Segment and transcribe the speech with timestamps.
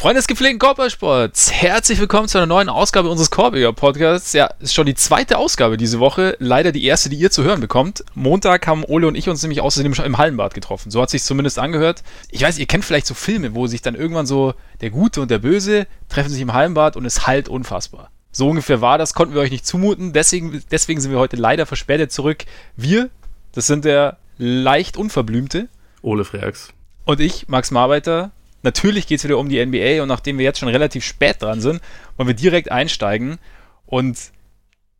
[0.00, 4.32] Freunde des gepflegten Korbballsports, herzlich willkommen zu einer neuen Ausgabe unseres Korbiger Podcasts.
[4.32, 7.60] Ja, ist schon die zweite Ausgabe diese Woche, leider die erste, die ihr zu hören
[7.60, 8.02] bekommt.
[8.14, 10.90] Montag haben Ole und ich uns nämlich außerdem schon im Hallenbad getroffen.
[10.90, 12.02] So hat sich zumindest angehört.
[12.30, 15.30] Ich weiß, ihr kennt vielleicht so Filme, wo sich dann irgendwann so der Gute und
[15.30, 18.10] der Böse treffen sich im Hallenbad und es halt unfassbar.
[18.32, 20.14] So ungefähr war das, konnten wir euch nicht zumuten.
[20.14, 22.46] Deswegen, deswegen sind wir heute leider verspätet zurück.
[22.74, 23.10] Wir,
[23.52, 25.68] das sind der leicht unverblümte
[26.00, 26.72] Ole Freaks.
[27.04, 28.30] Und ich, Max Marbeiter,
[28.62, 31.60] Natürlich geht es wieder um die NBA und nachdem wir jetzt schon relativ spät dran
[31.60, 31.80] sind,
[32.16, 33.38] wollen wir direkt einsteigen.
[33.86, 34.18] Und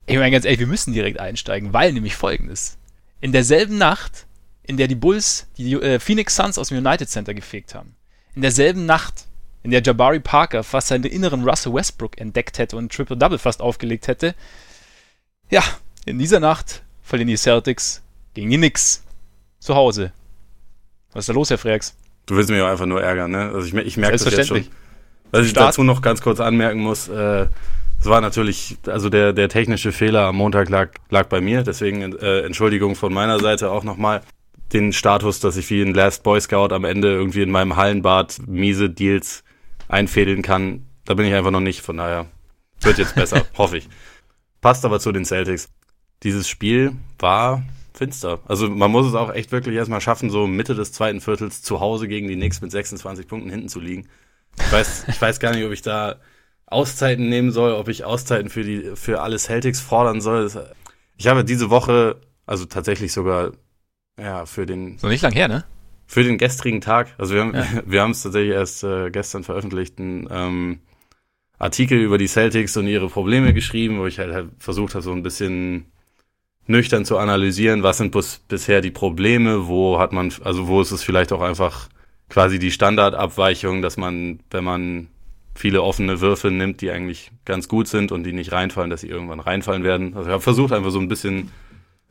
[0.07, 2.79] ich meine ganz ehrlich, wir müssen direkt einsteigen, weil nämlich folgendes.
[3.21, 4.27] In derselben Nacht,
[4.63, 7.95] in der die Bulls die äh, Phoenix Suns aus dem United Center gefegt haben,
[8.35, 9.27] in derselben Nacht,
[9.63, 14.09] in der Jabari Parker fast seinen inneren Russell Westbrook entdeckt hätte und Triple-Double fast aufgelegt
[14.09, 14.35] hätte,
[15.51, 15.63] ja,
[16.07, 18.03] in dieser Nacht verlieren die Celtics
[18.33, 19.03] gegen die Knicks
[19.59, 20.13] zu Hause.
[21.13, 21.95] Was ist da los, Herr Freaks?
[22.31, 23.51] Du willst mich auch einfach nur ärgern, ne?
[23.53, 24.65] Also ich, ich merke das jetzt schon.
[25.33, 27.49] Was ich dazu noch ganz kurz anmerken muss, äh,
[27.99, 32.17] es war natürlich, also der, der technische Fehler am Montag lag, lag bei mir, deswegen
[32.19, 34.23] äh, Entschuldigung von meiner Seite auch nochmal.
[34.73, 38.39] Den Status, dass ich wie ein Last Boy Scout am Ende irgendwie in meinem Hallenbad
[38.47, 39.43] miese Deals
[39.89, 42.27] einfädeln kann, da bin ich einfach noch nicht, von daher
[42.83, 43.89] wird jetzt besser, hoffe ich.
[44.61, 45.69] Passt aber zu den Celtics.
[46.23, 48.41] Dieses Spiel war finster.
[48.47, 51.81] Also man muss es auch echt wirklich erstmal schaffen, so Mitte des zweiten Viertels zu
[51.81, 54.09] Hause gegen die Knicks mit 26 Punkten hinten zu liegen.
[54.59, 56.17] Ich weiß, ich weiß gar nicht, ob ich da
[56.67, 60.51] Auszeiten nehmen soll, ob ich Auszeiten für die für alle Celtics fordern soll.
[61.17, 63.53] Ich habe diese Woche, also tatsächlich sogar
[64.19, 65.65] ja für den so nicht lang her, ne?
[66.07, 67.67] Für den gestrigen Tag, also wir haben ja.
[67.87, 70.81] wir haben es tatsächlich erst äh, gestern veröffentlicht, einen ähm,
[71.59, 75.13] Artikel über die Celtics und ihre Probleme geschrieben, wo ich halt, halt versucht habe, so
[75.13, 75.93] ein bisschen
[76.71, 80.93] nüchtern zu analysieren, was sind bis, bisher die Probleme, wo hat man, also wo ist
[80.93, 81.89] es vielleicht auch einfach
[82.29, 85.09] quasi die Standardabweichung, dass man, wenn man
[85.55, 89.09] viele offene Würfe nimmt, die eigentlich ganz gut sind und die nicht reinfallen, dass sie
[89.09, 90.15] irgendwann reinfallen werden.
[90.15, 91.51] Also ich habe versucht einfach so ein bisschen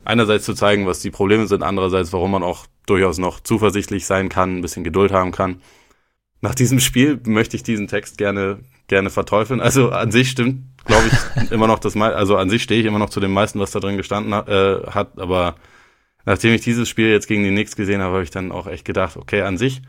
[0.04, 4.28] einerseits zu zeigen, was die Probleme sind, andererseits, warum man auch durchaus noch zuversichtlich sein
[4.28, 5.62] kann, ein bisschen Geduld haben kann.
[6.42, 8.60] Nach diesem Spiel möchte ich diesen Text gerne
[8.90, 9.60] gerne verteufeln.
[9.60, 12.86] Also an sich stimmt, glaube ich, immer noch das meiste, also an sich stehe ich
[12.86, 15.56] immer noch zu dem meisten, was da drin gestanden äh, hat, aber
[16.24, 18.84] nachdem ich dieses Spiel jetzt gegen die Knicks gesehen habe, habe ich dann auch echt
[18.84, 19.82] gedacht, okay, an sich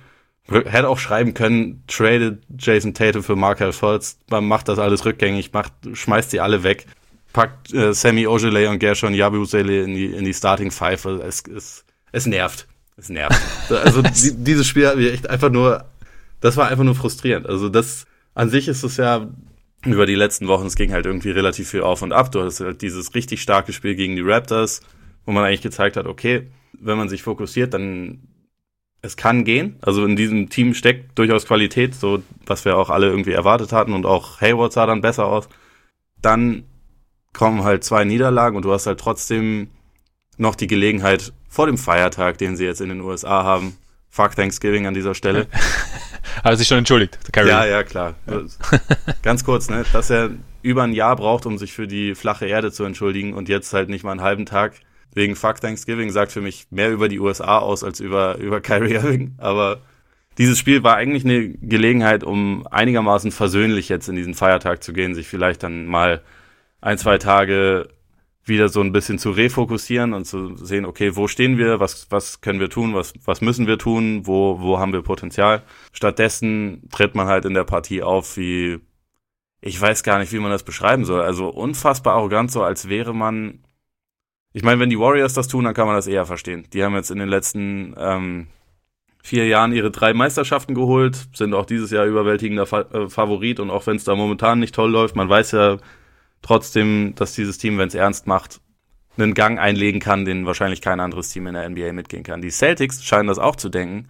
[0.49, 5.53] hätte auch schreiben können, tradet Jason Tatum für Markel Fultz, man macht das alles rückgängig,
[5.53, 6.87] macht, schmeißt sie alle weg,
[7.33, 11.05] packt äh, Sammy Ogilvy und Gershon Yabusele in die, in die Starting Five.
[11.05, 12.67] Also es, es, es nervt.
[12.97, 13.39] Es nervt.
[13.69, 15.85] Also die, dieses Spiel hat mir echt einfach nur,
[16.41, 17.47] das war einfach nur frustrierend.
[17.47, 19.27] Also das, an sich ist es ja
[19.85, 22.31] über die letzten Wochen, es ging halt irgendwie relativ viel auf und ab.
[22.31, 24.81] Du hast halt dieses richtig starke Spiel gegen die Raptors,
[25.25, 28.27] wo man eigentlich gezeigt hat, okay, wenn man sich fokussiert, dann
[29.01, 29.77] es kann gehen.
[29.81, 33.93] Also in diesem Team steckt durchaus Qualität, so was wir auch alle irgendwie erwartet hatten
[33.93, 35.49] und auch Hayward sah dann besser aus.
[36.21, 36.63] Dann
[37.33, 39.69] kommen halt zwei Niederlagen und du hast halt trotzdem
[40.37, 43.77] noch die Gelegenheit vor dem Feiertag, den sie jetzt in den USA haben.
[44.11, 45.47] Fuck Thanksgiving an dieser Stelle.
[46.43, 47.49] Hat er sich schon entschuldigt, Kyrie.
[47.49, 48.15] Ja, ja, klar.
[49.23, 52.71] Ganz kurz, ne, dass er über ein Jahr braucht, um sich für die flache Erde
[52.71, 54.73] zu entschuldigen und jetzt halt nicht mal einen halben Tag
[55.13, 58.93] wegen Fuck Thanksgiving sagt für mich mehr über die USA aus als über, über Kyrie
[58.93, 59.35] Irving.
[59.37, 59.81] Aber
[60.37, 65.15] dieses Spiel war eigentlich eine Gelegenheit, um einigermaßen versöhnlich jetzt in diesen Feiertag zu gehen,
[65.15, 66.21] sich vielleicht dann mal
[66.79, 67.89] ein, zwei Tage
[68.43, 72.41] wieder so ein bisschen zu refokussieren und zu sehen, okay, wo stehen wir, was, was
[72.41, 75.63] können wir tun, was, was müssen wir tun, wo, wo haben wir Potenzial.
[75.91, 78.79] Stattdessen tritt man halt in der Partie auf wie,
[79.61, 83.13] ich weiß gar nicht, wie man das beschreiben soll, also unfassbar arrogant, so als wäre
[83.13, 83.59] man,
[84.53, 86.67] ich meine, wenn die Warriors das tun, dann kann man das eher verstehen.
[86.73, 88.47] Die haben jetzt in den letzten ähm,
[89.23, 93.69] vier Jahren ihre drei Meisterschaften geholt, sind auch dieses Jahr überwältigender Fa äh, Favorit und
[93.69, 95.77] auch wenn es da momentan nicht toll läuft, man weiß ja,
[96.41, 98.61] trotzdem, dass dieses Team, wenn es ernst macht,
[99.17, 102.41] einen Gang einlegen kann, den wahrscheinlich kein anderes Team in der NBA mitgehen kann.
[102.41, 104.09] Die Celtics scheinen das auch zu denken,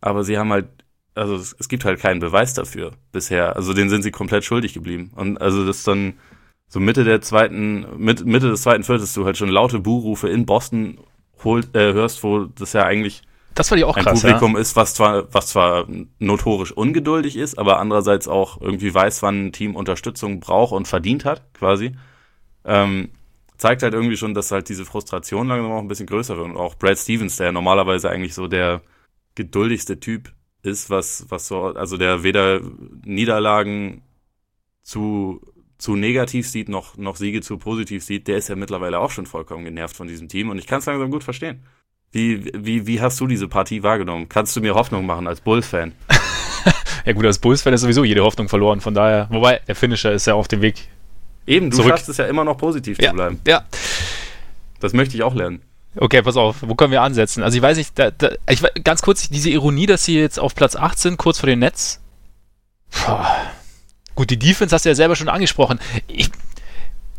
[0.00, 0.68] aber sie haben halt,
[1.14, 3.56] also es, es gibt halt keinen Beweis dafür bisher.
[3.56, 5.10] Also den sind sie komplett schuldig geblieben.
[5.14, 6.14] Und also das dann
[6.68, 10.46] so Mitte der zweiten, Mitte, Mitte des zweiten Viertels du halt schon laute Buhrufe in
[10.46, 10.98] Boston
[11.44, 13.22] holt, äh, hörst, wo das ja eigentlich
[13.54, 14.60] das war die auch ein krass, Publikum ja?
[14.60, 15.86] ist, was zwar, was zwar
[16.18, 21.24] notorisch ungeduldig ist, aber andererseits auch irgendwie weiß, wann ein Team Unterstützung braucht und verdient
[21.24, 21.92] hat, quasi.
[22.64, 23.10] Ähm,
[23.60, 26.46] zeigt halt irgendwie schon, dass halt diese Frustration langsam auch ein bisschen größer wird.
[26.46, 28.82] Und auch Brad Stevens, der normalerweise eigentlich so der
[29.34, 30.32] geduldigste Typ
[30.62, 32.60] ist, was, was so, also der weder
[33.04, 34.02] Niederlagen
[34.82, 35.40] zu,
[35.78, 39.26] zu negativ sieht, noch, noch Siege zu positiv sieht, der ist ja mittlerweile auch schon
[39.26, 40.50] vollkommen genervt von diesem Team.
[40.50, 41.64] Und ich kann es langsam gut verstehen.
[42.12, 44.28] Wie, wie, wie hast du diese Partie wahrgenommen?
[44.28, 45.92] Kannst du mir Hoffnung machen als Bulls-Fan?
[47.06, 49.26] Ja gut, als Bulls-Fan ist sowieso jede Hoffnung verloren, von daher.
[49.30, 50.88] Wobei, der Finisher ist ja auf dem Weg.
[51.46, 51.92] Eben, du zurück.
[51.92, 53.40] schaffst es ja immer noch positiv ja, zu bleiben.
[53.46, 53.64] Ja.
[54.80, 55.62] Das möchte ich auch lernen.
[55.96, 57.42] Okay, pass auf, wo können wir ansetzen?
[57.42, 60.54] Also ich weiß nicht, da, da, ich, ganz kurz, diese Ironie, dass sie jetzt auf
[60.54, 62.00] Platz 8 sind, kurz vor den Netz.
[62.90, 63.16] Puh.
[64.14, 65.80] Gut, die Defense hast du ja selber schon angesprochen.
[66.06, 66.30] Ich,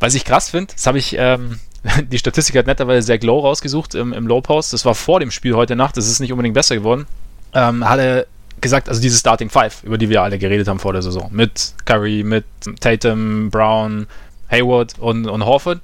[0.02, 1.60] was ich krass finde, das habe ich, ähm,
[2.12, 4.74] die Statistik hat netterweise sehr Glow rausgesucht im, im Low Post.
[4.74, 7.08] Das war vor dem Spiel heute Nacht, das ist nicht unbedingt besser geworden.
[7.54, 8.28] Ähm, hat
[8.60, 11.30] gesagt, also diese Starting Five, über die wir alle geredet haben vor der Saison.
[11.32, 12.46] Mit Curry, mit
[12.80, 14.08] Tatum, Brown,
[14.50, 15.80] Hayward und, und Horford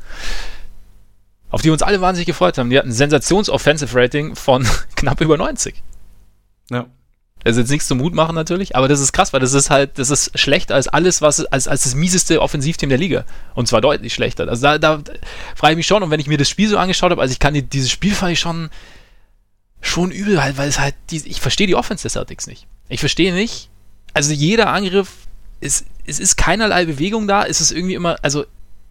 [1.50, 2.70] auf die uns alle wahnsinnig gefreut haben.
[2.70, 5.82] Die hatten ein Sensations-Offensive-Rating von knapp über 90.
[6.70, 6.88] Ja.
[7.48, 9.70] Das ist jetzt nichts zum Mut machen natürlich, aber das ist krass, weil das ist
[9.70, 13.24] halt, das ist schlechter als alles, was als, als das mieseste Offensivteam der Liga.
[13.56, 14.50] Und zwar deutlich schlechter.
[14.50, 15.02] Also da, da
[15.56, 17.40] frage ich mich schon, und wenn ich mir das Spiel so angeschaut habe, also ich
[17.40, 18.70] kann die, dieses Spiel fand ich schon,
[19.80, 22.68] schon übel, halt, weil es halt, die, ich verstehe die Offense des Celtics nicht.
[22.90, 23.70] Ich verstehe nicht,
[24.14, 25.14] also jeder Angriff,
[25.62, 28.46] ist, es ist keinerlei Bewegung da, es ist irgendwie immer, also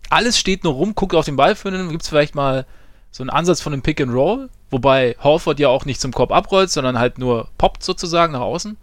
[0.08, 2.64] alles steht nur rum, guckt auf den Ball für einen, gibt es vielleicht mal
[3.10, 6.32] so einen Ansatz von einem Pick and Roll, wobei Horford ja auch nicht zum Korb
[6.32, 8.76] abrollt, sondern halt nur poppt sozusagen nach außen.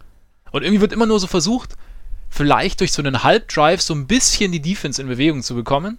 [0.50, 1.76] Und irgendwie wird immer nur so versucht,
[2.30, 5.98] vielleicht durch so einen Halbdrive so ein bisschen die Defense in Bewegung zu bekommen,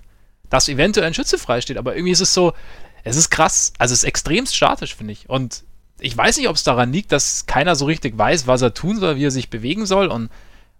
[0.49, 1.77] dass eventuell ein Schütze frei steht.
[1.77, 2.53] Aber irgendwie ist es so,
[3.03, 5.29] es ist krass, also es ist extremst statisch, finde ich.
[5.29, 5.63] Und
[5.99, 8.99] ich weiß nicht, ob es daran liegt, dass keiner so richtig weiß, was er tun
[8.99, 10.29] soll, wie er sich bewegen soll und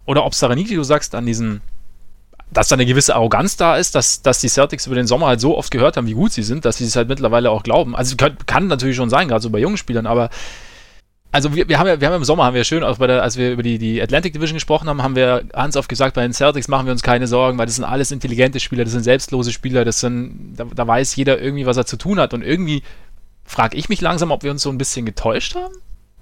[0.06, 1.62] oder ob es daran liegt, wie du sagst, an diesen
[2.52, 5.42] dass da eine gewisse Arroganz da ist, dass, dass die Celtics über den Sommer halt
[5.42, 7.96] so oft gehört haben, wie gut sie sind, dass sie es halt mittlerweile auch glauben.
[7.96, 10.30] Also kann, kann natürlich schon sein, gerade so bei jungen Spielern, aber
[11.36, 13.22] also wir, wir, haben ja, wir haben im Sommer, haben wir schön, auch bei der,
[13.22, 16.22] als wir über die, die Atlantic Division gesprochen haben, haben wir ganz oft gesagt, bei
[16.22, 19.04] den Celtics machen wir uns keine Sorgen, weil das sind alles intelligente Spieler, das sind
[19.04, 22.34] selbstlose Spieler, das sind, da, da weiß jeder irgendwie, was er zu tun hat.
[22.34, 22.84] Und irgendwie
[23.44, 25.76] frage ich mich langsam, ob wir uns so ein bisschen getäuscht haben.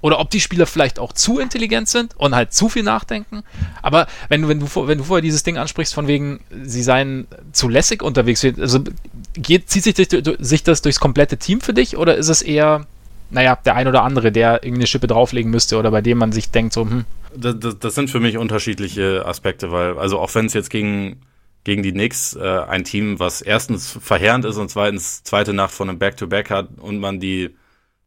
[0.04, 3.44] Oder ob die Spieler vielleicht auch zu intelligent sind und halt zu viel nachdenken.
[3.82, 7.26] Aber wenn du, wenn du, wenn du vorher dieses Ding ansprichst, von wegen, sie seien
[7.54, 8.84] zu lässig unterwegs, also
[9.32, 9.96] geht, zieht sich,
[10.40, 12.86] sich das durchs komplette Team für dich oder ist es eher,
[13.30, 16.34] naja, der ein oder andere, der irgendwie eine Schippe drauflegen müsste oder bei dem man
[16.34, 17.06] sich denkt, so, hm.
[17.34, 21.22] Das, das, das sind für mich unterschiedliche Aspekte, weil, also auch wenn es jetzt gegen,
[21.64, 25.88] gegen die Knicks äh, ein Team, was erstens verheerend ist und zweitens zweite Nacht von
[25.88, 27.56] einem Back-to-Back -Back hat und man die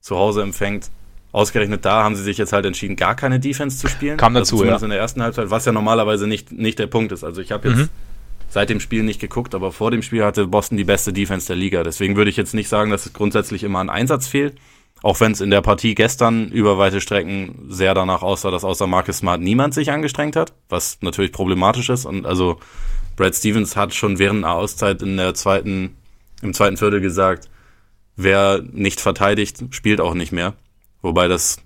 [0.02, 0.90] zu Hause empfängt,
[1.36, 4.16] Ausgerechnet da haben sie sich jetzt halt entschieden, gar keine Defense zu spielen.
[4.16, 4.78] Kam dazu, also ja.
[4.78, 7.24] in der ersten Halbzeit, was ja normalerweise nicht, nicht der Punkt ist.
[7.24, 7.88] Also ich habe jetzt mhm.
[8.48, 11.56] seit dem Spiel nicht geguckt, aber vor dem Spiel hatte Boston die beste Defense der
[11.56, 11.82] Liga.
[11.82, 14.56] Deswegen würde ich jetzt nicht sagen, dass es grundsätzlich immer an Einsatz fehlt.
[15.02, 18.86] Auch wenn es in der Partie gestern über weite Strecken sehr danach aussah, dass außer
[18.86, 22.06] Marcus Smart niemand sich angestrengt hat, was natürlich problematisch ist.
[22.06, 22.60] Und also
[23.14, 25.96] Brad Stevens hat schon während einer Auszeit in der zweiten,
[26.40, 27.50] im zweiten Viertel gesagt,
[28.16, 30.54] wer nicht verteidigt, spielt auch nicht mehr.
[31.02, 31.58] Wobei das,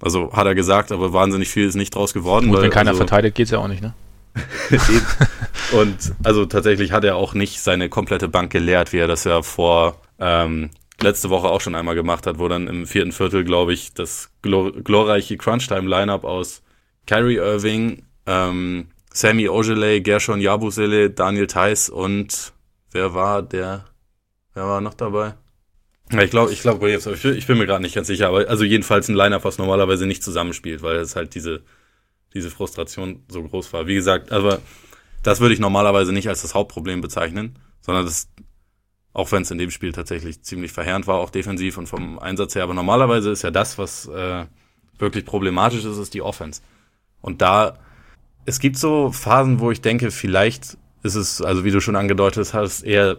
[0.00, 2.46] also hat er gesagt, aber wahnsinnig viel ist nicht draus geworden.
[2.46, 3.94] Gut, weil, wenn keiner also, verteidigt, geht's ja auch nicht, ne?
[5.72, 9.42] und also tatsächlich hat er auch nicht seine komplette Bank geleert, wie er das ja
[9.42, 10.70] vor ähm,
[11.00, 14.30] letzte Woche auch schon einmal gemacht hat, wo dann im vierten Viertel, glaube ich, das
[14.42, 16.62] glor glorreiche Crunchtime-Lineup aus
[17.06, 22.52] Kyrie Irving, ähm, Sammy Ogiley, Gershon Yabusele, Daniel Theiss und
[22.90, 23.84] wer war der?
[24.54, 25.34] Wer war noch dabei?
[26.22, 29.14] Ich glaube, ich glaube, ich bin mir gerade nicht ganz sicher, aber also jedenfalls ein
[29.14, 31.62] Line-Up, was normalerweise nicht zusammenspielt, weil es halt diese,
[32.34, 33.86] diese Frustration so groß war.
[33.86, 34.60] Wie gesagt, aber
[35.22, 38.28] das würde ich normalerweise nicht als das Hauptproblem bezeichnen, sondern das,
[39.12, 42.54] auch wenn es in dem Spiel tatsächlich ziemlich verheerend war, auch defensiv und vom Einsatz
[42.54, 44.46] her, aber normalerweise ist ja das, was äh,
[44.98, 46.60] wirklich problematisch ist, ist die Offense.
[47.20, 47.78] Und da,
[48.44, 52.52] es gibt so Phasen, wo ich denke, vielleicht ist es, also wie du schon angedeutet
[52.54, 53.18] hast, eher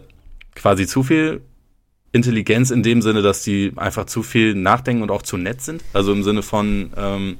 [0.54, 1.42] quasi zu viel
[2.16, 5.84] Intelligenz in dem Sinne, dass die einfach zu viel nachdenken und auch zu nett sind.
[5.92, 7.38] Also im Sinne von, ähm,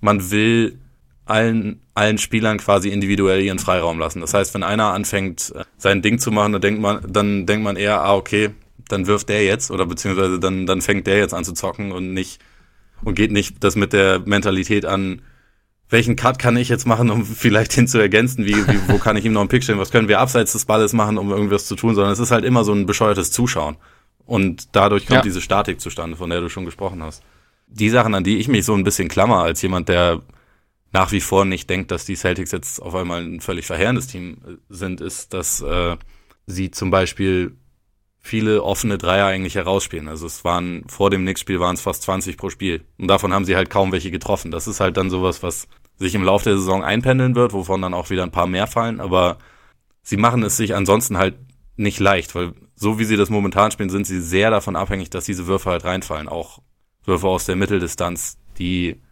[0.00, 0.78] man will
[1.24, 4.20] allen, allen Spielern quasi individuell ihren Freiraum lassen.
[4.20, 7.64] Das heißt, wenn einer anfängt, äh, sein Ding zu machen, dann denkt man, dann denkt
[7.64, 8.50] man eher, ah, okay,
[8.88, 12.12] dann wirft der jetzt oder beziehungsweise dann, dann fängt der jetzt an zu zocken und
[12.12, 12.40] nicht,
[13.02, 15.22] und geht nicht das mit der Mentalität an,
[15.88, 19.16] welchen Cut kann ich jetzt machen, um vielleicht hin zu ergänzen, wie, wie wo kann
[19.16, 21.66] ich ihm noch einen Pick stellen, was können wir abseits des Balles machen, um irgendwas
[21.66, 23.76] zu tun, sondern es ist halt immer so ein bescheuertes Zuschauen.
[24.30, 25.22] Und dadurch kommt ja.
[25.22, 27.24] diese Statik zustande, von der du schon gesprochen hast.
[27.66, 30.20] Die Sachen, an die ich mich so ein bisschen klammer, als jemand, der
[30.92, 34.36] nach wie vor nicht denkt, dass die Celtics jetzt auf einmal ein völlig verheerendes Team
[34.46, 35.96] äh, sind, ist, dass äh,
[36.46, 37.56] sie zum Beispiel
[38.20, 40.06] viele offene Dreier eigentlich herausspielen.
[40.06, 42.84] Also es waren vor dem Knicks-Spiel waren es fast 20 pro Spiel.
[42.98, 44.52] Und davon haben sie halt kaum welche getroffen.
[44.52, 47.94] Das ist halt dann sowas, was sich im Laufe der Saison einpendeln wird, wovon dann
[47.94, 49.00] auch wieder ein paar mehr fallen.
[49.00, 49.38] Aber
[50.04, 51.34] sie machen es sich ansonsten halt
[51.74, 55.26] nicht leicht, weil so wie sie das momentan spielen, sind sie sehr davon abhängig, dass
[55.26, 56.28] diese Würfe halt reinfallen.
[56.28, 56.60] Auch
[57.04, 59.02] Würfe aus der Mitteldistanz, die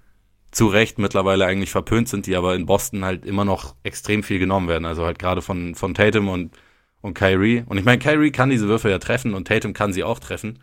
[0.51, 4.39] zu Recht mittlerweile eigentlich verpönt sind, die aber in Boston halt immer noch extrem viel
[4.39, 4.87] genommen werden.
[4.87, 6.57] Also halt gerade von, von Tatum und,
[7.03, 7.65] und Kyrie.
[7.67, 10.61] Und ich meine, Kyrie kann diese Würfe ja treffen und Tatum kann sie auch treffen.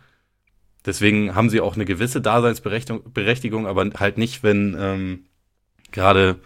[0.84, 5.26] Deswegen haben sie auch eine gewisse Daseinsberechtigung, aber halt nicht, wenn ähm,
[5.92, 6.40] gerade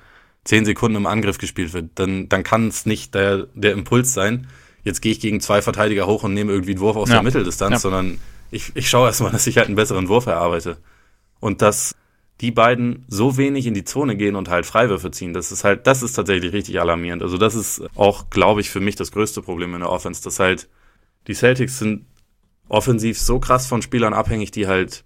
[0.45, 1.93] zehn Sekunden im Angriff gespielt wird.
[1.95, 4.47] Dann, dann kann es nicht der, der Impuls sein,
[4.85, 7.17] jetzt gehe ich gegen zwei Verteidiger hoch und nehme irgendwie einen Wurf aus ja.
[7.17, 7.79] der Mitteldistanz, ja.
[7.79, 8.19] sondern
[8.51, 10.79] ich, ich schaue erstmal, dass ich halt einen besseren Wurf erarbeite.
[11.41, 11.95] Und dass
[12.41, 15.87] die beiden so wenig in die Zone gehen und halt Freiwürfe ziehen, das ist halt,
[15.87, 17.23] das ist tatsächlich richtig alarmierend.
[17.23, 20.41] Also das ist auch, glaube ich, für mich das größte Problem in der Offense, dass
[20.41, 20.69] halt
[21.27, 22.07] die Celtics sind
[22.69, 25.05] offensiv so krass von Spielern abhängig, die halt,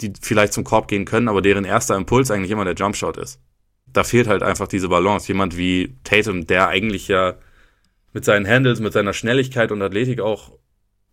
[0.00, 3.40] die vielleicht zum Korb gehen können, aber deren erster Impuls eigentlich immer der Jumpshot ist.
[3.86, 5.28] Da fehlt halt einfach diese Balance.
[5.28, 7.34] Jemand wie Tatum, der eigentlich ja
[8.12, 10.52] mit seinen Handles, mit seiner Schnelligkeit und Athletik auch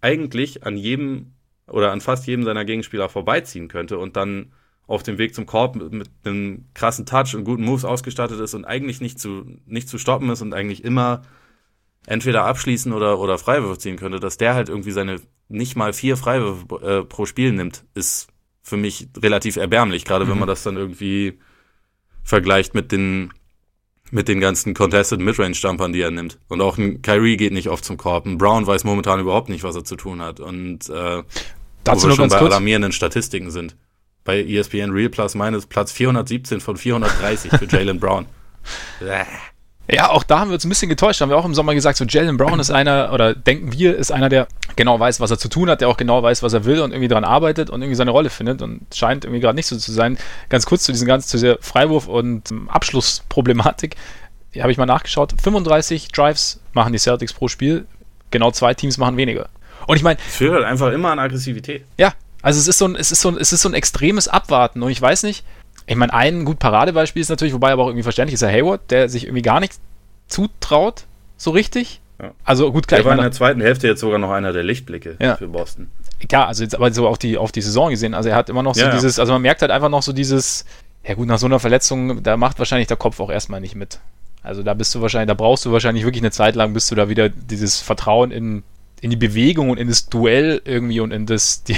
[0.02, 1.34] eigentlich an jedem
[1.68, 4.54] oder an fast jedem seiner Gegenspieler vorbeiziehen könnte und dann
[4.88, 8.56] auf dem Weg zum Korb mit, mit einem krassen Touch und guten Moves ausgestattet ist
[8.56, 11.22] und eigentlich nicht zu, nicht zu stoppen ist und eigentlich immer
[12.08, 16.18] entweder abschließen oder, oder Freiwürfe ziehen könnte, dass der halt irgendwie seine nicht mal vier
[16.18, 18.30] Freiwürfe äh, pro Spiel nimmt, ist
[18.64, 20.32] für mich relativ erbärmlich, gerade mhm.
[20.32, 21.40] wenn man das dann irgendwie
[22.24, 23.32] vergleicht mit den
[24.12, 26.40] mit den ganzen Contested Midrange-Jumpern, die er nimmt.
[26.48, 28.26] Und auch ein Kyrie geht nicht oft zum Korb.
[28.26, 30.40] Ein Brown weiß momentan überhaupt nicht, was er zu tun hat.
[30.40, 31.24] Und äh,
[31.84, 32.52] Dazu wo wir schon bei kurz.
[32.52, 33.76] alarmierenden Statistiken sind.
[34.24, 38.26] Bei ESPN Real Plus meines Platz 417 von 430 für Jalen Brown.
[39.92, 41.20] Ja, auch da haben wir uns ein bisschen getäuscht.
[41.20, 44.12] Haben wir auch im Sommer gesagt, so Jalen Brown ist einer, oder denken wir, ist
[44.12, 46.66] einer, der genau weiß, was er zu tun hat, der auch genau weiß, was er
[46.66, 49.66] will und irgendwie daran arbeitet und irgendwie seine Rolle findet und scheint irgendwie gerade nicht
[49.66, 50.18] so zu sein.
[50.50, 53.96] Ganz kurz zu diesem ganzen, zu dieser Freiwurf- und ähm, Abschlussproblematik.
[54.52, 55.34] Hier habe ich mal nachgeschaut.
[55.42, 57.88] 35 Drives machen die Celtics pro Spiel.
[58.30, 59.50] Genau zwei Teams machen weniger.
[59.88, 60.20] Und ich meine.
[60.28, 61.84] Es führt halt einfach immer an Aggressivität.
[61.98, 64.28] Ja, also es ist so ein, es ist so ein, es ist so ein extremes
[64.28, 64.84] Abwarten.
[64.84, 65.44] Und ich weiß nicht,
[65.90, 68.92] ich meine, ein gut Paradebeispiel ist natürlich, wobei aber auch irgendwie verständlich ist, der Hayward,
[68.92, 69.74] der sich irgendwie gar nicht
[70.28, 71.06] zutraut,
[71.36, 72.00] so richtig.
[72.22, 72.32] Ja.
[72.44, 73.00] Also gut, klar.
[73.00, 75.36] Der war in der zweiten Hälfte jetzt sogar noch einer der Lichtblicke ja.
[75.36, 75.90] für Boston.
[76.30, 78.14] Ja, also jetzt aber so auf die, auf die Saison gesehen.
[78.14, 80.14] Also er hat immer noch so ja, dieses, also man merkt halt einfach noch so
[80.14, 80.64] dieses,
[81.04, 84.00] ja gut, nach so einer Verletzung, da macht wahrscheinlich der Kopf auch erstmal nicht mit.
[84.44, 86.94] Also da bist du wahrscheinlich, da brauchst du wahrscheinlich wirklich eine Zeit lang, bis du
[86.94, 88.62] da wieder dieses Vertrauen in,
[89.02, 91.78] in die Bewegung und in das Duell irgendwie und in das, die,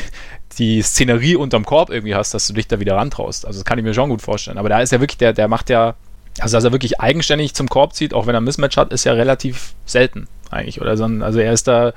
[0.58, 3.46] die Szenerie unterm Korb irgendwie hast, dass du dich da wieder rantraust.
[3.46, 4.58] Also das kann ich mir schon gut vorstellen.
[4.58, 5.96] Aber da ist ja wirklich, der, der macht ja,
[6.40, 9.04] also dass er wirklich eigenständig zum Korb zieht, auch wenn er ein Mismatch hat, ist
[9.04, 10.82] ja relativ selten eigentlich.
[10.82, 11.94] Oder so also er ist da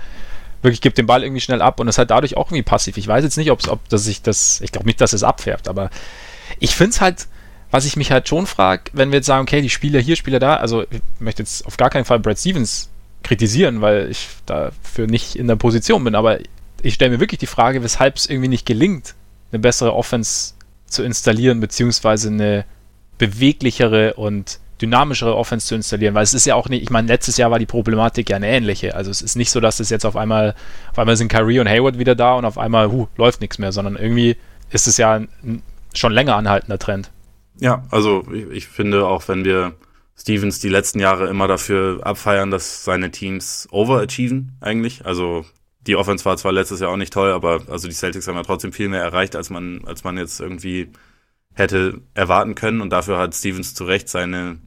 [0.62, 2.96] wirklich, gibt den Ball irgendwie schnell ab und ist halt dadurch auch irgendwie passiv.
[2.96, 5.68] Ich weiß jetzt nicht, ob's, ob das sich das, ich glaube nicht, dass es abfärbt,
[5.68, 5.90] aber
[6.58, 7.26] ich finde es halt,
[7.70, 10.38] was ich mich halt schon frage, wenn wir jetzt sagen, okay, die Spieler hier, Spieler
[10.38, 12.88] da, also ich möchte jetzt auf gar keinen Fall Brad Stevens
[13.22, 16.38] kritisieren, weil ich dafür nicht in der Position bin, aber
[16.84, 19.14] ich stelle mir wirklich die Frage, weshalb es irgendwie nicht gelingt,
[19.50, 20.54] eine bessere Offense
[20.86, 22.66] zu installieren, beziehungsweise eine
[23.16, 27.36] beweglichere und dynamischere Offense zu installieren, weil es ist ja auch nicht, ich meine, letztes
[27.36, 28.94] Jahr war die Problematik ja eine ähnliche.
[28.94, 30.54] Also es ist nicht so, dass es jetzt auf einmal,
[30.90, 33.72] auf einmal sind Kyrie und Hayward wieder da und auf einmal, huh, läuft nichts mehr,
[33.72, 34.36] sondern irgendwie
[34.70, 35.62] ist es ja ein
[35.94, 37.10] schon länger anhaltender Trend.
[37.60, 39.74] Ja, also ich, ich finde auch, wenn wir
[40.18, 45.06] Stevens die letzten Jahre immer dafür abfeiern, dass seine Teams overachieven eigentlich.
[45.06, 45.46] Also
[45.86, 48.42] die Offense war zwar letztes Jahr auch nicht toll, aber also die Celtics haben ja
[48.42, 50.90] trotzdem viel mehr erreicht, als man, als man jetzt irgendwie
[51.54, 52.80] hätte erwarten können.
[52.80, 54.58] Und dafür hat Stevens zu Recht seine,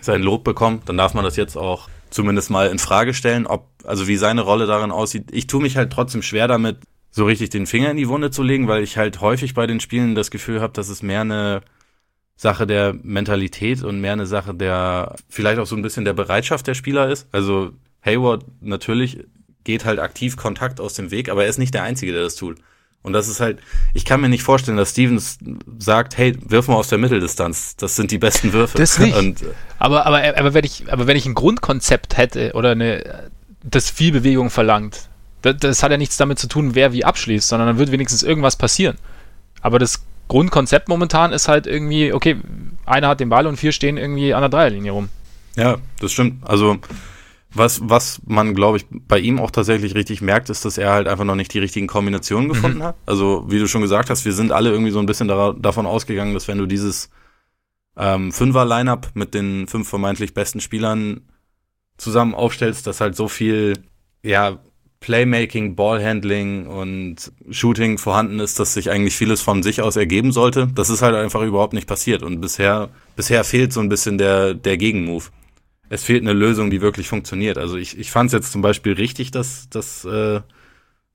[0.00, 0.82] sein Lob bekommen.
[0.86, 4.42] Dann darf man das jetzt auch zumindest mal in Frage stellen, ob, also wie seine
[4.42, 5.30] Rolle darin aussieht.
[5.32, 6.78] Ich tue mich halt trotzdem schwer damit,
[7.10, 9.80] so richtig den Finger in die Wunde zu legen, weil ich halt häufig bei den
[9.80, 11.62] Spielen das Gefühl habe, dass es mehr eine
[12.36, 16.66] Sache der Mentalität und mehr eine Sache der, vielleicht auch so ein bisschen der Bereitschaft
[16.66, 17.26] der Spieler ist.
[17.32, 17.72] Also
[18.04, 19.24] Hayward natürlich
[19.66, 22.36] geht halt aktiv Kontakt aus dem Weg, aber er ist nicht der Einzige, der das
[22.36, 22.56] tut.
[23.02, 23.58] Und das ist halt,
[23.94, 25.38] ich kann mir nicht vorstellen, dass Stevens
[25.78, 27.76] sagt, hey, wirf mal aus der Mitteldistanz.
[27.76, 28.78] Das sind die besten Würfe.
[28.78, 29.16] Das nicht.
[29.18, 29.46] Und, äh,
[29.78, 33.30] aber, aber, aber, wenn ich, aber wenn ich ein Grundkonzept hätte oder eine,
[33.62, 35.08] das viel Bewegung verlangt,
[35.42, 38.22] das, das hat ja nichts damit zu tun, wer wie abschließt, sondern dann wird wenigstens
[38.22, 38.96] irgendwas passieren.
[39.60, 42.38] Aber das Grundkonzept momentan ist halt irgendwie, okay,
[42.86, 45.08] einer hat den Ball und vier stehen irgendwie an der Dreierlinie rum.
[45.56, 46.42] Ja, das stimmt.
[46.48, 46.78] Also,
[47.56, 51.08] was, was man, glaube ich, bei ihm auch tatsächlich richtig merkt, ist, dass er halt
[51.08, 52.84] einfach noch nicht die richtigen Kombinationen gefunden mhm.
[52.84, 52.96] hat.
[53.06, 55.86] Also, wie du schon gesagt hast, wir sind alle irgendwie so ein bisschen da, davon
[55.86, 57.10] ausgegangen, dass wenn du dieses
[57.96, 61.22] ähm, Fünfer-Line-Up mit den fünf vermeintlich besten Spielern
[61.96, 63.74] zusammen aufstellst, dass halt so viel,
[64.22, 64.58] ja,
[65.00, 70.68] Playmaking, Ballhandling und Shooting vorhanden ist, dass sich eigentlich vieles von sich aus ergeben sollte.
[70.74, 72.22] Das ist halt einfach überhaupt nicht passiert.
[72.22, 75.30] Und bisher, bisher fehlt so ein bisschen der, der Gegenmove
[75.88, 77.58] es fehlt eine Lösung, die wirklich funktioniert.
[77.58, 80.40] Also ich, ich fand es jetzt zum Beispiel richtig, dass, dass äh,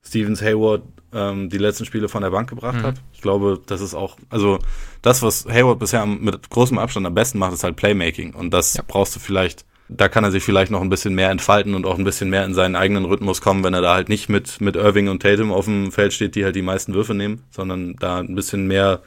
[0.04, 2.84] Stevens Hayward ähm, die letzten Spiele von der Bank gebracht mhm.
[2.84, 2.96] hat.
[3.14, 4.60] Ich glaube, das ist auch, also
[5.02, 8.34] das, was Hayward bisher mit großem Abstand am besten macht, ist halt Playmaking.
[8.34, 8.84] Und das ja.
[8.86, 11.98] brauchst du vielleicht, da kann er sich vielleicht noch ein bisschen mehr entfalten und auch
[11.98, 14.76] ein bisschen mehr in seinen eigenen Rhythmus kommen, wenn er da halt nicht mit, mit
[14.76, 18.20] Irving und Tatum auf dem Feld steht, die halt die meisten Würfe nehmen, sondern da
[18.20, 19.02] ein bisschen mehr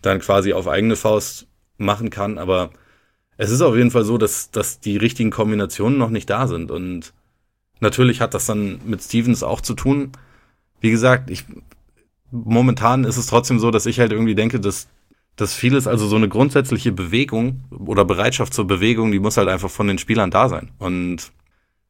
[0.00, 2.38] dann quasi auf eigene Faust machen kann.
[2.38, 2.70] Aber
[3.36, 6.70] es ist auf jeden Fall so, dass, dass die richtigen Kombinationen noch nicht da sind.
[6.70, 7.12] Und
[7.80, 10.12] natürlich hat das dann mit Stevens auch zu tun.
[10.80, 11.44] Wie gesagt, ich,
[12.30, 14.88] momentan ist es trotzdem so, dass ich halt irgendwie denke, dass,
[15.36, 19.70] dass vieles, also so eine grundsätzliche Bewegung oder Bereitschaft zur Bewegung, die muss halt einfach
[19.70, 20.70] von den Spielern da sein.
[20.78, 21.30] Und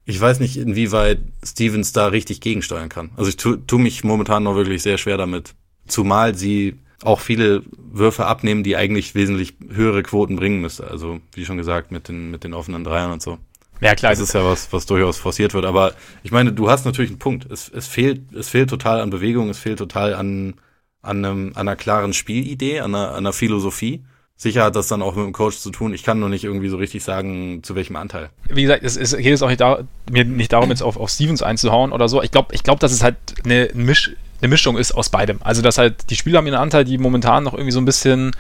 [0.05, 3.11] ich weiß nicht, inwieweit Stevens da richtig gegensteuern kann.
[3.17, 5.55] Also ich tue tu mich momentan noch wirklich sehr schwer damit.
[5.87, 6.77] Zumal sie
[7.07, 10.91] auch viele Würfe abnehmen, die eigentlich wesentlich höhere Quoten bringen müsste.
[10.91, 13.39] Also, wie schon gesagt, mit den, mit den offenen Dreiern und so.
[13.81, 14.13] Ja, klar.
[14.13, 15.65] Das ist ja was, was durchaus forciert wird.
[15.65, 17.51] Aber ich meine, du hast natürlich einen Punkt.
[17.51, 20.55] Es, es fehlt, es fehlt total an Bewegung, es fehlt total an,
[21.03, 24.05] an, einem, an einer klaren Spielidee, an einer, an einer Philosophie.
[24.39, 25.95] Sicher hat das dann auch mit dem Coach zu tun.
[25.95, 28.29] Ich kann nur nicht irgendwie so richtig sagen, zu welchem Anteil.
[28.49, 31.09] Wie gesagt, es, es geht jetzt auch nicht da, mir nicht darum, jetzt auf, auf
[31.09, 32.23] Stevens einzuhauen oder so.
[32.23, 35.39] Ich glaube, ich glaube, dass es halt eine Misch, eine Mischung ist aus beidem.
[35.43, 38.33] Also, dass halt die Spieler haben ihren Anteil, die momentan noch irgendwie so ein bisschen,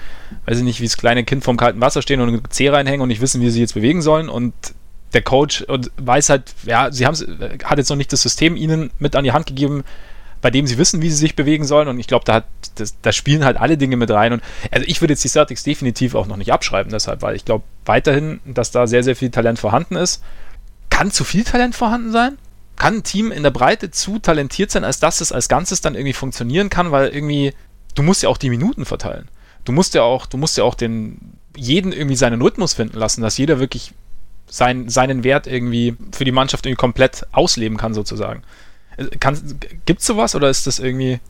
[0.46, 3.00] weiß ich nicht, wie das kleine Kind vorm kalten Wasser stehen und einen Zeh reinhängen
[3.00, 4.28] und nicht wissen, wie sie jetzt bewegen sollen.
[4.28, 4.54] Und
[5.12, 5.64] der Coach
[5.96, 7.16] weiß halt, ja, sie haben
[7.64, 9.84] hat jetzt noch nicht das System ihnen mit an die Hand gegeben,
[10.42, 11.88] bei dem sie wissen, wie sie sich bewegen sollen.
[11.88, 14.34] Und ich glaube, da, hat, das, da spielen halt alle Dinge mit rein.
[14.34, 17.44] Und also ich würde jetzt die Celtics definitiv auch noch nicht abschreiben, deshalb, weil ich
[17.44, 20.22] glaube weiterhin, dass da sehr, sehr viel Talent vorhanden ist.
[20.90, 22.38] Kann zu viel Talent vorhanden sein?
[22.76, 25.94] Kann ein Team in der Breite zu talentiert sein, als dass es als Ganzes dann
[25.94, 27.52] irgendwie funktionieren kann, weil irgendwie,
[27.94, 29.28] du musst ja auch die Minuten verteilen.
[29.64, 31.18] Du musst ja auch, du musst ja auch den,
[31.56, 33.92] jeden irgendwie seinen Rhythmus finden lassen, dass jeder wirklich
[34.46, 38.42] sein, seinen Wert irgendwie für die Mannschaft irgendwie komplett ausleben kann, sozusagen.
[39.84, 41.20] Gibt es sowas oder ist das irgendwie.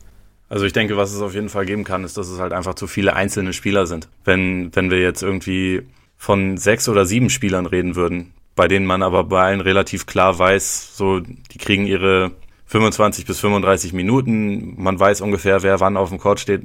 [0.49, 2.75] Also ich denke, was es auf jeden Fall geben kann, ist, dass es halt einfach
[2.75, 4.07] zu viele einzelne Spieler sind.
[4.23, 5.83] Wenn, wenn wir jetzt irgendwie
[6.15, 10.37] von sechs oder sieben Spielern reden würden, bei denen man aber bei allen relativ klar
[10.37, 12.31] weiß, so, die kriegen ihre
[12.65, 16.63] 25 bis 35 Minuten, man weiß ungefähr, wer wann auf dem Court steht,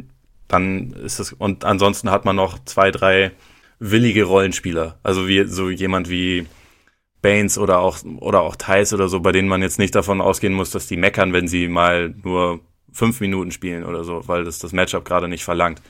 [0.48, 3.30] dann ist es, und ansonsten hat man noch zwei, drei
[3.78, 4.98] willige Rollenspieler.
[5.02, 6.46] Also wie, so jemand wie
[7.20, 10.54] Baines oder auch, oder auch Thais oder so, bei denen man jetzt nicht davon ausgehen
[10.54, 14.58] muss, dass die meckern, wenn sie mal nur fünf Minuten spielen oder so, weil das
[14.58, 15.82] das Matchup gerade nicht verlangt.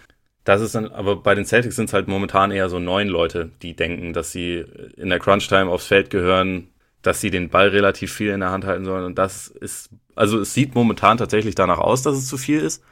[0.44, 3.52] Das ist dann, aber bei den Celtics sind es halt momentan eher so neun Leute,
[3.62, 4.64] die denken, dass sie
[4.96, 6.68] in der Crunch-Time aufs Feld gehören,
[7.02, 9.04] dass sie den Ball relativ viel in der Hand halten sollen.
[9.04, 12.82] Und das ist, also es sieht momentan tatsächlich danach aus, dass es zu viel ist.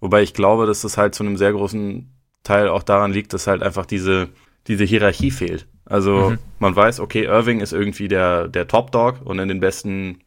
[0.00, 2.10] Wobei ich glaube, dass das halt zu einem sehr großen
[2.42, 4.28] Teil auch daran liegt, dass halt einfach diese,
[4.66, 5.66] diese Hierarchie fehlt.
[5.84, 6.38] Also mhm.
[6.58, 10.20] man weiß, okay, Irving ist irgendwie der, der Top-Dog und in den besten,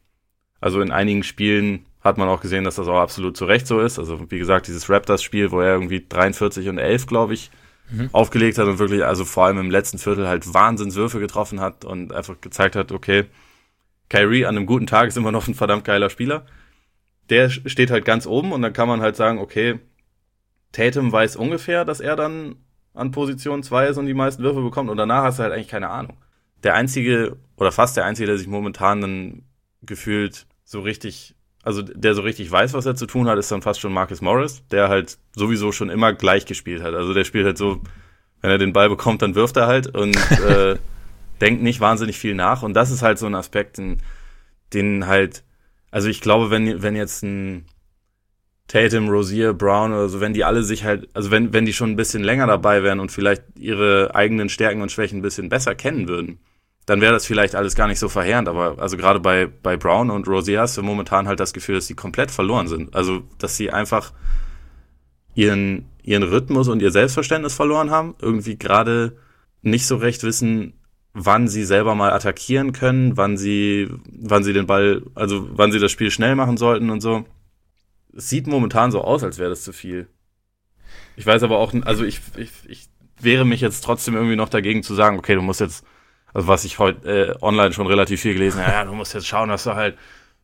[0.62, 3.80] also in einigen Spielen hat man auch gesehen, dass das auch absolut zu Recht so
[3.82, 4.00] ist.
[4.00, 7.52] Also wie gesagt, dieses Raptors-Spiel, wo er irgendwie 43 und 11, glaube ich,
[7.92, 8.10] mhm.
[8.14, 12.14] aufgelegt hat und wirklich, also vor allem im letzten Viertel halt Wahnsinnswürfe getroffen hat und
[12.14, 13.26] einfach gezeigt hat, okay,
[14.10, 16.46] Kyrie an einem guten Tag ist immer noch ein verdammt geiler Spieler.
[17.30, 19.80] Der steht halt ganz oben und dann kann man halt sagen, okay,
[20.72, 22.56] Tatum weiß ungefähr, dass er dann
[22.94, 25.68] an Position 2 ist und die meisten Würfe bekommt und danach hast du halt eigentlich
[25.68, 26.18] keine Ahnung.
[26.64, 29.44] Der einzige oder fast der einzige, der sich momentan dann
[29.82, 33.62] gefühlt so richtig also der so richtig weiß, was er zu tun hat, ist dann
[33.62, 36.94] fast schon Marcus Morris, der halt sowieso schon immer gleich gespielt hat.
[36.94, 37.82] Also der spielt halt so,
[38.42, 40.16] wenn er den Ball bekommt, dann wirft er halt und
[40.48, 40.78] äh,
[41.42, 42.64] denkt nicht wahnsinnig viel nach.
[42.64, 44.02] Und das ist halt so ein Aspekt, den,
[44.74, 45.44] den halt,
[45.92, 47.66] also ich glaube, wenn, wenn jetzt ein
[48.68, 51.92] Tatum, Rosier, Brown oder so, wenn die alle sich halt, also wenn, wenn die schon
[51.92, 55.76] ein bisschen länger dabei wären und vielleicht ihre eigenen Stärken und Schwächen ein bisschen besser
[55.76, 56.40] kennen würden,
[56.90, 58.48] dann wäre das vielleicht alles gar nicht so verheerend.
[58.48, 61.86] Aber also gerade bei, bei Brown und Rosier hast du momentan halt das Gefühl, dass
[61.86, 62.96] sie komplett verloren sind.
[62.96, 64.12] Also, dass sie einfach
[65.36, 68.16] ihren, ihren Rhythmus und ihr Selbstverständnis verloren haben.
[68.20, 69.18] Irgendwie gerade
[69.62, 70.74] nicht so recht wissen,
[71.14, 75.80] wann sie selber mal attackieren können, wann sie, wann sie den Ball, also wann sie
[75.80, 77.24] das Spiel schnell machen sollten und so.
[78.16, 80.08] Es sieht momentan so aus, als wäre das zu viel.
[81.16, 82.88] Ich weiß aber auch, also ich, ich, ich
[83.20, 85.86] wehre mich jetzt trotzdem irgendwie noch dagegen zu sagen, okay, du musst jetzt
[86.34, 89.28] also was ich heute äh, online schon relativ viel gelesen habe, ja, du musst jetzt
[89.28, 89.98] schauen, dass du halt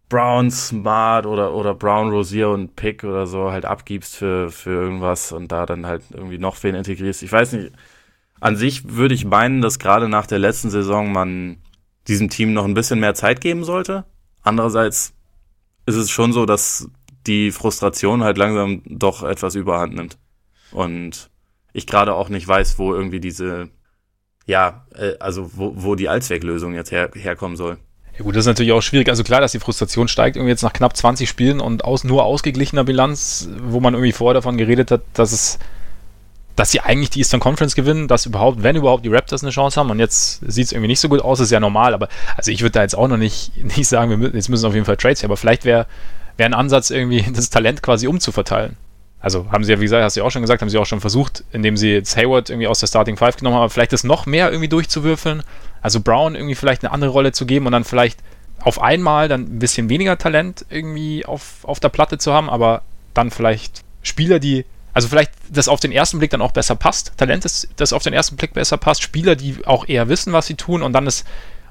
[0.10, 5.32] Brown Smart oder, oder Brown Rosier und Pick oder so halt abgibst für, für irgendwas
[5.32, 7.24] und da dann halt irgendwie noch wen integrierst.
[7.24, 7.72] Ich weiß nicht,
[8.40, 11.58] an sich würde ich meinen, dass gerade nach der letzten Saison man
[12.08, 14.06] diesem Team noch ein bisschen mehr Zeit geben sollte.
[14.44, 15.14] Andererseits
[15.88, 16.90] ist es schon so, dass
[17.26, 20.20] die Frustration halt langsam doch etwas überhand nimmt.
[20.72, 21.32] Und
[21.74, 23.70] ich gerade auch nicht weiß, wo irgendwie diese
[24.46, 27.78] ja, äh, also wo, wo die Allzwecklösung jetzt her, herkommen soll.
[28.18, 29.10] Ja gut, das ist natürlich auch schwierig.
[29.10, 32.24] Also klar, dass die Frustration steigt, irgendwie jetzt nach knapp 20 Spielen und aus nur
[32.24, 35.60] ausgeglichener Bilanz, wo man irgendwie vorher davon geredet hat, dass es,
[36.56, 39.78] dass sie eigentlich die Eastern Conference gewinnen, dass überhaupt, wenn überhaupt die Raptors eine Chance
[39.78, 42.52] haben und jetzt sieht es irgendwie nicht so gut aus, ist ja normal, aber also
[42.52, 44.86] ich würde da jetzt auch noch nicht, nicht sagen, wir müssen, jetzt müssen auf jeden
[44.86, 45.86] Fall Trades her, aber vielleicht wäre
[46.38, 48.78] wär ein Ansatz irgendwie das Talent quasi umzuverteilen.
[49.20, 50.86] Also haben sie ja, wie gesagt, hast du ja auch schon gesagt, haben sie auch
[50.86, 54.04] schon versucht, indem sie jetzt Hayward irgendwie aus der Starting Five genommen haben, vielleicht das
[54.04, 55.42] noch mehr irgendwie durchzuwürfeln.
[55.82, 58.20] Also Brown irgendwie vielleicht eine andere Rolle zu geben und dann vielleicht
[58.62, 62.82] auf einmal dann ein bisschen weniger Talent irgendwie auf, auf der Platte zu haben, aber
[63.14, 67.14] dann vielleicht Spieler, die, also vielleicht das auf den ersten Blick dann auch besser passt.
[67.18, 69.04] Talent ist, das auf den ersten Blick besser passt.
[69.04, 71.26] Spieler, die auch eher wissen, was sie tun und dann ist,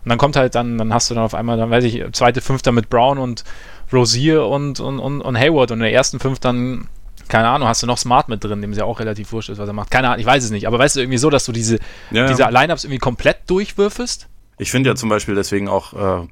[0.04, 2.40] und dann kommt halt dann, dann hast du dann auf einmal, dann weiß ich, zweite,
[2.40, 3.44] fünfter mit Brown und
[3.92, 6.88] Rosier und, und, und, und Hayward und in der ersten fünf dann
[7.29, 9.59] keine Ahnung, hast du noch Smart mit drin, dem es ja auch relativ wurscht ist,
[9.59, 9.91] was er macht.
[9.91, 10.67] Keine Ahnung, ich weiß es nicht.
[10.67, 11.79] Aber weißt du, irgendwie so, dass du diese,
[12.11, 12.49] ja, diese ja.
[12.49, 14.29] Lineups irgendwie komplett durchwürfelst?
[14.59, 16.27] Ich finde ja zum Beispiel deswegen auch äh,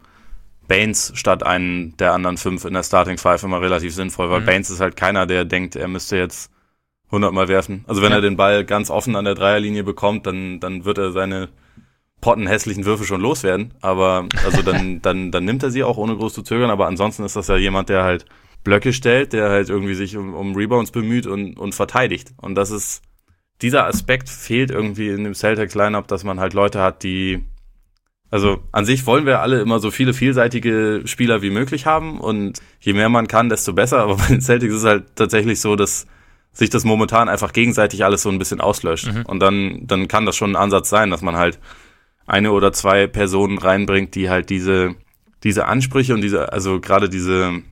[0.69, 4.47] Baines statt einen der anderen fünf in der Starting Five immer relativ sinnvoll, weil mhm.
[4.47, 6.51] Baines ist halt keiner, der denkt, er müsste jetzt
[7.13, 7.85] 100 Mal werfen.
[7.87, 8.19] Also wenn ja.
[8.19, 11.51] er den Ball ganz offen an der Dreierlinie bekommt, dann, dann wird er seine
[12.23, 13.75] pottenhässlichen Würfe schon loswerden.
[13.83, 16.71] Aber also dann, dann, dann nimmt er sie auch ohne groß zu zögern.
[16.71, 18.25] Aber ansonsten ist das ja jemand, der halt
[18.65, 22.33] Blöcke stellt, der halt irgendwie sich um, um Rebounds bemüht und, und verteidigt.
[22.37, 23.03] Und das ist,
[23.61, 27.45] dieser Aspekt fehlt irgendwie in dem Celtics-Lineup, dass man halt Leute hat, die,
[28.31, 32.61] also an sich wollen wir alle immer so viele vielseitige Spieler wie möglich haben und
[32.81, 33.99] je mehr man kann, desto besser.
[33.99, 36.07] Aber bei den Celtics ist es halt tatsächlich so, dass
[36.53, 39.13] sich das momentan einfach gegenseitig alles so ein bisschen auslöscht.
[39.13, 39.23] Mhm.
[39.27, 41.59] Und dann, dann kann das schon ein Ansatz sein, dass man halt
[42.27, 44.95] eine oder zwei Personen reinbringt, die halt diese,
[45.45, 47.63] diese Ansprüche und diese, also gerade diese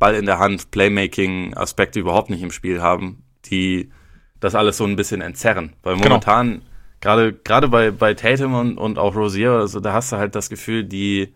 [0.00, 3.92] Ball in der Hand, Playmaking-Aspekte überhaupt nicht im Spiel haben, die
[4.40, 5.74] das alles so ein bisschen entzerren.
[5.84, 6.08] Weil genau.
[6.08, 6.64] momentan, genau.
[7.00, 10.50] gerade gerade bei, bei Tatum und, und auch Rosier, also da hast du halt das
[10.50, 11.34] Gefühl, die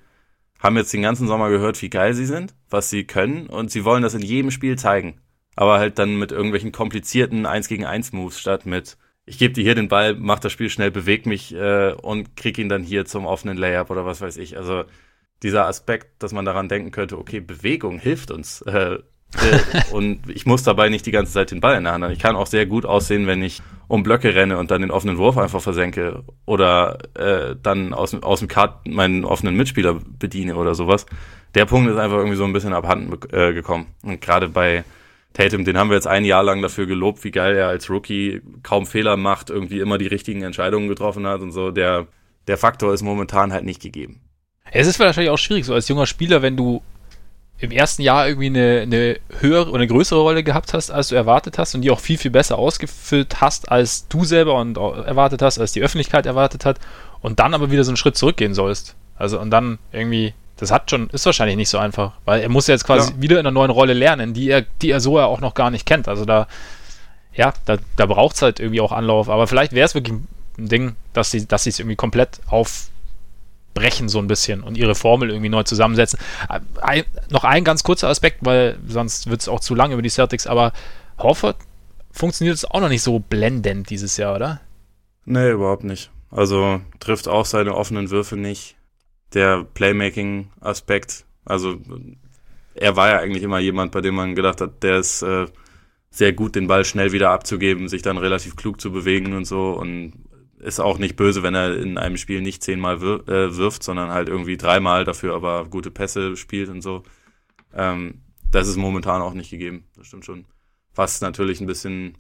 [0.59, 3.85] haben jetzt den ganzen Sommer gehört, wie geil sie sind, was sie können und sie
[3.85, 5.21] wollen das in jedem Spiel zeigen.
[5.55, 8.97] Aber halt dann mit irgendwelchen komplizierten 1 gegen 1 Moves statt mit
[9.27, 12.59] ich gebe dir hier den Ball, mach das Spiel schnell, beweg mich äh, und krieg
[12.59, 14.57] ihn dann hier zum offenen Layup oder was weiß ich.
[14.57, 14.85] Also
[15.45, 18.63] dieser Aspekt, dass man daran denken könnte, okay, Bewegung hilft uns.
[18.63, 18.99] Äh,
[19.37, 19.59] äh,
[19.93, 22.13] und ich muss dabei nicht die ganze Zeit den Ball in der Hand haben.
[22.13, 25.19] Ich kann auch sehr gut aussehen, wenn ich um Blöcke renne und dann den offenen
[25.19, 30.75] Wurf einfach versenke oder äh, dann aus, aus dem Kart meinen offenen Mitspieler bediene oder
[30.75, 31.07] sowas.
[31.55, 33.87] Der Punkt ist einfach irgendwie so ein bisschen abhanden äh, gekommen.
[34.03, 34.85] Und gerade bei
[35.35, 38.41] Tatum, den haben wir jetzt ein Jahr lang dafür gelobt, wie geil er als Rookie
[38.63, 41.71] kaum Fehler macht, irgendwie immer die richtigen Entscheidungen getroffen hat und so.
[41.71, 42.07] Der,
[42.47, 44.21] der Faktor ist momentan halt nicht gegeben.
[44.75, 46.83] Es ist wahrscheinlich auch schwierig, so als junger Spieler, wenn du
[47.59, 51.15] im ersten Jahr irgendwie eine, eine höhere oder eine größere Rolle gehabt hast, als du
[51.15, 55.43] erwartet hast und die auch viel, viel besser ausgefüllt hast, als du selber und erwartet
[55.43, 56.81] hast, als die Öffentlichkeit erwartet hat
[57.21, 58.97] und dann aber wieder so einen Schritt zurückgehen sollst.
[59.17, 62.67] Also und dann irgendwie, das hat schon, ist wahrscheinlich nicht so einfach, weil er muss
[62.67, 63.23] ja jetzt quasi ja.
[63.23, 65.71] wieder in einer neuen Rolle lernen, die er, die er so ja auch noch gar
[65.71, 66.09] nicht kennt.
[66.09, 66.49] Also da,
[67.33, 69.29] ja, da, da braucht es halt irgendwie auch Anlauf.
[69.29, 70.17] Aber vielleicht wäre es wirklich
[70.59, 72.89] ein Ding, dass sie, dass sie es irgendwie komplett auf
[73.75, 76.19] brechen so ein bisschen und ihre Formel irgendwie neu zusammensetzen.
[76.81, 80.11] Ein, noch ein ganz kurzer Aspekt, weil sonst wird es auch zu lang über die
[80.11, 80.73] Celtics, aber
[81.19, 81.57] Horford
[82.11, 84.61] funktioniert es auch noch nicht so blendend dieses Jahr, oder?
[85.25, 86.11] Nee, überhaupt nicht.
[86.31, 88.77] Also trifft auch seine offenen Würfe nicht.
[89.35, 91.77] Der Playmaking-Aspekt, also
[92.75, 95.47] er war ja eigentlich immer jemand, bei dem man gedacht hat, der ist äh,
[96.11, 99.71] sehr gut, den Ball schnell wieder abzugeben, sich dann relativ klug zu bewegen und so.
[99.71, 100.13] Und
[100.65, 104.11] ist auch nicht böse, wenn er in einem Spiel nicht zehnmal wir, äh, wirft, sondern
[104.11, 107.03] halt irgendwie dreimal dafür aber gute Pässe spielt und so.
[107.75, 109.85] Ähm, das ist momentan auch nicht gegeben.
[109.97, 110.47] Das stimmt schon.
[110.95, 112.17] Was natürlich ein bisschen,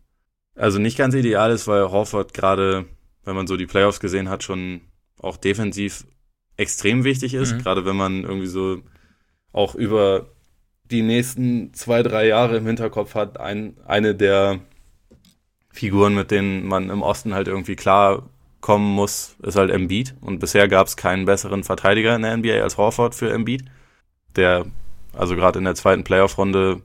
[0.55, 2.85] also nicht ganz ideal ist, weil Horford gerade,
[3.25, 4.83] wenn man so die Playoffs gesehen hat, schon
[5.19, 6.05] auch defensiv
[6.57, 7.55] extrem wichtig ist.
[7.55, 7.59] Mhm.
[7.59, 8.83] Gerade wenn man irgendwie so
[9.53, 10.27] auch über
[10.85, 14.61] die nächsten zwei, drei Jahre im Hinterkopf hat, ein, eine der
[15.71, 18.29] Figuren, mit denen man im Osten halt irgendwie klar
[18.65, 20.15] kommen muss, ist halt Embiid.
[20.23, 23.63] Und bisher gab es keinen besseren Verteidiger in der NBA als Horford für Embiid,
[24.37, 24.65] der
[25.13, 26.81] also gerade in der zweiten Playoff-Runde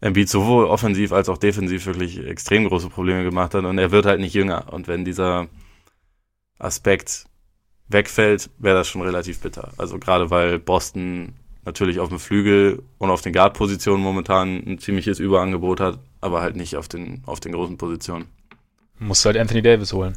[0.00, 3.66] Embiid sowohl offensiv als auch defensiv wirklich extrem große Probleme gemacht hat.
[3.66, 4.72] Und er wird halt nicht jünger.
[4.72, 5.48] Und wenn dieser
[6.58, 7.26] Aspekt
[7.88, 9.72] wegfällt, wäre das schon relativ bitter.
[9.76, 11.34] Also gerade weil Boston
[11.66, 16.56] natürlich auf dem Flügel und auf den Guard-Positionen momentan ein ziemliches Überangebot hat, aber halt
[16.56, 18.24] nicht auf den, auf den großen Positionen.
[18.98, 20.16] Muss halt Anthony Davis holen.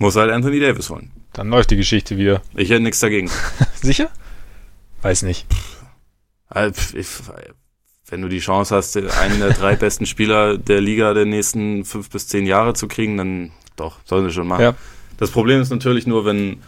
[0.00, 1.10] Muss halt Anthony Davis holen.
[1.34, 2.40] Dann läuft die Geschichte wieder.
[2.56, 3.30] Ich hätte nichts dagegen.
[3.82, 4.08] Sicher?
[5.02, 5.46] Weiß nicht.
[6.48, 12.08] wenn du die Chance hast, einen der drei besten Spieler der Liga der nächsten fünf
[12.08, 14.62] bis zehn Jahre zu kriegen, dann doch, sollen sie schon machen.
[14.62, 14.74] Ja.
[15.18, 16.62] Das Problem ist natürlich nur, wenn,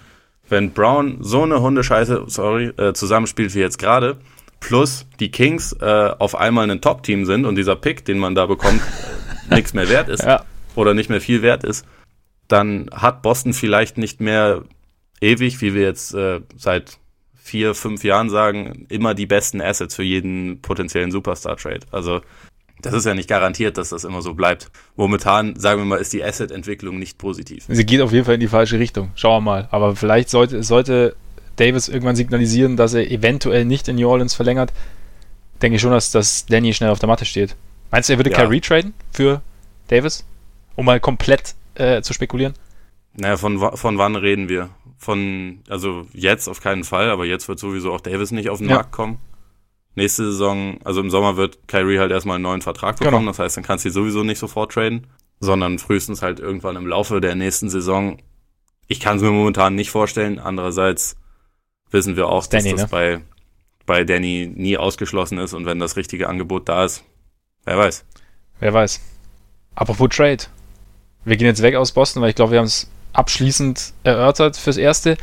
[0.50, 4.18] wenn Brown so eine Hundescheiße, sorry, äh, zusammenspielt wie jetzt gerade,
[4.60, 8.44] plus die Kings äh, auf einmal ein Top-Team sind und dieser Pick, den man da
[8.44, 8.82] bekommt,
[9.50, 10.44] nichts mehr wert ist Ja.
[10.74, 11.86] oder nicht mehr viel wert ist,
[12.52, 14.62] dann hat Boston vielleicht nicht mehr
[15.20, 16.98] ewig, wie wir jetzt äh, seit
[17.34, 21.80] vier, fünf Jahren sagen, immer die besten Assets für jeden potenziellen Superstar-Trade.
[21.90, 22.20] Also
[22.80, 24.70] das ist ja nicht garantiert, dass das immer so bleibt.
[24.96, 27.64] Momentan, sagen wir mal, ist die Asset-Entwicklung nicht positiv.
[27.68, 29.10] Sie geht auf jeden Fall in die falsche Richtung.
[29.14, 29.68] Schauen wir mal.
[29.70, 31.16] Aber vielleicht sollte, sollte
[31.56, 34.72] Davis irgendwann signalisieren, dass er eventuell nicht in New Orleans verlängert.
[35.60, 37.56] Denke ich schon, dass, dass Danny schnell auf der Matte steht.
[37.90, 38.36] Meinst du, er würde Ja.
[38.36, 39.42] Kyrie traden für
[39.88, 40.24] Davis?
[40.74, 42.54] Um mal komplett äh, zu spekulieren?
[43.14, 44.70] Naja, von, von wann reden wir?
[44.98, 48.68] Von, also jetzt auf keinen Fall, aber jetzt wird sowieso auch Davis nicht auf den
[48.68, 48.76] Ja.
[48.76, 49.18] Markt kommen.
[49.94, 53.30] Nächste Saison, also im Sommer wird Kyrie halt erstmal einen neuen Vertrag bekommen, Genau.
[53.32, 55.06] das heißt, dann kannst du sowieso nicht sofort traden,
[55.40, 58.16] sondern frühestens halt irgendwann im Laufe der nächsten Saison.
[58.86, 61.16] Ich kann es mir momentan nicht vorstellen, andererseits
[61.90, 62.88] wissen wir auch, Danny, dass das ne?
[62.90, 63.20] bei,
[63.84, 67.04] bei Danny nie ausgeschlossen ist und wenn das richtige Angebot da ist,
[67.64, 68.06] wer weiß.
[68.60, 68.98] Wer weiß.
[69.74, 70.44] Apropos Trade.
[71.24, 74.76] Wir gehen jetzt weg aus Boston, weil ich glaube, wir haben es abschließend erörtert fürs
[74.76, 75.16] Erste.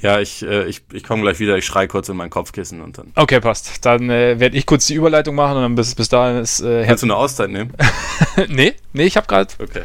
[0.00, 2.98] Ja, ich, äh, ich, ich komme gleich wieder, ich schrei kurz in mein Kopfkissen und
[2.98, 3.12] dann.
[3.14, 3.84] Okay, passt.
[3.86, 6.84] Dann äh, werde ich kurz die Überleitung machen und dann bis, bis dahin ist äh,
[6.86, 7.72] Kannst du eine Auszeit nehmen?
[8.48, 9.82] nee, nee, ich habe gerade Okay.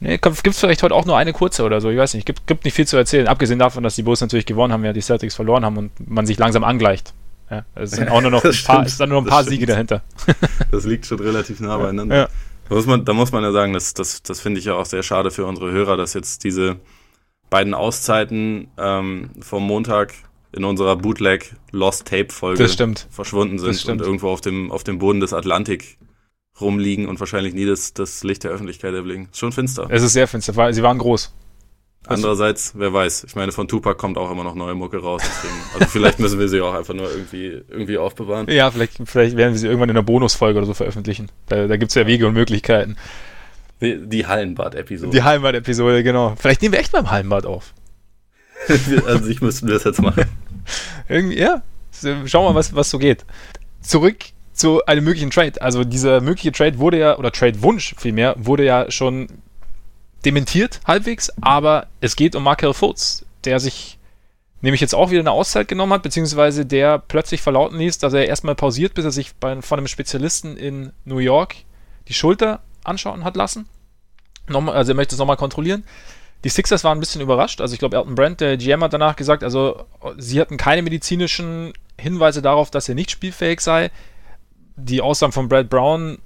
[0.00, 2.24] Nee, gibt es vielleicht heute auch nur eine kurze oder so, ich weiß nicht.
[2.24, 3.28] Gibt, gibt nicht viel zu erzählen.
[3.28, 6.26] Abgesehen davon, dass die Bulls natürlich gewonnen haben, ja die Celtics verloren haben und man
[6.26, 7.12] sich langsam angleicht.
[7.50, 9.42] Ja, es sind auch nur noch ein paar, stimmt, es sind nur noch ein paar
[9.42, 9.56] stimmt.
[9.56, 10.02] Siege dahinter.
[10.70, 12.16] Das liegt schon relativ nah beieinander.
[12.16, 12.28] Ja.
[12.70, 14.86] Da, muss man, da muss man ja sagen, das, das, das finde ich ja auch
[14.86, 16.76] sehr schade für unsere Hörer, dass jetzt diese
[17.50, 20.14] beiden Auszeiten ähm, vom Montag
[20.52, 22.68] in unserer Bootleg Lost Tape Folge
[23.10, 25.98] verschwunden sind und irgendwo auf dem, auf dem Boden des Atlantik
[26.60, 29.28] rumliegen und wahrscheinlich nie das, das Licht der Öffentlichkeit erblicken.
[29.32, 29.88] Ist schon finster.
[29.90, 31.34] Es ist sehr finster, weil sie waren groß.
[32.06, 35.22] Andererseits, wer weiß, ich meine, von Tupac kommt auch immer noch neue Mucke raus.
[35.22, 38.48] Deswegen, also vielleicht müssen wir sie auch einfach nur irgendwie, irgendwie aufbewahren.
[38.48, 41.28] Ja, vielleicht, vielleicht werden wir sie irgendwann in einer Bonusfolge oder so veröffentlichen.
[41.46, 42.96] Da, da gibt es ja Wege und Möglichkeiten.
[43.80, 45.12] Die, die Hallenbad-Episode.
[45.12, 46.34] Die Hallenbad-Episode, genau.
[46.38, 47.74] Vielleicht nehmen wir echt beim Hallenbad auf.
[49.06, 50.24] An sich müssten wir das jetzt machen.
[51.08, 51.62] Irgendwie, ja.
[51.92, 53.24] Schauen wir mal, was, was so geht.
[53.82, 54.16] Zurück
[54.52, 55.60] zu einem möglichen Trade.
[55.60, 59.28] Also dieser mögliche Trade wurde ja, oder Trade-Wunsch vielmehr, wurde ja schon
[60.24, 63.98] dementiert halbwegs, aber es geht um Markel Fultz, der sich
[64.60, 68.26] nämlich jetzt auch wieder eine Auszeit genommen hat, beziehungsweise der plötzlich verlauten ließ, dass er
[68.26, 71.56] erstmal pausiert, bis er sich bei, von einem Spezialisten in New York
[72.08, 73.66] die Schulter anschauen hat lassen.
[74.48, 75.84] Nochmal, also er möchte es nochmal kontrollieren.
[76.44, 77.60] Die Sixers waren ein bisschen überrascht.
[77.60, 79.84] Also ich glaube, Elton Brand, der GM, hat danach gesagt, also
[80.16, 83.90] sie hatten keine medizinischen Hinweise darauf, dass er nicht spielfähig sei.
[84.76, 86.18] Die Aussagen von Brad Brown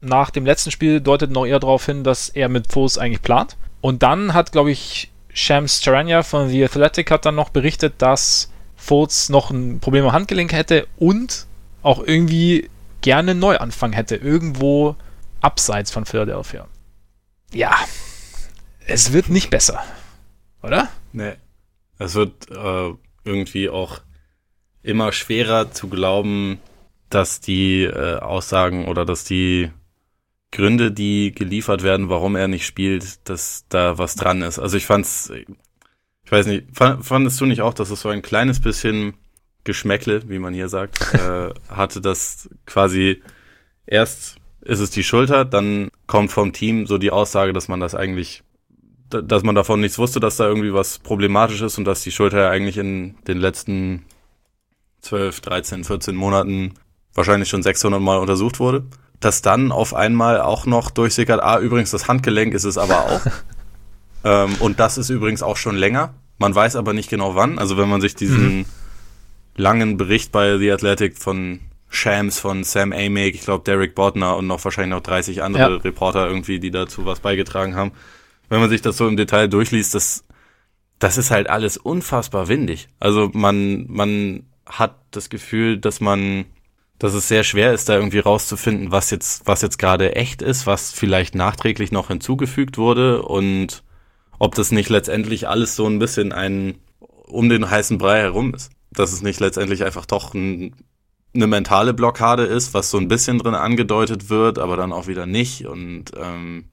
[0.00, 3.56] nach dem letzten Spiel deuteten noch eher darauf hin, dass er mit Foles eigentlich plant.
[3.80, 8.50] Und dann hat, glaube ich, Shams Charania von The Athletic hat dann noch berichtet, dass
[8.76, 11.46] Foles noch ein Problem am Handgelenk hätte und
[11.82, 14.96] auch irgendwie gerne einen Neuanfang hätte, irgendwo
[15.40, 16.66] abseits von Philadelphia.
[17.52, 17.74] Ja,
[18.86, 19.82] es wird nicht besser,
[20.62, 20.88] oder?
[21.12, 21.34] Nee.
[21.98, 24.00] Es wird äh, irgendwie auch
[24.82, 26.60] immer schwerer zu glauben,
[27.10, 29.70] dass die äh, Aussagen oder dass die
[30.50, 34.58] Gründe, die geliefert werden, warum er nicht spielt, dass da was dran ist.
[34.58, 35.30] Also ich fand's,
[36.24, 39.14] ich weiß nicht, fand, fandest du nicht auch, dass es so ein kleines bisschen
[39.64, 43.22] Geschmäckle, wie man hier sagt, äh, hatte, dass quasi
[43.86, 47.94] erst ist es die Schulter, dann kommt vom Team so die Aussage, dass man das
[47.94, 48.42] eigentlich
[49.10, 52.10] da- dass man davon nichts wusste, dass da irgendwie was problematisch ist und dass die
[52.10, 54.04] Schulter ja eigentlich in den letzten
[55.00, 56.74] 12, 13, 14 Monaten
[57.14, 58.84] wahrscheinlich schon 600 Mal untersucht wurde.
[59.20, 63.20] Dass dann auf einmal auch noch durchsickert, ah, übrigens, das Handgelenk ist es aber auch.
[64.24, 66.14] ähm, und das ist übrigens auch schon länger.
[66.38, 67.58] Man weiß aber nicht genau wann.
[67.58, 68.66] Also wenn man sich diesen
[69.56, 74.46] langen Bericht bei The Athletic von Shams, von Sam Amick, ich glaube Derek Bodner und
[74.46, 75.76] noch wahrscheinlich noch 30 andere Ja.
[75.76, 77.92] Reporter irgendwie, die dazu was beigetragen haben.
[78.48, 80.24] Wenn man sich das so im Detail durchliest, das,
[80.98, 82.88] das ist halt alles unfassbar windig.
[83.00, 86.44] Also man, man hat das Gefühl, dass man,
[86.98, 90.66] dass es sehr schwer ist, da irgendwie rauszufinden, was jetzt, was jetzt gerade echt ist,
[90.66, 93.84] was vielleicht nachträglich noch hinzugefügt wurde und
[94.38, 96.78] ob das nicht letztendlich alles so ein bisschen ein
[97.28, 98.72] um den heißen Brei herum ist.
[98.90, 100.74] Dass es nicht letztendlich einfach doch ein,
[101.34, 105.26] eine mentale Blockade ist, was so ein bisschen drin angedeutet wird, aber dann auch wieder
[105.26, 106.64] nicht und ähm,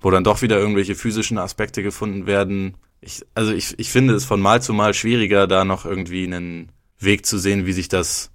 [0.00, 2.76] wo dann doch wieder irgendwelche physischen Aspekte gefunden werden.
[3.00, 6.72] Ich, also ich, ich finde es von Mal zu Mal schwieriger, da noch irgendwie einen
[6.98, 8.30] Weg zu sehen, wie sich das,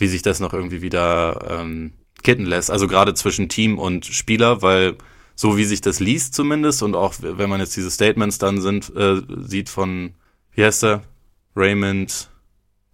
[0.00, 2.70] wie sich das noch irgendwie wieder ähm, kitten lässt.
[2.70, 4.96] Also gerade zwischen Team und Spieler, weil
[5.34, 8.94] so wie sich das liest zumindest und auch wenn man jetzt diese Statements dann sind,
[8.96, 10.14] äh, sieht von
[10.52, 11.02] wie heißt er?
[11.56, 12.28] Raymond,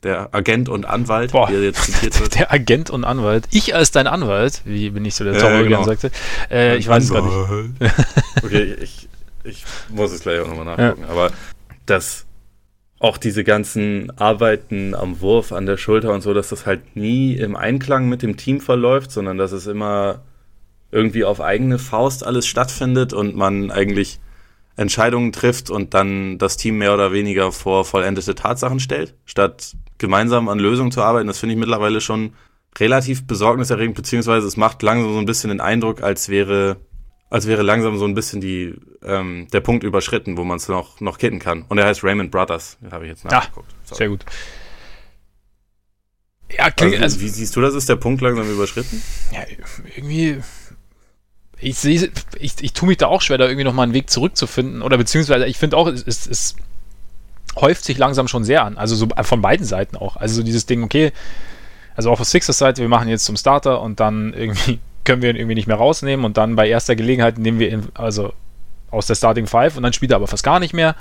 [0.03, 1.49] der Agent und Anwalt, Boah.
[1.49, 2.35] wie er jetzt zitiert wird.
[2.39, 3.49] Der Agent und Anwalt.
[3.51, 5.85] Ich als dein Anwalt, wie bin ich so der Ja, ja, Hogan genau.
[5.85, 6.11] sagte.
[6.51, 7.95] Äh, ich weiß es gerade nicht.
[8.45, 9.09] Okay, ich,
[9.45, 11.05] ich muss es gleich auch nochmal nachgucken.
[11.09, 11.33] Aber
[11.87, 12.27] dass
[12.99, 17.35] auch diese ganzen Arbeiten am Wurf, an der Schulter und so, dass das halt nie
[17.35, 20.23] im Einklang mit dem Team verläuft, sondern dass es immer
[20.91, 24.19] irgendwie auf eigene Faust alles stattfindet und man eigentlich
[24.77, 30.49] Entscheidungen trifft und dann das Team mehr oder weniger vor vollendete Tatsachen stellt, statt gemeinsam
[30.49, 31.27] an Lösungen zu arbeiten.
[31.27, 32.33] Das finde ich mittlerweile schon
[32.79, 36.77] relativ besorgniserregend, beziehungsweise es macht langsam so ein bisschen den Eindruck, als wäre,
[37.37, 41.03] als wäre langsam so ein bisschen die, ähm, der Punkt überschritten, wo man es noch,
[41.03, 41.67] noch kitten kann.
[41.69, 43.75] Und er heißt Raymond Brothers, habe ich jetzt nachgeguckt.
[43.85, 43.99] Sorry.
[43.99, 44.25] Sehr gut.
[46.51, 47.75] Ja, klingt, Also, also, wie siehst du das?
[47.75, 49.03] Ist der Punkt langsam überschritten?
[49.33, 49.41] ja,
[49.95, 50.39] irgendwie.
[51.61, 54.81] Ich sehe, ich, ich tue mich da auch schwer, da irgendwie nochmal einen Weg zurückzufinden.
[54.81, 56.57] Oder beziehungsweise, ich finde auch, es, es, es
[57.57, 58.79] häuft sich langsam schon sehr an.
[58.79, 60.17] Also so von beiden Seiten auch.
[60.17, 61.13] Also so dieses Ding, okay,
[61.97, 65.31] also auch auf Sixers Seite, wir machen jetzt zum Starter und dann irgendwie können wir
[65.31, 68.35] ihn irgendwie nicht mehr rausnehmen und dann bei erster Gelegenheit nehmen wir ihn also
[68.91, 70.95] aus der Starting Five und dann spielt er aber fast gar nicht mehr.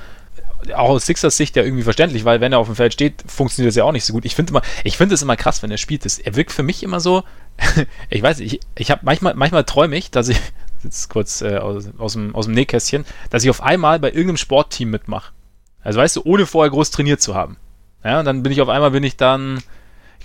[0.74, 3.70] Auch aus Sixers Sicht ja irgendwie verständlich, weil wenn er auf dem Feld steht, funktioniert
[3.70, 4.26] das ja auch nicht so gut.
[4.26, 6.06] Ich finde immer, ich finde es immer krass, wenn er spielt.
[6.06, 7.24] Das, er wirkt für mich immer so,
[8.10, 10.40] ich weiß ich, ich habe manchmal, manchmal träume ich, dass ich,
[10.84, 14.38] jetzt kurz äh, aus, aus, dem, aus dem Nähkästchen, dass ich auf einmal bei irgendeinem
[14.38, 15.34] Sportteam mitmache.
[15.84, 17.58] Also weißt du, ohne vorher groß trainiert zu haben.
[18.04, 19.62] Ja, und dann bin ich auf einmal, bin ich dann,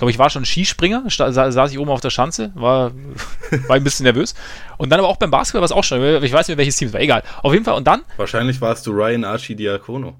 [0.00, 2.90] glaube, ich war schon Skispringer, sa saß ich oben auf der Schanze, war,
[3.68, 4.34] war ein bisschen nervös.
[4.78, 6.88] Und dann aber auch beim Basketball war es auch schon, ich weiß nicht, welches Team
[6.88, 7.22] es war, egal.
[7.42, 10.16] Auf jeden Fall, und dann, Wahrscheinlich warst du Ryan Archidiakono.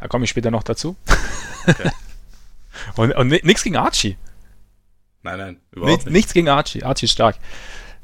[0.00, 0.96] da komme ich später noch dazu.
[1.66, 1.90] Okay.
[2.96, 4.16] und und ni- nichts gegen Archie.
[5.22, 6.12] Nein, nein, Nichts, überhaupt nicht.
[6.14, 6.84] nichts gegen Archie.
[6.84, 7.36] Archie ist stark.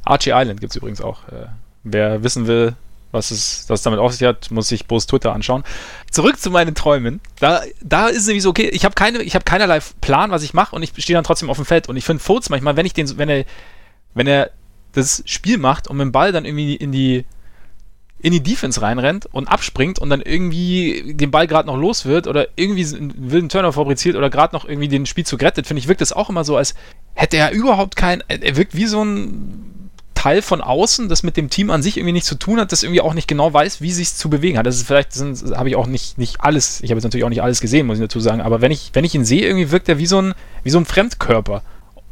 [0.05, 1.29] Archie Island gibt es übrigens auch.
[1.29, 1.47] Äh,
[1.85, 2.75] wer wissen will,
[3.13, 5.63] was es, was damit auf sich hat, muss sich Bo's Twitter anschauen.
[6.11, 7.21] Zurück zu meinen Träumen.
[7.39, 10.43] Da, da ist es nämlich so, okay, ich habe keine, ich habe keinerlei Plan, was
[10.43, 11.89] ich mache und ich stehe dann trotzdem auf dem Feld.
[11.89, 13.45] Und ich finde Fultz manchmal, wenn ich den, wenn er,
[14.15, 14.51] wenn er
[14.93, 17.25] das Spiel macht und mit dem Ball dann irgendwie in die
[18.23, 22.29] in die Defense reinrennt und abspringt und dann irgendwie den Ball gerade noch los wird
[22.29, 25.89] oder irgendwie einen wilden Turner fabriziert oder gerade noch irgendwie den Spielzug rettet, finde ich,
[25.89, 26.77] wirkt das auch immer so, als
[27.15, 29.72] hätte er überhaupt kein, er wirkt wie so ein
[30.23, 32.85] Teil von außen, das mit dem Team an sich irgendwie nichts zu tun hat, das
[32.85, 34.67] irgendwie auch nicht genau weiß, wie sich zu bewegen hat.
[34.67, 35.17] Das ist vielleicht,
[35.57, 37.99] habe ich auch nicht, nicht alles, ich habe jetzt natürlich auch nicht alles gesehen, muss
[37.99, 40.23] ich dazu sagen, aber wenn ich, wenn ich ihn sehe, irgendwie wirkt er wie so
[40.23, 41.63] ein, wie so ein Fremdkörper.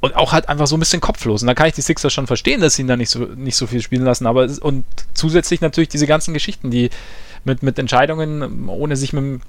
[0.01, 1.43] Und auch halt einfach so ein bisschen kopflos.
[1.43, 3.55] Und da kann ich die Sixers schon verstehen, dass sie ihn da nicht so, nicht
[3.55, 4.27] so viel spielen lassen.
[4.27, 6.91] Aber und zusätzlich natürlich diese ganzen Geschichten, die
[7.45, 9.41] mit, mit Entscheidungen, ohne sich mit, dem-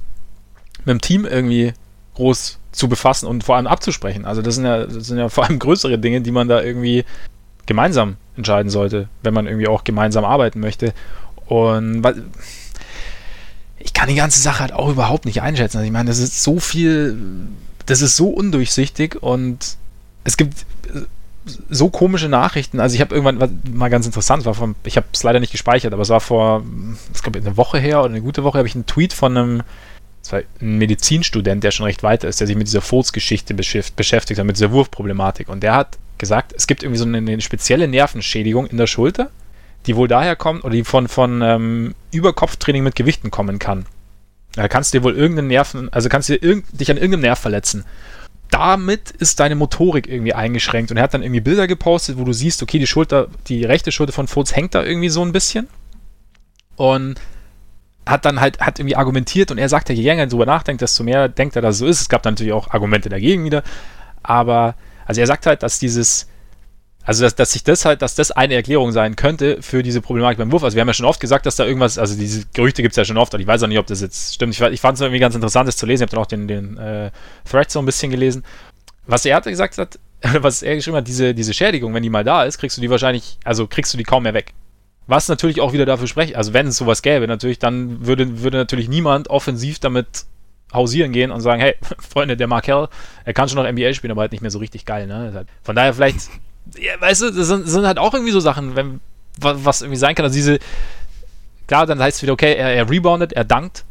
[0.85, 1.73] mit dem Team irgendwie
[2.15, 4.25] groß zu befassen und vor allem abzusprechen.
[4.25, 7.05] Also das sind ja, das sind ja vor allem größere Dinge, die man da irgendwie
[7.65, 10.93] gemeinsam entscheiden sollte, wenn man irgendwie auch gemeinsam arbeiten möchte.
[11.47, 12.03] Und
[13.77, 15.77] ich kann die ganze Sache halt auch überhaupt nicht einschätzen.
[15.77, 17.17] Also ich meine, das ist so viel,
[17.85, 19.77] das ist so undurchsichtig und
[20.23, 21.01] es gibt äh,
[21.69, 22.79] so komische Nachrichten.
[22.79, 25.93] Also ich habe irgendwann, mal ganz interessant war, vom, ich habe es leider nicht gespeichert,
[25.93, 26.63] aber es war vor,
[27.13, 29.63] ich glaube eine Woche her oder eine gute Woche, habe ich einen Tweet von einem,
[30.31, 34.45] ein Medizinstudent, der schon recht weit ist, der sich mit dieser Furzgeschichte beschäft- beschäftigt hat,
[34.45, 35.49] mit dieser Wurfproblematik.
[35.49, 39.29] Und der hat gesagt, es gibt irgendwie so eine, eine spezielle Nervenschädigung in der Schulter,
[39.85, 43.85] die wohl daher kommt oder die von, von ähm, Überkopftraining mit Gewichten kommen kann.
[44.53, 47.21] Da kannst du dir wohl irgendeinen Nerven, also kannst du dir irgend, dich an irgendeinem
[47.21, 47.85] Nerv verletzen.
[48.49, 52.33] Damit ist deine Motorik irgendwie eingeschränkt und er hat dann irgendwie Bilder gepostet, wo du
[52.33, 55.67] siehst, okay, die Schulter, die rechte Schulter von Fultz hängt da irgendwie so ein bisschen
[56.75, 57.19] und
[58.05, 60.81] hat dann halt, hat irgendwie argumentiert und er sagt ja, je länger er drüber nachdenkt,
[60.81, 62.01] desto mehr denkt er, dass es so ist.
[62.01, 63.63] Es gab dann natürlich auch Argumente dagegen wieder,
[64.23, 64.75] aber,
[65.11, 66.25] also er sagt halt, dass dieses,
[67.03, 70.37] also dass, dass sich das halt, dass das eine Erklärung sein könnte für diese Problematik
[70.37, 70.63] beim Wurf.
[70.63, 72.95] Also wir haben ja schon oft gesagt, dass da irgendwas, also diese Gerüchte gibt es
[72.95, 74.53] ja schon oft, und ich weiß auch nicht, ob das jetzt stimmt.
[74.53, 76.03] Ich, ich fand es irgendwie ganz interessant, das zu lesen.
[76.03, 77.11] Ich habe dann auch den, den äh,
[77.43, 78.45] Thread so ein bisschen gelesen.
[79.05, 79.99] Was er gesagt hat,
[80.39, 82.89] was er geschrieben hat, diese, diese Schädigung, wenn die mal da ist, kriegst du die
[82.89, 84.53] wahrscheinlich, also kriegst du die kaum mehr weg.
[85.07, 88.59] Was natürlich auch wieder dafür spricht, also wenn es sowas gäbe, natürlich, dann würde, würde
[88.59, 90.23] natürlich niemand offensiv damit
[90.73, 92.87] hausieren gehen und sagen, hey, Freunde, der Markel,
[93.25, 95.45] er kann schon noch NBA spielen, aber halt nicht mehr so richtig geil, ne?
[95.63, 96.29] Von daher vielleicht,
[96.79, 98.99] ja, weißt du, das sind, sind halt auch irgendwie so Sachen, wenn,
[99.39, 100.59] wa- was irgendwie sein kann, also diese,
[101.67, 103.85] klar, dann heißt es wieder, okay, er, er reboundet, er dankt,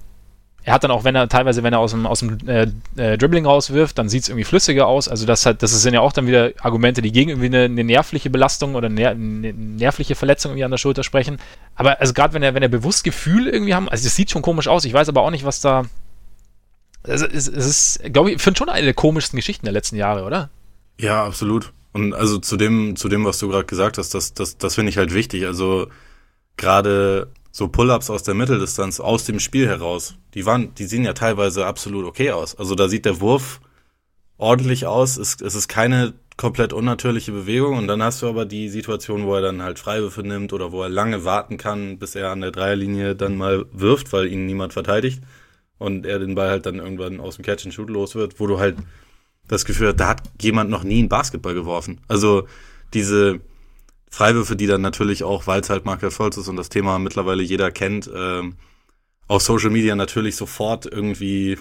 [0.62, 2.66] er hat dann auch, wenn er teilweise, wenn er aus dem, aus dem äh,
[2.96, 5.08] äh, Dribbling rauswirft, dann sieht es irgendwie flüssiger aus.
[5.08, 7.82] Also das hat, das sind ja auch dann wieder Argumente, die gegen irgendwie eine, eine
[7.82, 11.38] nervliche Belastung oder ner eine nervliche Verletzung irgendwie an der Schulter sprechen.
[11.76, 14.42] Aber also gerade wenn er, wenn er bewusst Gefühl irgendwie haben, also das sieht schon
[14.42, 14.84] komisch aus.
[14.84, 15.84] Ich weiß aber auch nicht, was da.
[17.02, 19.96] Also es, es ist, glaube ich, ich finde schon eine der komischsten Geschichten der letzten
[19.96, 20.50] Jahre, oder?
[20.98, 21.72] Ja, absolut.
[21.92, 24.90] Und also zu dem, zu dem, was du gerade gesagt hast, das, das, das finde
[24.90, 25.46] ich halt wichtig.
[25.46, 25.88] Also
[26.56, 31.14] gerade so Pull-ups aus der Mitteldistanz aus dem Spiel heraus, die waren, die sehen ja
[31.14, 32.54] teilweise absolut okay aus.
[32.54, 33.60] Also da sieht der Wurf
[34.36, 35.16] ordentlich aus.
[35.16, 39.34] Es, es ist keine komplett unnatürliche Bewegung und dann hast du aber die Situation, wo
[39.34, 42.50] er dann halt Freiwürfe nimmt oder wo er lange warten kann, bis er an der
[42.50, 45.22] Dreierlinie dann mal wirft, weil ihn niemand verteidigt
[45.80, 48.46] und er den Ball halt dann irgendwann aus dem Catch and Shoot los wird, wo
[48.46, 48.76] du halt
[49.48, 52.00] das Gefühl hast, da hat jemand noch nie einen Basketball geworfen.
[52.06, 52.46] Also
[52.92, 53.40] diese
[54.10, 57.42] Freiwürfe, die dann natürlich auch, weil es halt Markel Fultz ist und das Thema mittlerweile
[57.42, 58.56] jeder kennt, ähm,
[59.26, 61.56] auf Social Media natürlich sofort irgendwie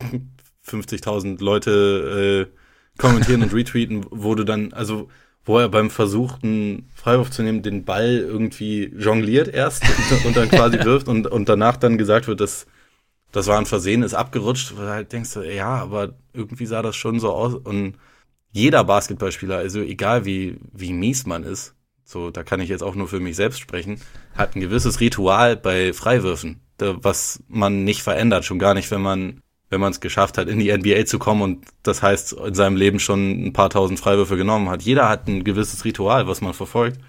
[0.66, 5.08] 50.000 Leute äh, kommentieren und retweeten, wo du dann, also
[5.44, 10.36] wo er beim Versuch, einen Freiwurf zu nehmen, den Ball irgendwie jongliert erst und, und
[10.36, 12.66] dann quasi wirft und, und danach dann gesagt wird, dass
[13.36, 17.20] das war ein Versehen, ist abgerutscht, du halt denkst, ja, aber irgendwie sah das schon
[17.20, 17.96] so aus und
[18.50, 22.94] jeder Basketballspieler, also egal wie, wie mies man ist, so, da kann ich jetzt auch
[22.94, 24.00] nur für mich selbst sprechen,
[24.34, 29.42] hat ein gewisses Ritual bei Freiwürfen, was man nicht verändert, schon gar nicht, wenn man
[29.68, 32.76] wenn man es geschafft hat, in die NBA zu kommen und das heißt, in seinem
[32.76, 34.82] Leben schon ein paar tausend Freiwürfe genommen hat.
[34.82, 37.00] Jeder hat ein gewisses Ritual, was man verfolgt.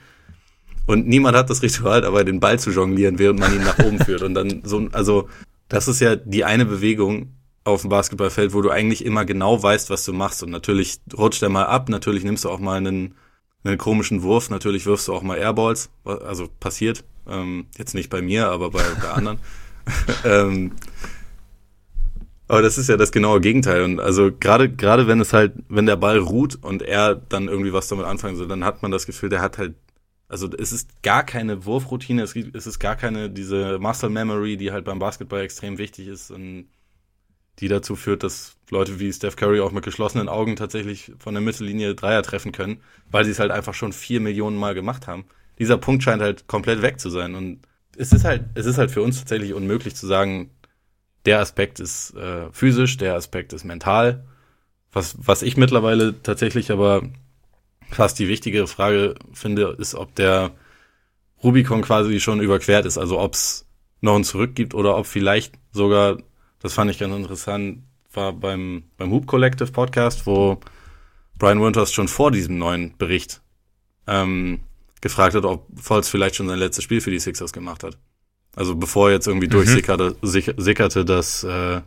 [0.88, 4.00] Und niemand hat das Ritual, dabei den Ball zu jonglieren, während man ihn nach oben
[4.00, 4.24] führt.
[4.24, 5.30] Und dann so, also,
[5.70, 9.90] das ist ja die eine Bewegung auf dem Basketballfeld, wo du eigentlich immer genau weißt,
[9.90, 10.42] was du machst.
[10.42, 13.16] Und natürlich rutscht er mal ab, natürlich nimmst du auch mal einen,
[13.64, 17.04] einen komischen Wurf, natürlich wirfst du auch mal Airballs, also passiert.
[17.28, 19.40] Ähm, jetzt nicht bei mir, aber bei, bei anderen.
[20.26, 20.72] ähm,
[22.48, 23.84] aber das ist ja das genaue Gegenteil.
[23.84, 27.74] Und also gerade, gerade wenn es halt, wenn der Ball ruht und er dann irgendwie
[27.74, 29.76] was damit anfangen soll, dann hat man das Gefühl, der hat halt,
[30.28, 34.86] also es ist gar keine Wurfroutine, es ist gar keine, diese Muscle Memory, die halt
[34.86, 36.68] beim Basketball extrem wichtig ist und
[37.60, 41.42] die dazu führt, dass Leute wie Steph Curry auch mit geschlossenen Augen tatsächlich von der
[41.42, 45.26] Mittellinie Dreier treffen können, weil sie es halt einfach schon vier Millionen Mal gemacht haben.
[45.58, 47.62] Dieser Punkt scheint halt komplett weg zu sein und
[47.98, 50.52] es ist halt, es ist halt für uns tatsächlich unmöglich zu sagen,
[51.26, 54.26] der Aspekt ist äh, physisch, der Aspekt ist mental.
[54.92, 57.04] Was, was ich mittlerweile tatsächlich aber
[57.90, 60.52] fast die wichtigere Frage finde, ist, ob der
[61.44, 62.98] Rubicon quasi schon überquert ist.
[62.98, 63.66] Also ob es
[64.02, 66.18] noch ein Zurück gibt oder ob vielleicht sogar,
[66.60, 67.84] das fand ich ganz interessant,
[68.14, 70.60] war beim, beim Hoop Collective Podcast, wo
[71.38, 73.42] Brian Winters schon vor diesem neuen Bericht
[74.08, 74.60] ähm,
[75.02, 77.98] gefragt hat, ob Falls vielleicht schon sein letztes Spiel für die Sixers gemacht hat.
[78.56, 79.52] Also bevor jetzt irgendwie mhm.
[79.52, 81.82] durchsickerte, sickerte, dass äh,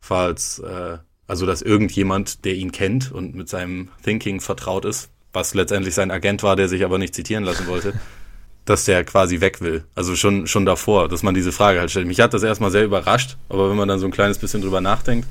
[0.00, 5.54] falls, äh, also dass irgendjemand, der ihn kennt und mit seinem Thinking vertraut ist, was
[5.54, 7.94] letztendlich sein Agent war, der sich aber nicht zitieren lassen wollte,
[8.64, 9.84] dass der quasi weg will.
[9.94, 12.06] Also schon, schon davor, dass man diese Frage halt stellt.
[12.06, 14.80] Mich hat das erstmal sehr überrascht, aber wenn man dann so ein kleines bisschen drüber
[14.80, 15.28] nachdenkt,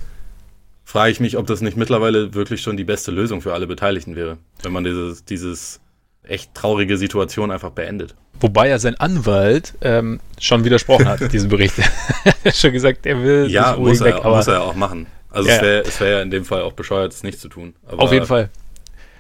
[0.85, 4.15] frage ich mich, ob das nicht mittlerweile wirklich schon die beste Lösung für alle Beteiligten
[4.15, 5.81] wäre, wenn man dieses, dieses
[6.23, 8.15] echt traurige Situation einfach beendet.
[8.39, 11.75] Wobei ja sein Anwalt ähm, schon widersprochen hat, diesem Bericht.
[11.79, 11.85] er
[12.45, 15.07] hat schon gesagt, er will ja, muss er, weg, aber muss er ja auch machen.
[15.35, 17.49] Also ja, es wäre es wär ja in dem Fall auch bescheuert, es nicht zu
[17.49, 17.75] tun.
[17.85, 18.49] Aber auf jeden Fall.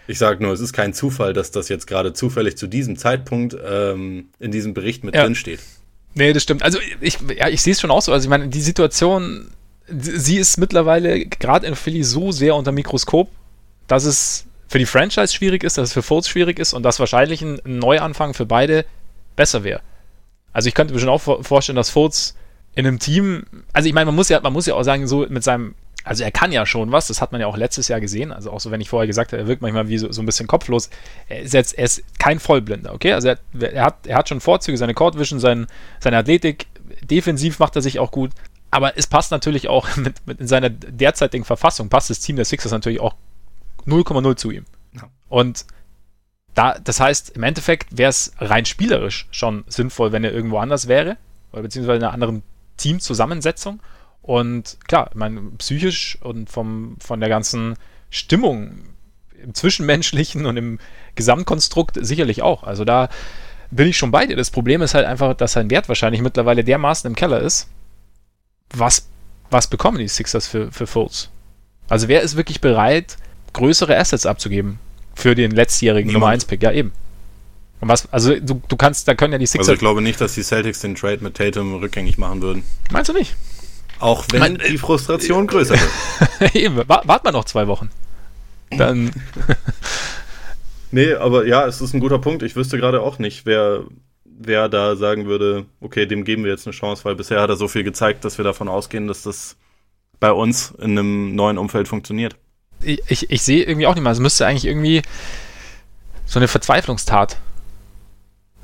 [0.07, 3.57] Ich sage nur, es ist kein Zufall, dass das jetzt gerade zufällig zu diesem Zeitpunkt
[3.67, 5.23] ähm, in diesem Bericht mit ja.
[5.23, 5.59] drin steht.
[6.13, 6.63] Nee, das stimmt.
[6.63, 8.13] Also ich, ja, ich sehe es schon auch so.
[8.13, 9.51] Also ich meine, die Situation,
[9.87, 13.29] sie ist mittlerweile gerade in Philly so sehr unter Mikroskop,
[13.87, 16.99] dass es für die Franchise schwierig ist, dass es für Fultz schwierig ist und dass
[16.99, 18.85] wahrscheinlich ein, Neuanfang für beide
[19.35, 19.81] besser wäre.
[20.53, 22.35] Also ich könnte mir schon auch vorstellen, dass Fultz
[22.75, 25.25] in einem Team, also ich meine, man muss ja, man muss ja auch sagen, so
[25.27, 25.75] mit seinem,
[26.05, 28.51] also er kann ja schon was, das hat man ja auch letztes Jahr gesehen, also
[28.51, 30.47] auch so, wenn ich vorher gesagt habe, er wirkt manchmal wie so, so ein bisschen
[30.47, 30.89] kopflos.
[31.27, 33.13] Er ist jetzt, er ist kein Vollblinder, okay?
[33.13, 35.67] Also er, er hat, er hat schon Vorzüge, seine Court Vision, sein,
[35.99, 36.67] seine Athletik,
[37.01, 38.31] defensiv macht er sich auch gut,
[38.69, 42.45] aber es passt natürlich auch mit, mit in seiner derzeitigen Verfassung, passt das Team der
[42.45, 43.15] Sixers natürlich auch
[43.87, 44.65] 0,0 zu ihm.
[44.93, 45.09] Ja.
[45.27, 45.65] Und
[46.53, 50.87] da, das heißt, im Endeffekt wäre es rein spielerisch schon sinnvoll, wenn er irgendwo anders
[50.87, 51.17] wäre,
[51.51, 52.43] oder beziehungsweise in einer anderen
[52.77, 53.79] Teamzusammensetzung.
[54.25, 57.75] Und klar, ich meine, psychisch und vom, von der ganzen
[58.09, 58.79] Stimmung
[59.43, 60.79] im Zwischenmenschlichen und im
[61.13, 62.63] Gesamtkonstrukt sicherlich auch.
[62.63, 63.09] Also da
[63.69, 64.35] bin ich schon bei dir.
[64.35, 67.69] Das Problem ist halt einfach, dass sein Wert wahrscheinlich mittlerweile dermaßen im Keller ist.
[68.71, 69.07] Was,
[69.51, 71.29] was bekommen die Sixers für, für Fultz?
[71.87, 73.17] Also wer ist wirklich bereit,
[73.53, 74.79] größere Assets abzugeben
[75.13, 76.21] für den letztjährigen Niemand.
[76.21, 76.63] Nummer 1 Pick.
[76.63, 76.93] Ja, eben.
[77.79, 79.67] Und was, also du, du kannst, da können ja die Sixers.
[79.67, 82.63] Also ich glaube nicht, dass die Celtics den Trade mit Tatum rückgängig machen würden.
[82.91, 83.35] Meinst du nicht?
[83.99, 86.55] Auch wenn mein, die Frustration äh, größer wird.
[86.55, 87.89] eben, wart mal noch zwei Wochen.
[88.71, 89.11] Dann.
[90.91, 92.43] nee, aber ja, es ist ein guter Punkt.
[92.43, 93.83] Ich wüsste gerade auch nicht, wer,
[94.25, 97.55] wer da sagen würde, okay, dem geben wir jetzt eine Chance, weil bisher hat er
[97.55, 99.55] so viel gezeigt, dass wir davon ausgehen, dass das
[100.19, 102.35] bei uns in einem neuen Umfeld funktioniert
[102.81, 104.11] ich, ich, ich sehe irgendwie auch nicht mal.
[104.11, 105.01] Es müsste eigentlich irgendwie
[106.25, 107.37] so eine Verzweiflungstat.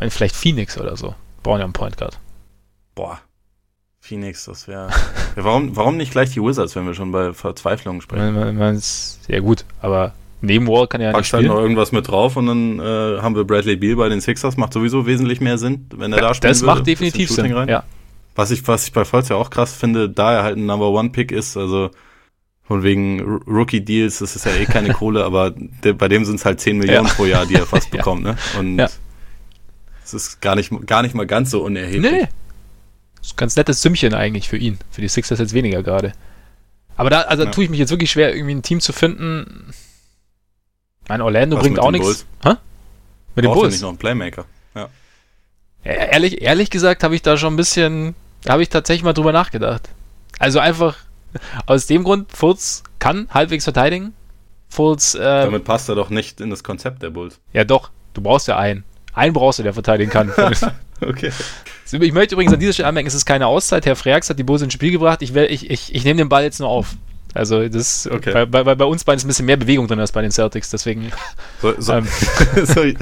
[0.09, 1.13] Vielleicht Phoenix oder so.
[1.43, 2.19] Brauchen ja einen Point Guard.
[2.95, 3.21] Boah.
[4.11, 4.89] Phoenix, das wäre.
[5.37, 8.33] ja, warum, warum nicht gleich die Wizards, wenn wir schon bei Verzweiflung sprechen?
[8.35, 8.81] Man, man,
[9.29, 11.49] ja, gut, aber neben Wall kann ja Packst nicht spielen.
[11.49, 14.57] halt noch irgendwas mit drauf und dann äh, haben wir Bradley Beal bei den Sixers,
[14.57, 16.51] macht sowieso wesentlich mehr Sinn, wenn er da spielt.
[16.51, 17.53] Das macht definitiv Sinn.
[17.53, 17.69] Rein.
[17.69, 17.83] Ja.
[18.35, 20.89] Was ich, was ich bei Volz ja auch krass finde, da er halt ein Number
[20.89, 21.89] One Pick ist, also
[22.63, 26.35] von wegen Rookie Deals, das ist ja eh keine Kohle, aber de, bei dem sind
[26.35, 27.13] es halt 10 Millionen Ja.
[27.13, 27.97] pro Jahr, die er fast Ja.
[27.97, 28.37] bekommt, ne?
[28.59, 28.87] Und Ja.
[30.03, 32.11] es ist gar nicht, gar nicht mal ganz so unerheblich.
[32.11, 32.27] Nee.
[33.21, 34.79] Ist ein ganz nettes Sümmchen eigentlich für ihn.
[34.91, 36.13] Für die Sixers jetzt weniger gerade.
[36.97, 37.51] Aber da, also Ja.
[37.51, 39.73] tue ich mich jetzt wirklich schwer, irgendwie ein Team zu finden.
[41.07, 42.25] Mein Orlando Was bringt auch nichts.
[42.43, 42.53] Hä?
[43.35, 43.73] Mit er Bulls.
[43.73, 44.45] nicht noch einen Playmaker.
[45.83, 48.13] Ja, ehrlich, ehrlich gesagt habe ich da schon ein bisschen,
[48.43, 49.89] da habe ich tatsächlich mal drüber nachgedacht.
[50.37, 50.95] Also einfach
[51.65, 54.13] aus dem Grund, Fultz kann halbwegs verteidigen.
[54.69, 57.39] Fultz, äh, Damit passt er doch nicht in das Konzept der Bulls.
[57.51, 58.83] ja doch, du brauchst ja einen.
[59.13, 60.31] Einen brauchst du, der verteidigen kann.
[61.01, 61.31] Okay.
[61.91, 63.85] ich möchte übrigens an dieser Stelle anmerken, es ist keine Auszeit.
[63.85, 65.21] Herr Freaks hat die Bulls ins Spiel gebracht.
[65.21, 66.95] Ich, ich, ich, ich nehme den Ball jetzt nur auf.
[67.33, 68.45] Also das, Okay.
[68.45, 70.69] bei, bei, bei uns beiden ist ein bisschen mehr Bewegung drin als bei den Celtics,
[70.69, 71.11] deswegen.
[71.61, 72.07] So, so, Ähm.
[72.65, 72.95] soll,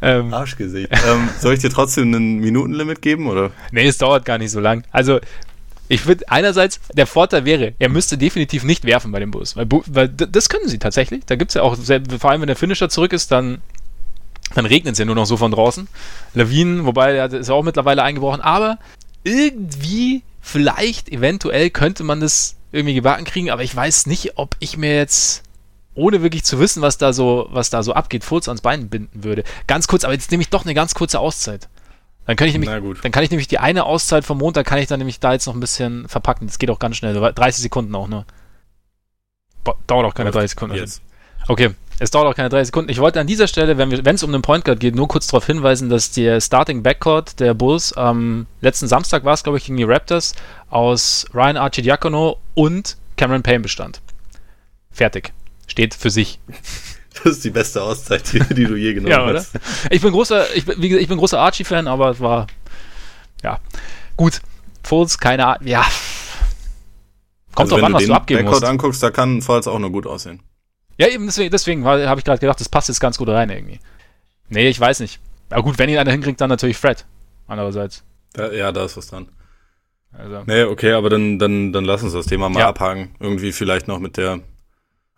[0.00, 0.90] Ähm, Arschgesicht.
[0.92, 3.50] ähm, soll ich dir trotzdem ein Minutenlimit geben, oder?
[3.72, 4.84] Nee, es dauert gar nicht so lang.
[4.92, 5.18] Also,
[5.88, 9.56] ich finde, einerseits, der Vorteil wäre, er müsste definitiv nicht werfen bei den Bulls.
[9.56, 11.24] Weil, weil das können sie tatsächlich.
[11.26, 11.76] Da gibt es ja auch,
[12.20, 13.60] vor allem wenn der Finisher zurück ist, dann,
[14.58, 15.86] dann regnet es ja nur noch so von draußen.
[16.34, 18.40] Lawinen, wobei, der ist ja auch mittlerweile eingebrochen.
[18.40, 18.78] Aber
[19.22, 23.50] irgendwie, vielleicht, eventuell könnte man das irgendwie gebacken kriegen.
[23.50, 25.44] Aber ich weiß nicht, ob ich mir jetzt
[25.94, 29.22] ohne wirklich zu wissen, was da so, was da so abgeht, Furz ans Bein binden
[29.22, 29.44] würde.
[29.68, 31.68] Ganz kurz, aber jetzt nehme ich doch eine ganz kurze Auszeit.
[32.26, 34.88] Dann kann ich nämlich, dann kann ich nämlich die eine Auszeit vom Montag kann ich
[34.88, 36.48] dann nämlich da jetzt noch ein bisschen verpacken.
[36.48, 37.14] Das geht auch ganz schnell.
[37.14, 38.26] 30 Sekunden auch nur.
[39.86, 40.76] Dauert auch keine 30 Sekunden.
[40.76, 41.00] Jetzt.
[41.46, 42.90] Okay, es dauert auch keine 30 Sekunden.
[42.90, 45.26] Ich wollte an dieser Stelle, wenn wenn es um den Point Guard geht, nur kurz
[45.26, 49.64] darauf hinweisen, dass der Starting Backcourt der Bulls am letzten Samstag war es, glaube ich,
[49.64, 50.34] gegen die Raptors
[50.70, 54.00] aus Ryan Archidiakono und Cameron Payne bestand.
[54.90, 55.32] Fertig.
[55.66, 56.38] Steht für sich.
[57.24, 59.40] Das ist die beste Auszeit, die, die du je genommen Ja, oder?
[59.40, 59.50] hast.
[59.90, 62.46] Ich bin großer, ich bin, wie gesagt, ich bin großer Archie-Fan, aber es war
[63.42, 63.58] ja
[64.16, 64.40] gut.
[64.84, 65.66] Fulls, keine Ahnung.
[65.66, 65.84] Ja.
[67.56, 68.70] Kommt Also drauf wenn an, was den du abgeben Backcourt musst.
[68.70, 70.40] anguckst, da kann Falls auch nur gut aussehen.
[70.98, 73.78] Ja, eben deswegen, deswegen habe ich gerade gedacht, das passt jetzt ganz gut rein irgendwie.
[74.48, 75.20] Nee, ich weiß nicht.
[75.50, 77.04] Aber gut, wenn ihn einer hinkriegt, dann natürlich Fred.
[77.46, 78.04] Andererseits.
[78.32, 79.28] Da, ja, da ist was dran.
[80.12, 82.68] Also, Nee, okay, aber dann, dann, dann lass uns das Thema mal Ja.
[82.68, 83.14] abhaken.
[83.20, 84.40] Irgendwie vielleicht noch mit der.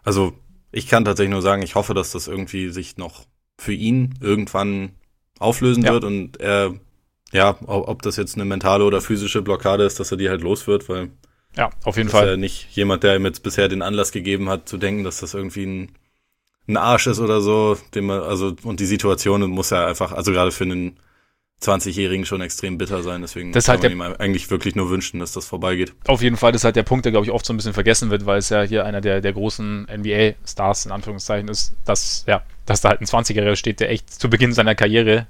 [0.05, 0.33] Also,
[0.73, 3.25] ich kann tatsächlich nur sagen, ich hoffe, dass das irgendwie sich noch
[3.59, 4.93] für ihn irgendwann
[5.39, 5.93] auflösen Ja.
[5.93, 6.75] wird und er,
[7.33, 10.43] ja, ob, ob das jetzt eine mentale oder physische Blockade ist, dass er die halt
[10.43, 11.11] los wird, weil
[11.57, 12.31] ja, auf jeden das ist Fall.
[12.31, 15.35] ja nicht jemand, der ihm jetzt bisher den Anlass gegeben hat, zu denken, dass das
[15.35, 15.93] irgendwie ein,
[16.69, 20.33] ein Arsch ist oder so, den man, also, und die Situation muss ja einfach, also
[20.33, 20.99] gerade für einen
[21.63, 24.89] 20-Jährigen schon extrem bitter sein, deswegen Das ist kann halt man ihm eigentlich wirklich nur
[24.89, 25.93] wünschen, dass das vorbeigeht.
[26.07, 27.75] Auf jeden Fall, das ist halt der Punkt, der, glaube ich, oft so ein bisschen
[27.75, 32.25] vergessen wird, weil es ja hier einer der, der großen NBA-Stars in Anführungszeichen ist, dass,
[32.27, 35.27] ja, dass da halt ein 20-Jähriger steht, der echt zu Beginn seiner Karriere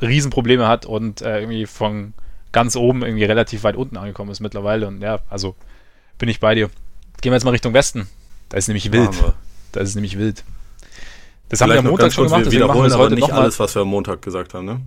[0.00, 2.14] Riesenprobleme hat und äh, irgendwie von
[2.52, 4.86] ganz oben irgendwie relativ weit unten angekommen ist mittlerweile.
[4.86, 5.54] Und ja, also
[6.18, 6.70] bin ich bei dir.
[7.20, 8.08] Gehen wir jetzt mal Richtung Westen.
[8.48, 9.10] Da ist nämlich wild.
[9.72, 10.44] Da ist nämlich wild.
[11.48, 13.74] Das haben wir Vielleicht am Montag schon gemacht, wir wiederholen aber heute nicht alles, was
[13.74, 14.80] wir am Montag gesagt haben, ne?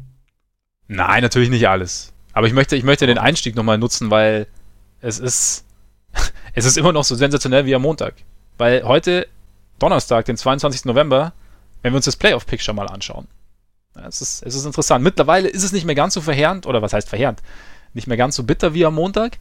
[0.88, 2.14] Nein, natürlich nicht alles.
[2.32, 4.48] Aber ich möchte, ich möchte den Einstieg nochmal nutzen, weil
[5.02, 5.66] es ist,
[6.54, 8.16] es ist immer noch so sensationell wie am Montag.
[8.58, 9.28] Weil heute,
[9.80, 10.86] Donnerstag, den 22.
[10.86, 11.34] November,
[11.82, 13.28] wenn wir uns das Playoff-Picture mal anschauen.
[13.96, 15.04] Es, ist, es ist interessant.
[15.04, 17.42] Mittlerweile ist es nicht mehr ganz so verheerend, oder was heißt verheerend?
[17.94, 19.38] Nicht mehr ganz so bitter wie am Montag,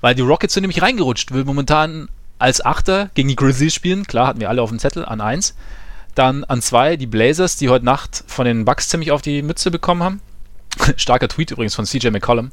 [0.00, 1.32] weil die Rockets sind nämlich reingerutscht.
[1.32, 2.08] Will momentan
[2.38, 4.06] als Achter gegen die Grizzlies spielen.
[4.06, 5.54] Klar, hatten wir alle auf dem Zettel, an 1.
[6.14, 9.70] Dann an 2 die Blazers, die heute Nacht von den Bucks ziemlich auf die Mütze
[9.70, 10.20] bekommen haben.
[10.96, 12.50] Starker Tweet übrigens von CJ McCollum.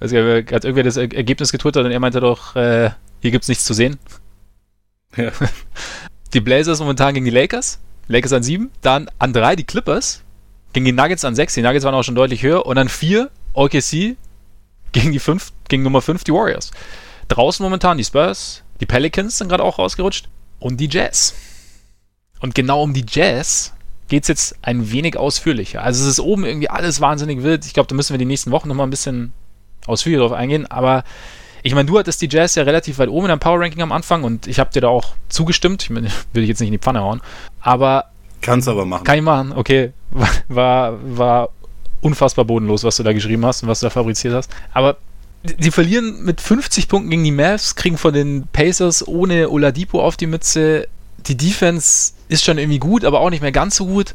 [0.00, 3.48] Also, er hat irgendwer das Er- Ergebnis getwittert und er meinte doch, äh, hier gibt's
[3.48, 3.98] nichts zu sehen.
[5.16, 5.30] Ja.
[6.32, 7.78] Die Blazers momentan gegen die Lakers.
[8.08, 8.70] Lakers an 7.
[8.80, 10.22] Dann an 3 die Clippers.
[10.72, 11.54] Gegen die Nuggets an 6.
[11.54, 12.66] Die Nuggets waren auch schon deutlich höher.
[12.66, 14.16] Und an 4 OKC
[14.92, 16.70] gegen die 5, gegen Nummer 5 die Warriors.
[17.28, 18.62] Draußen momentan die Spurs.
[18.80, 20.28] Die Pelicans sind gerade auch rausgerutscht.
[20.58, 21.34] Und die Jazz.
[22.40, 23.72] Und genau um die Jazz
[24.08, 25.82] geht's jetzt ein wenig ausführlicher.
[25.82, 27.64] Also es ist oben irgendwie alles wahnsinnig wild.
[27.64, 29.32] Ich glaube, da müssen wir die nächsten Wochen nochmal ein bisschen
[29.86, 30.66] ausführlicher drauf eingehen.
[30.70, 31.04] Aber
[31.62, 33.92] ich meine, du hattest die Jazz ja relativ weit oben in deinem Power Ranking am
[33.92, 35.84] Anfang und ich habe dir da auch zugestimmt.
[35.84, 37.20] Ich meine, will ich jetzt nicht in die Pfanne hauen.
[37.60, 38.11] Aber
[38.42, 39.04] Kannst aber machen.
[39.04, 39.92] kann ich machen, okay.
[40.48, 41.48] War, war
[42.02, 44.50] unfassbar bodenlos, was du da geschrieben hast und was du da fabriziert hast.
[44.72, 44.98] Aber
[45.44, 50.02] die, die verlieren mit 50 Punkten gegen die Mavs, kriegen von den Pacers ohne Oladipo
[50.02, 50.88] auf die Mütze.
[51.26, 54.14] Die Defense ist schon irgendwie gut, aber auch nicht mehr ganz so gut.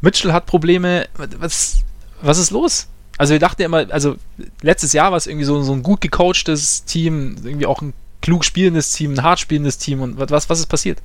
[0.00, 1.06] Mitchell hat Probleme.
[1.38, 1.80] Was,
[2.22, 2.88] was ist los?
[3.18, 4.16] Also wir dachten ja immer, also
[4.62, 7.92] letztes Jahr war es irgendwie so, so ein gut gecoachtes Team, irgendwie auch ein
[8.22, 11.02] klug spielendes Team, ein hart spielendes Team und was, was ist passiert?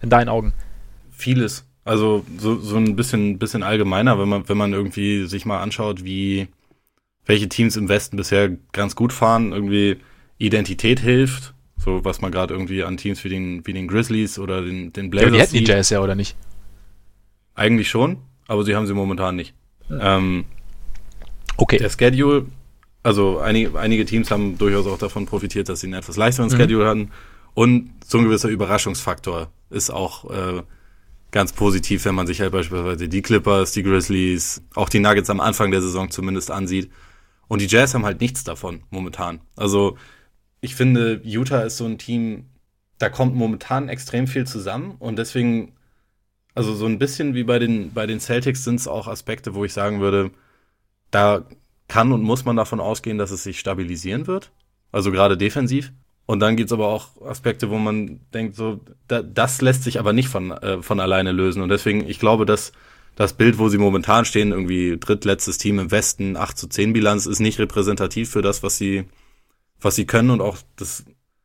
[0.00, 0.54] In deinen Augen?
[1.10, 1.64] Vieles.
[1.86, 6.04] Also so, so ein bisschen, bisschen allgemeiner, wenn man, wenn man irgendwie sich mal anschaut,
[6.04, 6.48] wie
[7.26, 9.98] welche Teams im Westen bisher ganz gut fahren, irgendwie
[10.36, 14.62] Identität hilft, so was man gerade irgendwie an Teams wie den, wie den Grizzlies oder
[14.62, 16.34] den, den Blazers ja, die hätten die Jazz ja, oder nicht?
[17.54, 18.16] Eigentlich schon,
[18.48, 19.54] aber sie haben sie momentan nicht.
[19.88, 20.16] Ja.
[20.16, 20.44] Ähm,
[21.56, 21.78] okay.
[21.78, 22.46] Der Schedule,
[23.04, 26.56] also einige, einige Teams haben durchaus auch davon profitiert, dass sie einen etwas leichteren mhm.
[26.56, 27.12] Schedule hatten.
[27.54, 30.62] Und so ein gewisser Überraschungsfaktor ist auch äh,
[31.36, 35.40] ganz positiv, wenn man sich halt beispielsweise die Clippers, die Grizzlies, auch die Nuggets am
[35.40, 36.90] Anfang der Saison zumindest ansieht.
[37.46, 39.42] Und die Jazz haben halt nichts davon momentan.
[39.54, 39.98] Also
[40.62, 42.46] ich finde, Utah ist so ein Team,
[42.96, 45.74] da kommt momentan extrem viel zusammen und deswegen,
[46.54, 49.66] also so ein bisschen wie bei den, bei den Celtics sind es auch Aspekte, wo
[49.66, 50.30] ich sagen würde,
[51.10, 51.46] da
[51.86, 54.52] kann und muss man davon ausgehen, dass es sich stabilisieren wird.
[54.90, 55.92] Also gerade defensiv.
[56.26, 60.12] Und dann gibt's aber auch Aspekte, wo man denkt, so, da, das lässt sich aber
[60.12, 61.62] nicht von, äh, von alleine lösen.
[61.62, 62.72] Und deswegen, ich glaube, dass
[63.14, 67.26] das Bild, wo sie momentan stehen, irgendwie drittletztes Team im Westen, 8 zu 10 Bilanz,
[67.26, 69.04] ist nicht repräsentativ für das, was sie,
[69.80, 71.04] was sie können und auch das,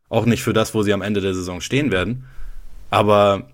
[0.10, 2.26] auch nicht für das, wo sie am Ende der Saison stehen werden.
[2.90, 3.52] Aber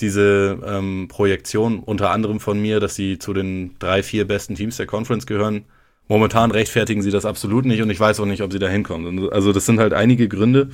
[0.00, 4.76] diese ähm, Projektion unter anderem von mir, dass sie zu den drei, vier besten Teams
[4.76, 5.64] der Conference gehören,
[6.08, 9.30] momentan rechtfertigen sie das absolut nicht und ich weiß auch nicht, ob sie da hinkommen.
[9.30, 10.70] Also das sind halt einige Gründe.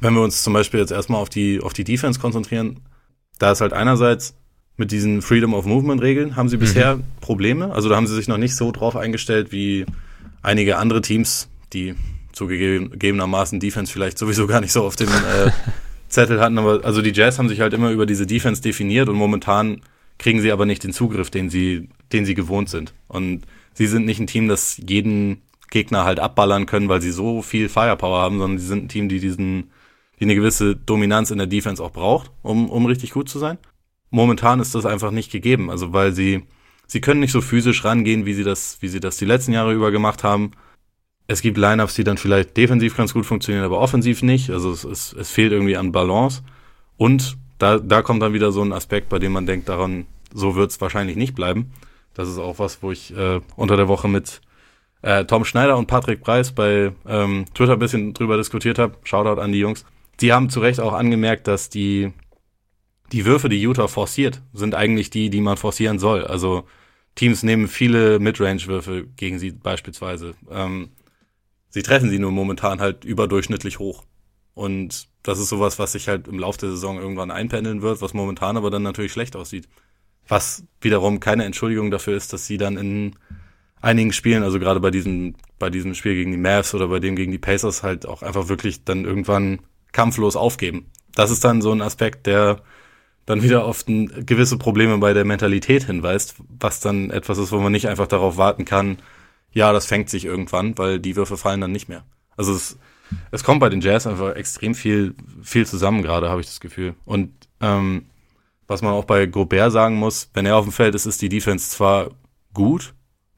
[0.00, 2.80] Wenn wir uns zum Beispiel jetzt erstmal auf die, auf die Defense konzentrieren,
[3.38, 4.34] da ist halt einerseits
[4.76, 6.60] mit diesen Freedom of Movement Regeln haben sie mhm.
[6.60, 7.72] bisher Probleme.
[7.72, 9.84] Also da haben sie sich noch nicht so drauf eingestellt wie
[10.42, 11.94] einige andere Teams, die
[12.32, 15.50] zugegebenermaßen Defense vielleicht sowieso gar nicht so auf dem äh,
[16.08, 16.58] Zettel hatten.
[16.58, 19.82] Aber also die Jazz haben sich halt immer über diese Defense definiert und momentan
[20.18, 22.94] kriegen sie aber nicht den Zugriff, den sie, den sie gewohnt sind.
[23.08, 23.42] Und
[23.74, 27.68] sie sind nicht ein Team, das jeden Gegner halt abballern können, weil sie so viel
[27.68, 29.70] Firepower haben, sondern sie sind ein Team, die diesen,
[30.20, 33.58] die eine gewisse Dominanz in der Defense auch braucht, um, um richtig gut zu sein.
[34.10, 36.42] Momentan ist das einfach nicht gegeben, also weil sie,
[36.86, 39.72] sie können nicht so physisch rangehen, wie sie das, wie sie das die letzten Jahre
[39.72, 40.52] über gemacht haben.
[41.26, 44.50] Es gibt Lineups, die dann vielleicht defensiv ganz gut funktionieren, aber offensiv nicht.
[44.50, 46.42] Also es, es, es fehlt irgendwie an Balance.
[46.98, 50.56] Und da, da kommt dann wieder so ein Aspekt, bei dem man denkt, daran, so
[50.56, 51.72] wird es wahrscheinlich nicht bleiben.
[52.14, 54.40] Das ist auch was, wo ich äh, unter der Woche mit
[55.02, 58.96] äh, Tom Schneider und Patrick Preis bei ähm, Twitter ein bisschen drüber diskutiert habe.
[59.04, 59.84] Shoutout an die Jungs.
[60.20, 62.12] Die haben zu Recht auch angemerkt, dass die,
[63.10, 66.24] die Würfe, die Utah forciert, sind eigentlich die, die man forcieren soll.
[66.24, 66.64] Also
[67.14, 70.34] Teams nehmen viele Midrange-Würfe gegen sie beispielsweise.
[70.50, 70.90] Ähm,
[71.68, 74.04] sie treffen sie nur momentan halt überdurchschnittlich hoch.
[74.54, 78.14] Und das ist sowas, was sich halt im Laufe der Saison irgendwann einpendeln wird, was
[78.14, 79.68] momentan aber dann natürlich schlecht aussieht.
[80.28, 83.16] Was wiederum keine Entschuldigung dafür ist, dass sie dann in
[83.80, 87.16] einigen Spielen, also gerade bei diesem, bei diesem Spiel gegen die Mavs oder bei dem
[87.16, 89.60] gegen die Pacers halt auch einfach wirklich dann irgendwann
[89.92, 90.86] kampflos aufgeben.
[91.14, 92.62] Das ist dann so ein Aspekt, der
[93.26, 97.72] dann wieder auf gewisse Probleme bei der Mentalität hinweist, was dann etwas ist, wo man
[97.72, 98.98] nicht einfach darauf warten kann,
[99.52, 102.04] ja, das fängt sich irgendwann, weil die Würfe fallen dann nicht mehr.
[102.36, 102.78] Also es,
[103.30, 106.94] es kommt bei den Jazz einfach extrem viel, viel zusammen gerade, habe ich das Gefühl.
[107.04, 108.06] Und ähm,
[108.66, 111.28] was man auch bei Gobert sagen muss, wenn er auf dem Feld ist, ist die
[111.28, 112.10] Defense zwar
[112.54, 112.94] gut.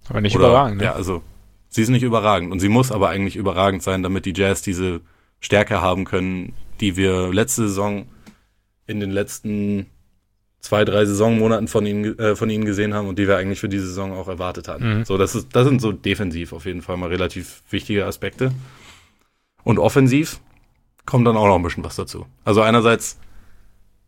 [0.09, 0.79] Aber nicht oder, überragend.
[0.79, 0.85] Ne?
[0.85, 1.23] Ja, also
[1.69, 5.01] sie ist nicht überragend und sie muss aber eigentlich überragend sein, damit die Jazz diese
[5.41, 8.07] Stärke haben können, die wir letzte Saison
[8.87, 9.87] in den letzten
[10.61, 13.69] zwei, drei Saisonmonaten von ihnen, äh, von ihnen gesehen haben und die wir eigentlich für
[13.69, 14.99] diese Saison auch erwartet hatten.
[14.99, 15.05] Mhm.
[15.05, 18.53] So, das ist, das sind so defensiv auf jeden Fall mal relativ wichtige Aspekte.
[19.63, 20.41] Und offensiv
[21.07, 22.27] kommt dann auch noch ein bisschen was dazu.
[22.45, 23.19] Also einerseits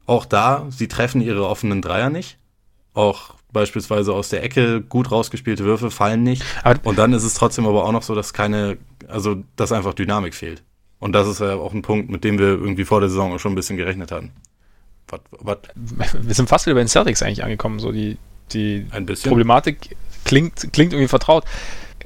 [0.06, 2.38] auch da, sie treffen ihre offenen Dreier nicht.
[2.94, 6.42] Auch beispielsweise aus der Ecke gut rausgespielte Würfe fallen nicht.
[6.62, 8.78] Aber und dann ist es trotzdem aber auch noch so, dass keine,
[9.08, 10.62] also dass einfach Dynamik fehlt.
[10.98, 13.38] Und das ist ja auch ein Punkt, mit dem wir irgendwie vor der Saison auch
[13.38, 14.32] schon ein bisschen gerechnet hatten.
[15.08, 15.58] Was, was?
[16.20, 17.78] Wir sind fast wieder bei den Celtics eigentlich angekommen.
[17.78, 18.16] So die,
[18.52, 18.86] die
[19.24, 21.44] Problematik klingt, klingt irgendwie vertraut.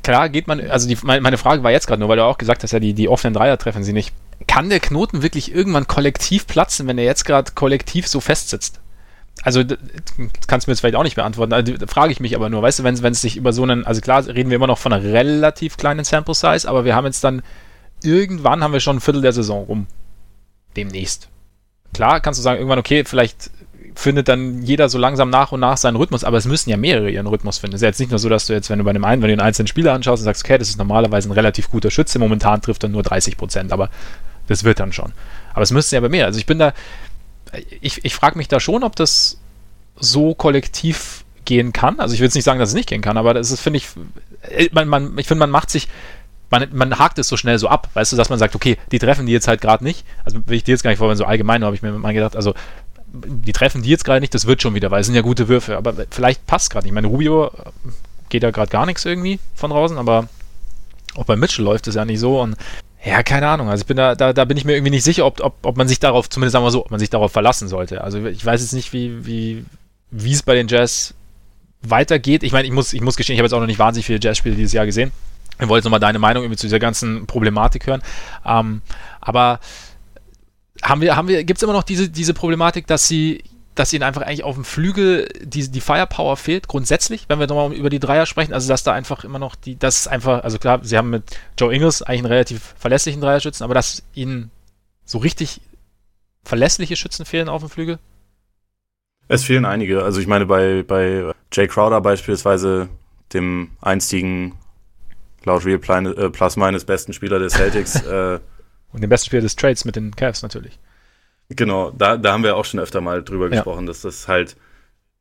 [0.03, 2.63] Klar geht man, also die, meine Frage war jetzt gerade nur, weil du auch gesagt
[2.63, 4.13] hast, ja, die, die offenen Dreier treffen sie nicht
[4.47, 8.81] kann der Knoten wirklich irgendwann kollektiv platzen, wenn er jetzt gerade kollektiv so festsitzt?
[9.43, 9.63] Also,
[10.47, 12.81] kannst du mir jetzt vielleicht auch nicht beantworten, also, frage ich mich aber nur, weißt
[12.81, 15.03] du, wenn es sich über so einen, also klar reden wir immer noch von einer
[15.03, 17.43] relativ kleinen Sample Size, aber wir haben jetzt dann,
[18.03, 19.87] irgendwann haben wir schon ein Viertel der Saison rum.
[20.77, 21.29] Demnächst.
[21.95, 23.51] Klar kannst du sagen, irgendwann, okay, vielleicht
[24.01, 27.11] findet dann jeder so langsam nach und nach seinen Rhythmus, aber es müssen ja mehrere
[27.11, 27.75] ihren Rhythmus finden.
[27.75, 29.21] Es ist ja jetzt nicht nur so, dass du jetzt, wenn du bei einem einen,
[29.21, 31.91] wenn du den einzelnen Spieler anschaust und sagst, okay, das ist normalerweise ein relativ guter
[31.91, 33.91] Schütze, momentan trifft er nur 30 Prozent, aber
[34.49, 35.13] das wird dann schon.
[35.53, 36.25] Aber es müsste ja bei mir.
[36.25, 36.73] Also ich bin da,
[37.81, 39.39] ich, ich frage mich da schon, ob das
[39.97, 42.01] so kollektiv gehen kann.
[42.01, 43.79] Also ich will jetzt nicht sagen, dass es nicht gehen kann, aber das ist, finde
[43.79, 43.89] ich,
[44.43, 45.89] äh, man, man, ich finde, man macht sich,
[46.49, 48.99] man, man hakt es so schnell so ab, weißt du, dass man sagt, okay, die
[48.99, 50.07] treffen die jetzt halt gerade nicht.
[50.25, 52.35] Also will ich dir jetzt gar nicht vorstellen, so allgemein habe ich mir mal gedacht,
[52.35, 52.55] also
[53.13, 55.49] die treffen die jetzt gerade nicht, das wird schon wieder, weil es sind ja gute
[55.49, 56.91] Würfe, aber vielleicht passt gerade nicht.
[56.91, 57.51] Ich meine, Rubio äh,
[58.29, 60.29] geht da gerade gar nichts irgendwie von draußen, aber
[61.15, 62.57] auch bei Mitchell läuft es ja nicht so und
[63.05, 63.71] ja, keine Ahnung.
[63.71, 65.77] Also ich bin da, da, da bin ich mir irgendwie nicht sicher, ob, ob, ob
[65.77, 68.05] man sich darauf, zumindest sagen wir so, ob man sich darauf verlassen sollte.
[68.05, 69.65] Also ich weiß jetzt nicht, wie, wie,
[70.11, 71.15] wie es bei den Jazz
[71.83, 72.43] weitergeht.
[72.43, 74.21] Ich meine, ich muss, ich muss gestehen, ich habe jetzt auch noch nicht wahnsinnig viele
[74.21, 75.13] Jazz-Spiele dieses Jahr gesehen.
[75.59, 78.03] Ich wollte jetzt nochmal deine Meinung irgendwie zu dieser ganzen Problematik hören.
[78.45, 78.83] Ähm,
[79.21, 79.61] aber
[80.83, 84.03] haben wir, haben wir, gibt es immer noch diese, diese Problematik, dass sie, dass ihnen
[84.03, 88.01] einfach eigentlich auf dem Flügel die, die Firepower fehlt, grundsätzlich, wenn wir nochmal über die
[88.01, 90.97] Dreier sprechen, also dass da einfach immer noch die, das ist einfach, also klar, sie
[90.97, 91.25] haben mit
[91.59, 94.51] Joe Ingles eigentlich einen relativ verlässlichen Dreierschützen, aber dass ihnen
[95.05, 95.61] so richtig
[96.45, 97.99] verlässliche Schützen fehlen auf dem Flügel?
[99.29, 100.03] Es fehlen einige.
[100.03, 102.89] Also ich meine, bei, bei Jay Crowder beispielsweise,
[103.33, 104.55] dem einstigen,
[105.45, 108.03] laut Real äh, Plus meines besten Spieler des Celtics.
[108.07, 108.41] äh,
[108.93, 110.79] Und dem besten Spieler des Trades mit den Cavs natürlich.
[111.49, 113.51] Genau, da, da haben wir auch schon öfter mal drüber ja.
[113.51, 114.57] gesprochen, dass das halt,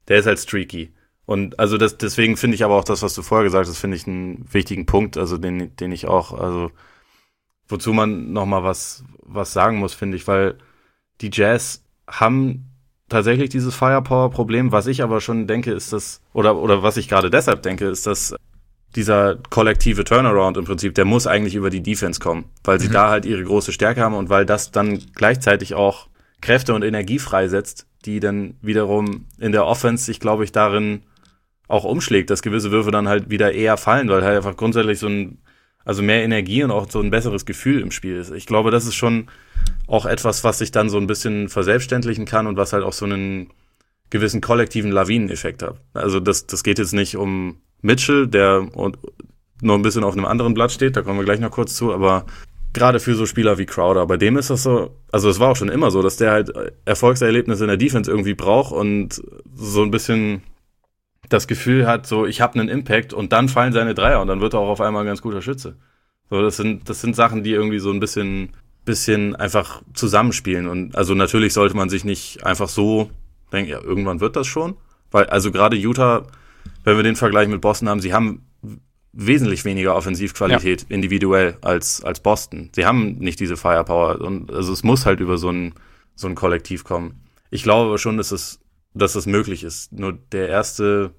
[0.07, 0.91] der ist halt streaky.
[1.25, 3.97] Und also das, deswegen finde ich aber auch das, was du vorher gesagt hast, finde
[3.97, 6.71] ich einen wichtigen Punkt, also den, den ich auch, also
[7.67, 10.57] wozu man nochmal was, was sagen muss, finde ich, weil
[11.21, 12.65] die Jazz haben
[13.09, 14.71] tatsächlich dieses Firepower-Problem.
[14.71, 18.07] Was ich aber schon denke, ist das, oder, oder was ich gerade deshalb denke, ist,
[18.07, 18.35] dass
[18.95, 22.93] dieser kollektive Turnaround im Prinzip, der muss eigentlich über die Defense kommen, weil sie mhm.
[22.93, 26.07] da halt ihre große Stärke haben und weil das dann gleichzeitig auch
[26.41, 31.03] Kräfte und Energie freisetzt, die dann wiederum in der Offense sich, glaube ich, darin
[31.67, 35.07] auch umschlägt, dass gewisse Würfe dann halt wieder eher fallen, weil halt einfach grundsätzlich so
[35.07, 35.37] ein,
[35.85, 38.31] also mehr Energie und auch so ein besseres Gefühl im Spiel ist.
[38.31, 39.27] Ich glaube, das ist schon
[39.85, 43.05] auch etwas, was sich dann so ein bisschen verselbstständigen kann und was halt auch so
[43.05, 43.51] einen
[44.09, 45.79] gewissen kollektiven Lawineneffekt hat.
[45.93, 48.67] Also das, das geht jetzt nicht um Mitchell, der
[49.61, 51.93] noch ein bisschen auf einem anderen Blatt steht, da kommen wir gleich noch kurz zu,
[51.93, 52.25] aber
[52.73, 55.55] gerade für so Spieler wie Crowder, bei dem ist das so, also es war auch
[55.55, 56.51] schon immer so, dass der halt
[56.85, 59.21] Erfolgserlebnisse in der Defense irgendwie braucht und
[59.53, 60.43] so ein bisschen
[61.27, 64.41] das Gefühl hat, so ich habe einen Impact und dann fallen seine Dreier und dann
[64.41, 65.75] wird er auch auf einmal ein ganz guter Schütze.
[66.29, 68.53] So, das sind, das sind Sachen, die irgendwie so ein bisschen
[68.89, 70.67] bisschen einfach zusammenspielen.
[70.67, 73.11] Und also natürlich sollte man sich nicht einfach so
[73.51, 74.77] denken, ja, irgendwann wird das schon.
[75.11, 76.25] Weil, also gerade Utah,
[76.89, 78.47] wenn wir den Vergleich mit Boston haben, sie haben
[79.13, 80.95] wesentlich weniger Offensivqualität ja.
[80.95, 82.69] individuell als, als Boston.
[82.73, 84.21] Sie haben nicht diese Firepower.
[84.21, 85.73] Und also es muss halt über so ein,
[86.15, 87.21] so ein Kollektiv kommen.
[87.51, 88.59] Ich glaube schon, dass es,
[88.93, 89.91] dass es möglich ist.
[89.91, 91.13] Nur der erste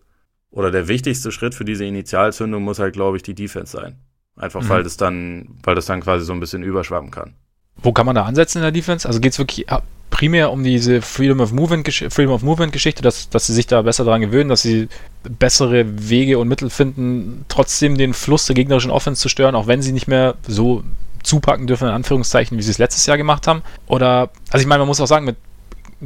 [0.50, 4.00] oder der wichtigste Schritt für diese Initialzündung muss halt, glaube ich, die Defense sein.
[4.36, 4.68] Einfach mhm.
[4.68, 7.34] weil das dann, weil das dann quasi so ein bisschen überschwappen kann.
[7.82, 9.06] Wo kann man da ansetzen in der Defense?
[9.08, 9.66] Also geht es wirklich
[10.10, 13.82] primär um diese Freedom of Movement, Freedom of Movement Geschichte, dass, dass sie sich da
[13.82, 14.88] besser daran gewöhnen, dass sie
[15.22, 19.82] bessere Wege und Mittel finden, trotzdem den Fluss der gegnerischen Offense zu stören, auch wenn
[19.82, 20.82] sie nicht mehr so
[21.22, 23.62] zupacken dürfen, in Anführungszeichen, wie sie es letztes Jahr gemacht haben.
[23.86, 25.36] Oder, also ich meine, man muss auch sagen, mit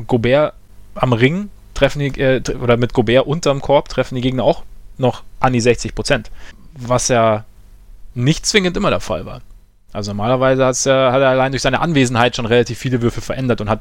[0.06, 0.54] Gobert
[0.94, 4.62] am Ring treffen die, äh, oder mit Gobert unterm Korb treffen die Gegner auch
[4.98, 6.30] noch an die 60 Prozent.
[6.78, 7.44] Was ja
[8.14, 9.40] nicht zwingend immer der Fall war.
[9.94, 13.60] Also normalerweise hat's ja, hat er allein durch seine Anwesenheit schon relativ viele Würfe verändert
[13.60, 13.80] und hat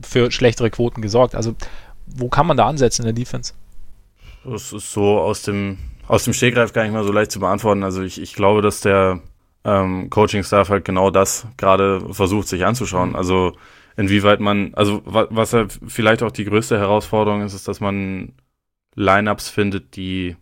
[0.00, 1.34] für schlechtere Quoten gesorgt.
[1.34, 1.56] Also
[2.06, 3.54] wo kann man da ansetzen in der Defense?
[4.44, 7.82] Das ist so aus dem, aus dem Stegreif gar nicht mal so leicht zu beantworten.
[7.82, 9.20] Also ich, ich glaube, dass der
[9.64, 13.16] ähm, Coaching-Staff halt genau das gerade versucht sich anzuschauen.
[13.16, 13.56] Also
[13.96, 18.34] inwieweit man, also was ja vielleicht auch die größte Herausforderung ist, ist, dass man
[18.94, 20.36] Lineups findet, die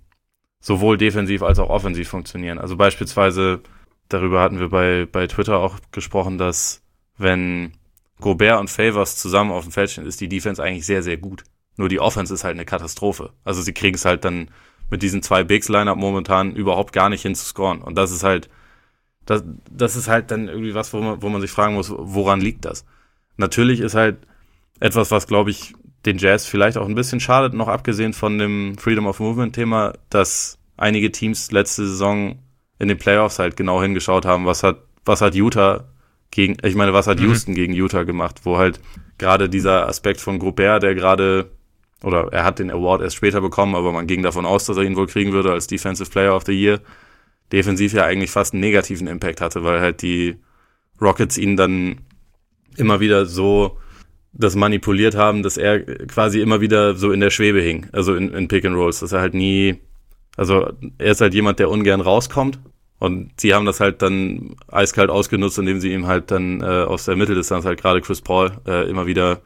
[0.60, 2.58] sowohl defensiv als auch offensiv funktionieren.
[2.58, 3.62] Also beispielsweise
[4.08, 6.82] darüber hatten wir bei, bei Twitter auch gesprochen, dass
[7.16, 7.72] wenn
[8.20, 11.44] Gobert und Favors zusammen auf dem Feld stehen, ist die Defense eigentlich sehr, sehr gut.
[11.76, 13.32] Nur die Offense ist halt eine Katastrophe.
[13.44, 14.50] Also sie kriegen es halt dann
[14.90, 17.82] mit diesen zwei Bigs-Line-Up momentan überhaupt gar nicht hin zu scoren.
[17.82, 18.48] Und das ist halt,
[19.26, 22.40] das, das ist halt dann irgendwie was, wo man, wo man sich fragen muss, woran
[22.40, 22.84] liegt das?
[23.36, 24.16] Natürlich ist halt
[24.80, 25.74] etwas, was, glaube ich,
[26.06, 30.58] den Jazz vielleicht auch ein bisschen schadet, noch abgesehen von dem Freedom of Movement-Thema, dass
[30.76, 32.38] einige Teams letzte Saison
[32.78, 35.88] in den Playoffs halt genau hingeschaut haben, was hat, was hat Utah
[36.30, 37.26] gegen, ich meine, was hat mhm.
[37.26, 38.80] Houston gegen Utah gemacht, wo halt
[39.18, 41.50] gerade dieser Aspekt von Gobert, der gerade,
[42.02, 44.84] oder er hat den Award erst später bekommen, aber man ging davon aus, dass er
[44.84, 46.80] ihn wohl kriegen würde als Defensive Player of the Year,
[47.52, 50.36] defensiv ja eigentlich fast einen negativen Impact hatte, weil halt die
[51.00, 52.00] Rockets ihn dann
[52.76, 53.78] immer wieder so
[54.32, 58.32] das manipuliert haben, dass er quasi immer wieder so in der Schwebe hing, also in,
[58.32, 59.80] in Pick and Rolls, dass er halt nie
[60.38, 62.58] also er ist halt jemand, der ungern rauskommt.
[63.00, 67.04] Und sie haben das halt dann eiskalt ausgenutzt, indem sie ihm halt dann äh, aus
[67.04, 69.40] der Mitteldistanz halt gerade Chris Paul äh, immer wieder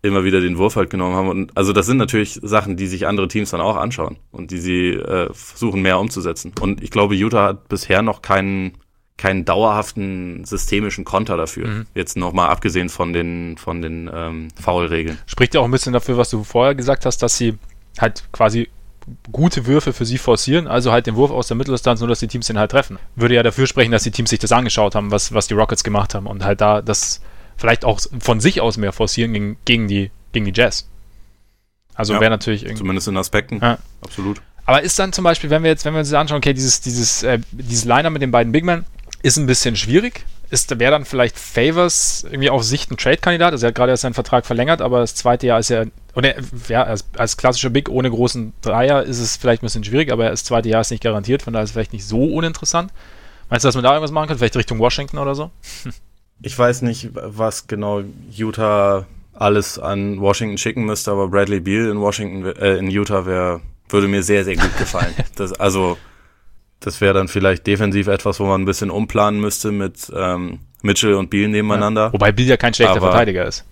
[0.00, 1.28] immer wieder den Wurf halt genommen haben.
[1.28, 4.58] Und also das sind natürlich Sachen, die sich andere Teams dann auch anschauen und die
[4.58, 6.52] sie äh, versuchen mehr umzusetzen.
[6.60, 8.72] Und ich glaube, Utah hat bisher noch keinen
[9.16, 11.66] keinen dauerhaften systemischen Konter dafür.
[11.66, 11.86] Mhm.
[11.94, 15.18] Jetzt nochmal abgesehen von den von den ähm, Foul-Regeln.
[15.26, 17.58] Spricht ja auch ein bisschen dafür, was du vorher gesagt hast, dass sie
[17.98, 18.68] halt quasi
[19.32, 22.28] gute Würfe für sie forcieren, also halt den Wurf aus der Mitteldistanz, nur dass die
[22.28, 22.98] Teams den halt treffen.
[23.16, 25.84] Würde ja dafür sprechen, dass die Teams sich das angeschaut haben, was, was die Rockets
[25.84, 27.20] gemacht haben und halt da das
[27.56, 30.88] vielleicht auch von sich aus mehr forcieren gegen, gegen, die, gegen die Jazz.
[31.94, 32.78] Also ja, wäre natürlich irgendwie.
[32.78, 33.58] Zumindest in Aspekten.
[33.60, 33.78] Ja.
[34.00, 34.40] Absolut.
[34.64, 37.22] Aber ist dann zum Beispiel, wenn wir jetzt, wenn wir uns anschauen, okay, dieses, dieses,
[37.22, 38.84] äh, dieses Liner mit den beiden Big Men
[39.22, 40.24] ist ein bisschen schwierig.
[40.50, 43.52] Ist, wäre dann vielleicht Favors irgendwie auf Sicht ein Trade-Kandidat?
[43.52, 45.84] Also er hat gerade erst seinen Vertrag verlängert, aber das zweite Jahr ist ja,
[46.14, 46.34] oder
[46.68, 50.30] ja, als, als klassischer Big ohne großen Dreier ist es vielleicht ein bisschen schwierig, aber
[50.30, 52.92] das zweite Jahr ist nicht garantiert, von daher ist es vielleicht nicht so uninteressant.
[53.50, 54.38] Meinst du, dass man da irgendwas machen kann?
[54.38, 55.50] Vielleicht Richtung Washington oder so?
[56.40, 62.00] Ich weiß nicht, was genau Utah alles an Washington schicken müsste, aber Bradley Beal in
[62.00, 65.14] Washington, äh, in Utah wäre, würde mir sehr, sehr gut gefallen.
[65.34, 65.98] das, also,
[66.80, 71.14] das wäre dann vielleicht defensiv etwas, wo man ein bisschen umplanen müsste mit ähm, Mitchell
[71.14, 72.06] und Beal nebeneinander.
[72.06, 72.12] Ja.
[72.12, 73.64] Wobei Beal ja kein schlechter aber, Verteidiger ist.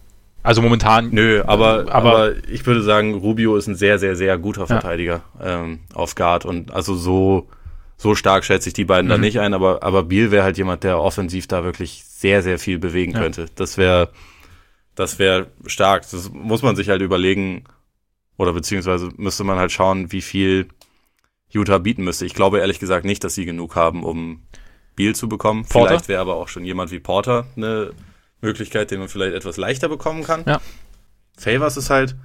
[0.42, 1.10] Also momentan.
[1.10, 5.22] Nö, aber, aber, aber, ich würde sagen, Rubio ist ein sehr, sehr, sehr guter Verteidiger
[5.40, 5.62] ja.
[5.62, 7.48] ähm, auf Guard und also so
[7.96, 9.10] so stark schätze ich die beiden mhm.
[9.10, 12.58] da nicht ein, aber, aber Biel wäre halt jemand, der offensiv da wirklich sehr, sehr
[12.58, 13.20] viel bewegen ja.
[13.20, 13.46] könnte.
[13.54, 14.10] Das wäre,
[14.94, 16.02] das wäre stark.
[16.10, 17.64] Das muss man sich halt überlegen,
[18.36, 20.68] oder beziehungsweise müsste man halt schauen, wie viel
[21.50, 22.26] Utah bieten müsste.
[22.26, 24.42] Ich glaube ehrlich gesagt nicht, dass sie genug haben, um
[24.96, 25.64] Biel zu bekommen.
[25.64, 25.88] Porter?
[25.88, 27.92] Vielleicht wäre aber auch schon jemand wie Porter eine
[28.40, 30.44] Möglichkeit, den man vielleicht etwas leichter bekommen kann.
[30.46, 30.60] Ja.
[31.38, 32.16] Favors ist halt,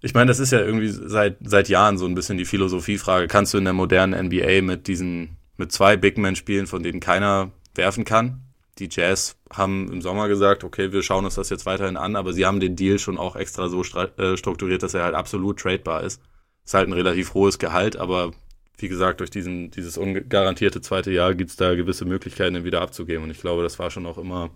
[0.00, 3.28] ich meine, das ist ja irgendwie seit, seit Jahren so ein bisschen die Philosophiefrage.
[3.28, 7.00] Kannst du in der modernen NBA mit diesen, mit zwei Big Men spielen, von denen
[7.00, 8.42] keiner werfen kann?
[8.78, 12.32] Die Jazz haben im Sommer gesagt, okay, wir schauen uns das jetzt weiterhin an, aber
[12.32, 16.02] sie haben den Deal schon auch extra so äh, strukturiert, dass er halt absolut tradebar
[16.02, 16.22] ist.
[16.70, 18.30] Ist halt ein relativ hohes Gehalt, aber
[18.78, 23.24] wie gesagt, durch diesen, dieses ungarantierte zweite Jahr gibt's da gewisse Möglichkeiten, ihn wieder abzugeben.
[23.24, 24.50] Und ich glaube, das war schon auch immer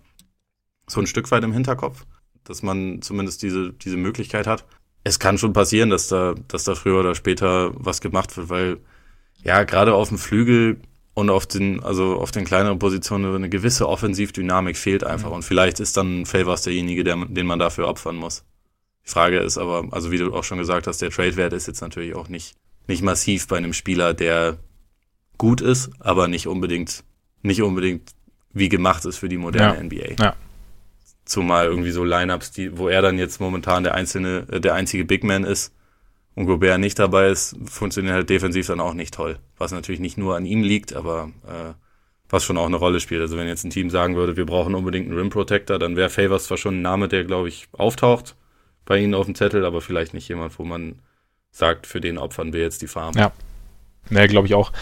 [0.87, 2.07] so ein Stück weit im Hinterkopf,
[2.45, 4.65] dass man zumindest diese, diese Möglichkeit hat
[5.05, 8.79] es kann schon passieren, dass da, dass da früher oder später was gemacht wird, weil
[9.43, 10.81] ja, gerade auf dem Flügel
[11.13, 15.29] und auf den, also auf den kleineren Positionen eine gewisse Offensivdynamik fehlt einfach.
[15.29, 15.37] Mhm.
[15.37, 18.45] Und vielleicht ist dann Favors derjenige, der, den man dafür opfern muss.
[19.07, 21.81] Die Frage ist aber, also wie du auch schon gesagt hast, der Trade-Wert ist jetzt
[21.81, 22.55] natürlich auch nicht,
[22.87, 24.59] nicht massiv bei einem Spieler, der
[25.37, 27.05] gut ist, aber nicht unbedingt,
[27.43, 28.13] nicht unbedingt
[28.53, 29.83] wie gemacht ist für die moderne ja.
[29.83, 30.23] NBA.
[30.23, 30.37] Ja.
[31.25, 35.05] Zumal irgendwie so Lineups, die, wo er dann jetzt momentan der einzelne, äh, der einzige
[35.05, 35.75] Big Man ist
[36.35, 39.39] und Gobert nicht dabei ist, funktioniert halt defensiv dann auch nicht toll.
[39.59, 41.75] Was natürlich nicht nur an ihm liegt, aber äh,
[42.29, 43.21] was schon auch eine Rolle spielt.
[43.21, 46.11] Also wenn jetzt ein Team sagen würde, wir brauchen unbedingt einen Rim Protector, dann wäre
[46.11, 48.37] Favors zwar schon ein Name, der glaube ich auftaucht
[48.87, 50.99] bei ihnen auf dem Zettel, aber vielleicht nicht jemand, wo man
[51.51, 53.15] sagt, für den opfern wir jetzt die Farm.
[53.17, 53.33] Ja,
[54.11, 54.73] ne, glaube ich auch.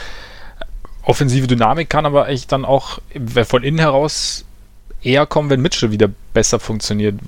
[1.03, 3.00] Offensive Dynamik kann aber echt dann auch
[3.44, 4.44] von innen heraus
[5.03, 7.18] eher kommen, wenn Mitchell wieder besser funktioniert.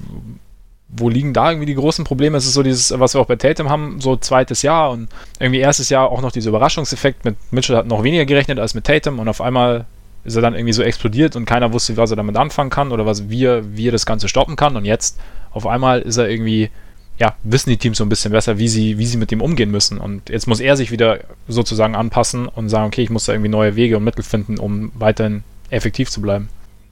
[0.89, 2.39] Wo liegen da irgendwie die großen Probleme?
[2.39, 5.09] Es ist so dieses, was wir auch bei Tatum haben, so zweites Jahr und
[5.41, 7.25] irgendwie erstes Jahr auch noch dieser Überraschungseffekt.
[7.25, 9.87] Mit Mitchell hat noch weniger gerechnet als mit Tatum und auf einmal
[10.25, 13.07] ist er dann irgendwie so explodiert und keiner wusste, was er damit anfangen kann oder
[13.07, 13.47] was, wie,
[13.77, 14.77] wie er das Ganze stoppen kann.
[14.77, 15.21] Und jetzt
[15.51, 16.71] auf einmal ist er irgendwie,
[17.19, 19.71] ja, wissen die Teams so ein bisschen besser, wie sie, wie sie mit dem umgehen
[19.71, 19.99] müssen.
[19.99, 23.51] Und jetzt muss er sich wieder sozusagen anpassen und sagen, okay, ich muss da irgendwie
[23.51, 26.49] neue Wege und Mittel finden, um weiterhin effektiv zu bleiben.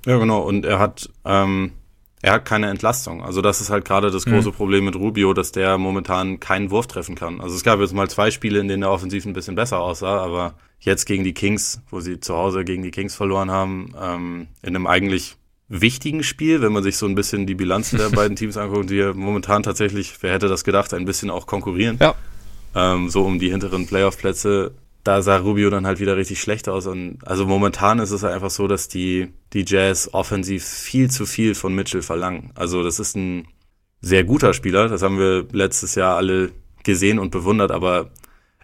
[0.07, 0.41] Ja, genau.
[0.43, 1.73] Und er hat, ähm,
[2.21, 3.23] er hat keine Entlastung.
[3.23, 4.55] Also das ist halt gerade das große mhm.
[4.55, 7.41] Problem mit Rubio, dass der momentan keinen Wurf treffen kann.
[7.41, 10.23] Also es gab jetzt mal zwei Spiele, in denen er offensiv ein bisschen besser aussah,
[10.23, 14.47] aber jetzt gegen die Kings, wo sie zu Hause gegen die Kings verloren haben, ähm,
[14.63, 15.37] in einem eigentlich
[15.69, 18.97] wichtigen Spiel, wenn man sich so ein bisschen die Bilanzen der beiden Teams anguckt, die
[18.97, 21.99] ja momentan tatsächlich, wer hätte das gedacht, ein bisschen auch konkurrieren.
[22.01, 22.15] Ja.
[22.75, 24.73] Ähm, so um die hinteren Playoff-Plätze
[25.05, 26.87] da sah Rubio dann halt wieder richtig schlecht aus.
[26.87, 31.55] Und also momentan ist es einfach so, dass die, die Jazz offensiv viel zu viel
[31.55, 32.51] von Mitchell verlangen.
[32.55, 33.49] Also das ist ein
[34.01, 36.51] sehr guter Spieler, das haben wir letztes Jahr alle
[36.83, 38.11] gesehen und bewundert, aber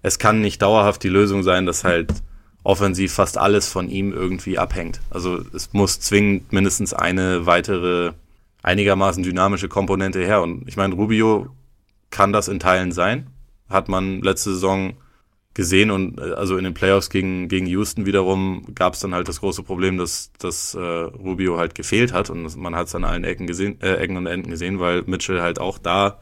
[0.03, 2.13] es kann nicht dauerhaft die Lösung sein, dass halt
[2.65, 5.01] offensiv fast alles von ihm irgendwie abhängt.
[5.11, 8.13] Also es muss zwingend mindestens eine weitere
[8.63, 10.43] einigermaßen dynamische Komponente her.
[10.43, 11.49] Und ich meine, Rubio
[12.11, 13.29] kann das in Teilen sein.
[13.69, 14.95] Hat man letzte Saison
[15.55, 19.29] gesehen und äh, also in den Playoffs gegen, gegen Houston wiederum gab es dann halt
[19.29, 23.05] das große Problem, dass, dass äh, Rubio halt gefehlt hat und man hat es an
[23.05, 26.21] allen Ecken gesehen, äh, Ecken und Enden gesehen, weil Mitchell halt auch da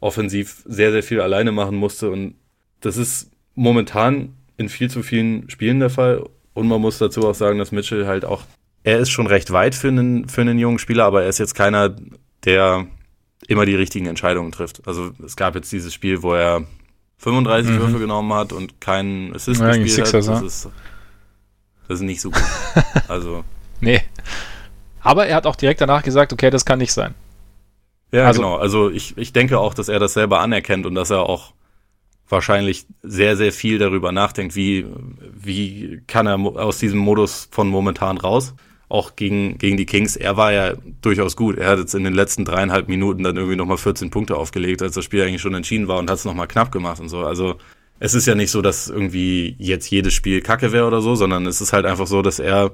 [0.00, 2.34] offensiv sehr, sehr viel alleine machen musste und
[2.82, 6.24] das ist momentan in viel zu vielen Spielen der Fall
[6.54, 8.42] und man muss dazu auch sagen, dass Mitchell halt auch,
[8.84, 11.54] er ist schon recht weit für einen, für einen jungen Spieler, aber er ist jetzt
[11.54, 11.96] keiner,
[12.44, 12.86] der
[13.48, 14.86] immer die richtigen Entscheidungen trifft.
[14.86, 16.64] Also es gab jetzt dieses Spiel, wo er
[17.18, 17.78] 35 mhm.
[17.78, 20.36] Würfe genommen hat und keinen Assist ja, gespielt Sixers, hat.
[20.36, 20.68] Das, ist,
[21.88, 22.42] das ist nicht so gut.
[23.08, 23.44] also.
[23.80, 24.00] Nee.
[25.00, 27.14] Aber er hat auch direkt danach gesagt, okay, das kann nicht sein.
[28.12, 28.56] Ja, also, genau.
[28.56, 31.52] Also ich, ich denke auch, dass er das selber anerkennt und dass er auch
[32.32, 34.86] wahrscheinlich sehr, sehr viel darüber nachdenkt, wie,
[35.32, 38.54] wie kann er aus diesem Modus von momentan raus.
[38.88, 40.16] Auch gegen, gegen die Kings.
[40.16, 41.56] Er war ja durchaus gut.
[41.56, 44.94] Er hat jetzt in den letzten dreieinhalb Minuten dann irgendwie nochmal 14 Punkte aufgelegt, als
[44.94, 47.20] das Spiel eigentlich schon entschieden war und hat es nochmal knapp gemacht und so.
[47.20, 47.56] Also
[48.00, 51.46] es ist ja nicht so, dass irgendwie jetzt jedes Spiel kacke wäre oder so, sondern
[51.46, 52.72] es ist halt einfach so, dass er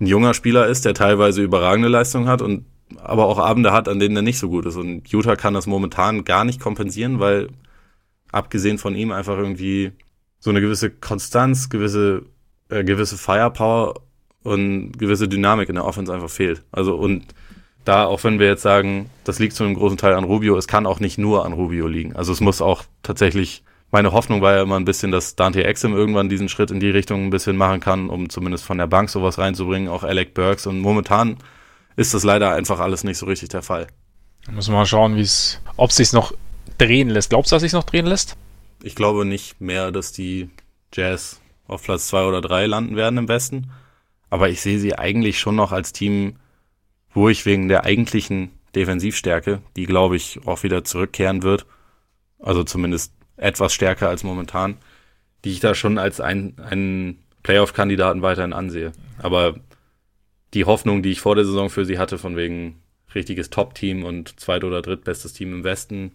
[0.00, 3.98] ein junger Spieler ist, der teilweise überragende Leistung hat und aber auch Abende hat, an
[3.98, 4.76] denen er nicht so gut ist.
[4.76, 7.48] Und Utah kann das momentan gar nicht kompensieren, weil
[8.32, 9.92] abgesehen von ihm einfach irgendwie
[10.38, 12.22] so eine gewisse Konstanz, gewisse,
[12.68, 13.94] äh, gewisse Firepower
[14.42, 16.64] und gewisse Dynamik in der Offense einfach fehlt.
[16.70, 17.26] Also und
[17.84, 20.68] da, auch wenn wir jetzt sagen, das liegt zu einem großen Teil an Rubio, es
[20.68, 22.14] kann auch nicht nur an Rubio liegen.
[22.14, 25.94] Also es muss auch tatsächlich, meine Hoffnung war ja immer ein bisschen, dass Dante Exum
[25.94, 29.08] irgendwann diesen Schritt in die Richtung ein bisschen machen kann, um zumindest von der Bank
[29.08, 30.66] sowas reinzubringen, auch Alec Burks.
[30.66, 31.38] Und momentan
[31.96, 33.86] ist das leider einfach alles nicht so richtig der Fall.
[34.44, 36.34] Da müssen wir mal schauen, wie es, ob es sich noch
[36.78, 37.30] drehen lässt.
[37.30, 38.36] Glaubst du, dass sich noch drehen lässt?
[38.82, 40.50] Ich glaube nicht mehr, dass die
[40.94, 43.70] Jazz auf Platz zwei oder drei landen werden im Westen.
[44.30, 46.36] Aber ich sehe sie eigentlich schon noch als Team,
[47.12, 51.66] wo ich wegen der eigentlichen Defensivstärke, die glaube ich auch wieder zurückkehren wird,
[52.38, 54.76] also zumindest etwas stärker als momentan,
[55.44, 58.92] die ich da schon als einen, einen Playoff-Kandidaten weiterhin ansehe.
[59.18, 59.58] Aber
[60.54, 62.80] die Hoffnung, die ich vor der Saison für sie hatte, von wegen
[63.14, 66.12] richtiges Top-Team und zweit- oder drittbestes Team im Westen,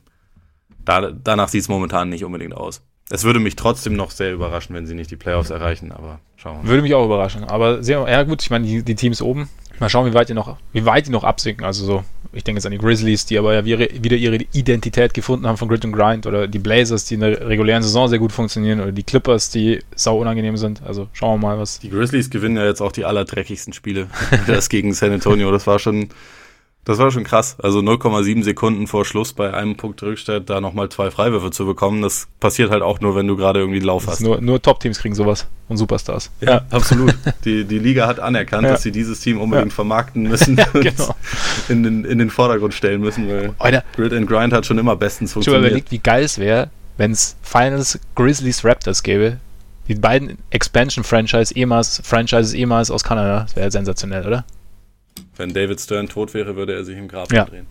[0.86, 2.82] da, danach sieht es momentan nicht unbedingt aus.
[3.10, 6.58] Es würde mich trotzdem noch sehr überraschen, wenn sie nicht die Playoffs erreichen, aber schauen
[6.58, 6.70] wir mal.
[6.70, 7.44] Würde mich auch überraschen.
[7.44, 10.34] Aber sehr, ja gut, ich meine, die, die Teams oben, mal schauen, wie weit die
[10.34, 11.66] noch, wie weit die noch absinken.
[11.66, 15.46] Also so, ich denke jetzt an die Grizzlies, die aber ja wieder ihre Identität gefunden
[15.46, 18.32] haben von Grit und Grind oder die Blazers, die in der regulären Saison sehr gut
[18.32, 20.82] funktionieren oder die Clippers, die sau unangenehm sind.
[20.84, 21.80] Also schauen wir mal, was.
[21.80, 24.08] Die Grizzlies gewinnen ja jetzt auch die allerdreckigsten Spiele.
[24.48, 26.10] das gegen San Antonio, das war schon,
[26.86, 27.56] das war schon krass.
[27.62, 32.02] Also 0,7 Sekunden vor Schluss bei einem Punkt Rückstand da nochmal zwei Freiwürfe zu bekommen,
[32.02, 34.22] das passiert halt auch nur, wenn du gerade irgendwie einen Lauf hast.
[34.22, 36.30] Nur, nur Top-Teams kriegen sowas und Superstars.
[36.42, 36.66] Ja, ja.
[36.72, 37.16] absolut.
[37.46, 38.72] Die, die Liga hat anerkannt, ja.
[38.72, 39.76] dass sie dieses Team unbedingt ja.
[39.76, 41.16] vermarkten müssen und genau.
[41.70, 43.84] in, den, in den Vordergrund stellen müssen, weil Alter.
[43.96, 45.64] Grid and Grind hat schon immer bestens funktioniert.
[45.64, 49.38] Ich überlegt, wie geil es wäre, wenn es Finals Grizzlies Raptors gäbe.
[49.88, 53.42] Die beiden Expansion-Franchise ehemals, Franchises ehemals aus Kanada.
[53.42, 54.46] Das wäre sensationell, oder?
[55.38, 57.46] Wenn David Stern tot wäre, würde er sich im Grab ja.
[57.46, 57.66] drehen.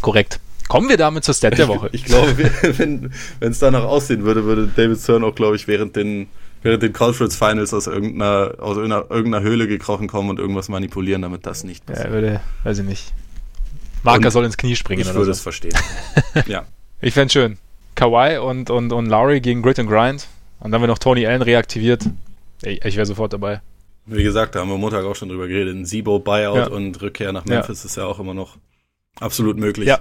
[0.00, 0.40] Korrekt.
[0.68, 1.90] Kommen wir damit zur Stat der Woche.
[1.92, 2.34] Ich, glaube,
[2.78, 6.28] wenn es danach aussehen würde, würde David Stern auch, glaube ich, während den,
[6.62, 11.22] während den Conference Finals aus irgendeiner, aus irgendeiner, irgendeiner Höhle gekrochen kommen und irgendwas manipulieren,
[11.22, 12.06] damit das nicht passiert.
[12.06, 13.12] Ja, würde, weiß ich nicht.
[14.02, 15.02] Marker soll ins Knie springen.
[15.02, 15.30] Ich würde so.
[15.32, 15.76] es verstehen.
[16.46, 16.64] ja.
[17.00, 17.58] Ich fände schön.
[17.94, 20.26] Kawhi und, und, und Lowry gegen Grit and Grind.
[20.60, 22.04] Und dann wird noch Tony Allen reaktiviert.
[22.62, 23.60] Ich, ich wäre sofort dabei.
[24.06, 25.76] Wie gesagt, da haben wir Montag auch schon drüber geredet.
[25.76, 26.66] Ein Sibo Buyout ja.
[26.68, 27.86] und Rückkehr nach Memphis ja.
[27.86, 28.56] ist ja auch immer noch
[29.20, 29.86] absolut möglich.
[29.86, 30.00] Ja.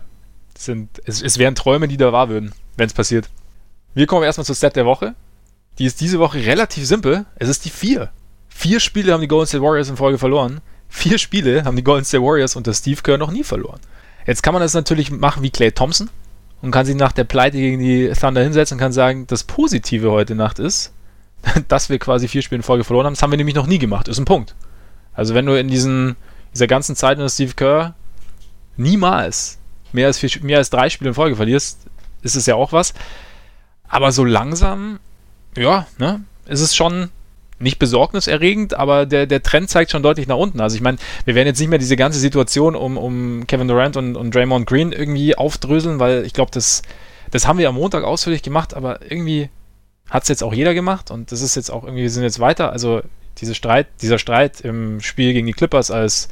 [0.56, 3.30] Es, sind, es, es wären Träume, die da wahr würden, wenn es passiert.
[3.94, 5.16] Wir kommen erstmal zur Stat der Woche.
[5.78, 7.26] Die ist diese Woche relativ simpel.
[7.36, 8.10] Es ist die vier.
[8.50, 10.62] Vier Spiele haben die Golden State Warriors in Folge verloren.
[10.90, 13.80] Vier Spiele haben die Golden State Warriors unter Steve Kerr noch nie verloren.
[14.28, 16.10] Jetzt kann man das natürlich machen wie Clay Thompson
[16.62, 20.12] und kann sich nach der Pleite gegen die Thunder hinsetzen und kann sagen, das Positive
[20.12, 20.94] heute Nacht ist,
[21.68, 23.14] dass wir quasi vier Spiele in Folge verloren haben.
[23.14, 24.08] Das haben wir nämlich noch nie gemacht.
[24.08, 24.56] Ist ein Punkt.
[25.14, 26.16] Also wenn du in diesen,
[26.54, 27.96] dieser ganzen Zeit unter Steve Kerr
[28.78, 29.58] niemals
[29.92, 31.80] mehr als, vier, mehr als drei Spiele in Folge verlierst,
[32.22, 32.94] ist es ja auch was.
[33.88, 35.00] Aber so langsam,
[35.56, 37.10] ja, ne, ist es schon
[37.60, 40.62] nicht besorgniserregend, aber der, der Trend zeigt schon deutlich nach unten.
[40.62, 43.98] Also ich meine, wir werden jetzt nicht mehr diese ganze Situation um, um Kevin Durant
[43.98, 46.82] und, und Draymond Green irgendwie aufdröseln, weil ich glaube, das,
[47.30, 49.50] das haben wir am Montag ausführlich gemacht, aber irgendwie
[50.12, 52.40] hat es jetzt auch jeder gemacht und das ist jetzt auch irgendwie, wir sind jetzt
[52.40, 52.72] weiter.
[52.72, 53.02] Also
[53.38, 56.28] diese Streit, dieser Streit im Spiel gegen die Clippers, als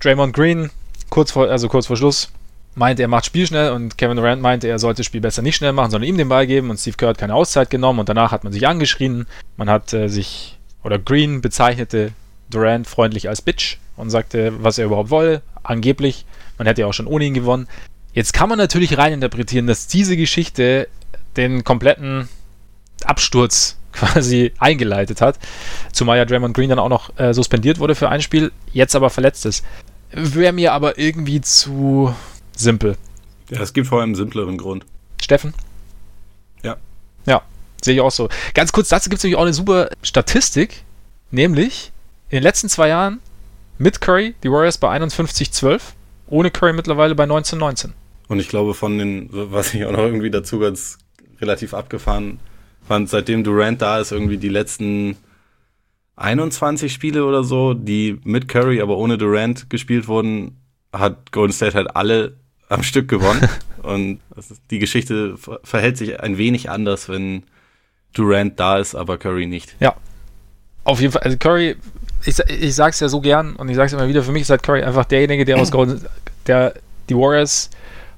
[0.00, 0.70] Draymond Green
[1.08, 2.30] kurz vor, also kurz vor Schluss
[2.74, 5.56] meinte, er macht Spiel schnell und Kevin Durant meinte, er sollte das Spiel besser nicht
[5.56, 8.08] schnell machen, sondern ihm den Ball geben und Steve Kerr hat keine Auszeit genommen und
[8.10, 9.26] danach hat man sich angeschrien.
[9.56, 12.12] Man hat äh, sich, oder Green bezeichnete
[12.50, 16.26] Durant freundlich als Bitch und sagte, was er überhaupt wolle, angeblich.
[16.58, 17.66] Man hätte ja auch schon ohne ihn gewonnen.
[18.12, 20.88] Jetzt kann man natürlich reininterpretieren, dass diese Geschichte
[21.36, 22.28] den kompletten
[23.06, 25.38] Absturz quasi eingeleitet hat.
[25.92, 29.10] Zumal ja Draymond Green dann auch noch äh, suspendiert wurde für ein Spiel, jetzt aber
[29.10, 29.64] verletzt ist.
[30.12, 32.14] Wäre mir aber irgendwie zu
[32.54, 32.96] simpel.
[33.50, 34.84] Ja, es gibt vor allem einen simpleren Grund.
[35.20, 35.54] Steffen?
[36.62, 36.76] Ja.
[37.26, 37.42] Ja,
[37.82, 38.28] sehe ich auch so.
[38.54, 40.84] Ganz kurz, dazu gibt es nämlich auch eine super Statistik,
[41.30, 41.92] nämlich
[42.28, 43.20] in den letzten zwei Jahren
[43.78, 45.80] mit Curry die Warriors bei 51-12,
[46.28, 47.90] ohne Curry mittlerweile bei 19-19.
[48.28, 50.98] Und ich glaube, von den, was ich auch noch irgendwie dazu ganz
[51.40, 52.40] relativ abgefahren
[52.86, 55.16] fand, seitdem Durant da ist, irgendwie die letzten
[56.16, 60.56] 21 Spiele oder so, die mit Curry, aber ohne Durant gespielt wurden,
[60.92, 62.36] hat Golden State halt alle
[62.68, 63.48] am Stück gewonnen.
[63.82, 64.20] Und
[64.70, 67.44] die Geschichte verhält sich ein wenig anders, wenn
[68.14, 69.76] Durant da ist, aber Curry nicht.
[69.78, 69.94] Ja.
[70.82, 71.22] Auf jeden Fall.
[71.22, 71.76] Also Curry,
[72.24, 74.62] ich, ich sag's ja so gern und ich sag's immer wieder, für mich ist halt
[74.62, 76.04] Curry einfach derjenige, der aus Golden,
[76.46, 76.74] der
[77.08, 77.70] die Warriors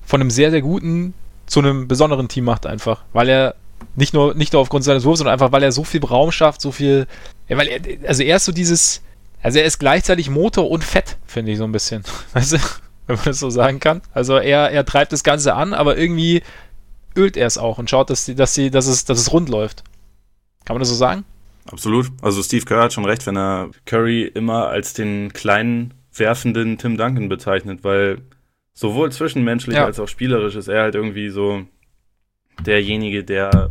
[0.07, 1.15] von einem sehr, sehr guten
[1.47, 3.55] zu einem besonderen Team macht einfach, weil er
[3.97, 6.61] nicht nur, nicht nur aufgrund seines Wurfs, sondern einfach, weil er so viel Raum schafft,
[6.61, 7.07] so viel,
[7.49, 9.03] ja, weil er, also er ist so dieses,
[9.43, 12.03] also er ist gleichzeitig Motor und Fett, finde ich so ein bisschen,
[12.33, 12.59] weißt du,
[13.07, 14.03] wenn man das so sagen kann.
[14.13, 16.43] Also er, er treibt das Ganze an, aber irgendwie
[17.17, 19.49] ölt er es auch und schaut, dass, die, dass, sie, dass, es, dass es rund
[19.49, 19.83] läuft.
[20.65, 21.25] Kann man das so sagen?
[21.71, 22.09] Absolut.
[22.23, 26.97] Also Steve Kerr hat schon recht, wenn er Curry immer als den kleinen, werfenden Tim
[26.97, 28.19] Duncan bezeichnet, weil
[28.73, 29.85] sowohl zwischenmenschlich ja.
[29.85, 31.65] als auch spielerisch ist er halt irgendwie so
[32.65, 33.71] derjenige, der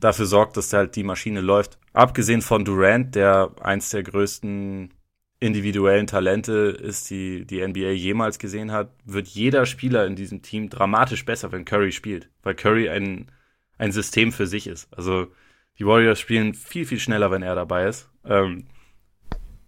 [0.00, 1.78] dafür sorgt, dass halt die Maschine läuft.
[1.92, 4.92] Abgesehen von Durant, der eins der größten
[5.40, 10.70] individuellen Talente ist, die die NBA jemals gesehen hat, wird jeder Spieler in diesem Team
[10.70, 13.30] dramatisch besser, wenn Curry spielt, weil Curry ein,
[13.78, 14.88] ein System für sich ist.
[14.96, 15.28] Also
[15.78, 18.08] die Warriors spielen viel, viel schneller, wenn er dabei ist.
[18.24, 18.66] Ähm,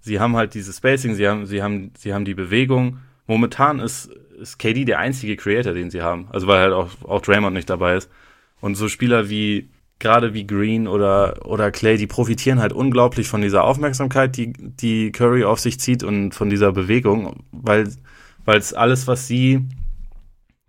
[0.00, 3.00] sie haben halt dieses Spacing, sie haben, sie haben, sie haben die Bewegung.
[3.26, 6.28] Momentan ist, ist KD der einzige Creator, den sie haben.
[6.30, 8.10] Also weil halt auch, auch Draymond nicht dabei ist.
[8.60, 13.40] Und so Spieler wie, gerade wie Green oder, oder Clay, die profitieren halt unglaublich von
[13.40, 17.88] dieser Aufmerksamkeit, die, die Curry auf sich zieht und von dieser Bewegung, weil,
[18.44, 19.66] weil es alles, was sie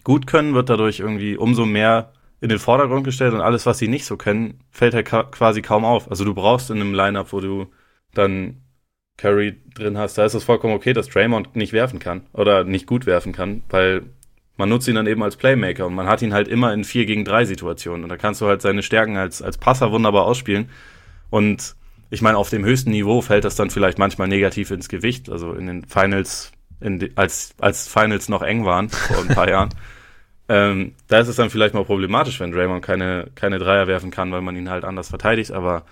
[0.04, 3.88] gut können, wird dadurch irgendwie umso mehr in den Vordergrund gestellt und alles, was sie
[3.88, 6.10] nicht so können, fällt halt quasi kaum auf.
[6.10, 7.68] Also du brauchst in einem Lineup, wo du
[8.14, 8.62] dann
[9.18, 12.86] Curry drin hast, da ist es vollkommen okay, dass Draymond nicht werfen kann oder nicht
[12.86, 14.04] gut werfen kann, weil
[14.58, 17.06] man nutzt ihn dann eben als Playmaker und man hat ihn halt immer in 4
[17.06, 20.70] gegen 3 Situationen und da kannst du halt seine Stärken als, als Passer wunderbar ausspielen
[21.30, 21.76] und
[22.10, 25.54] ich meine, auf dem höchsten Niveau fällt das dann vielleicht manchmal negativ ins Gewicht, also
[25.54, 29.70] in den Finals, in als, als Finals noch eng waren vor ein paar Jahren.
[30.50, 34.32] Ähm, da ist es dann vielleicht mal problematisch, wenn Draymond keine, keine Dreier werfen kann,
[34.32, 35.84] weil man ihn halt anders verteidigt, aber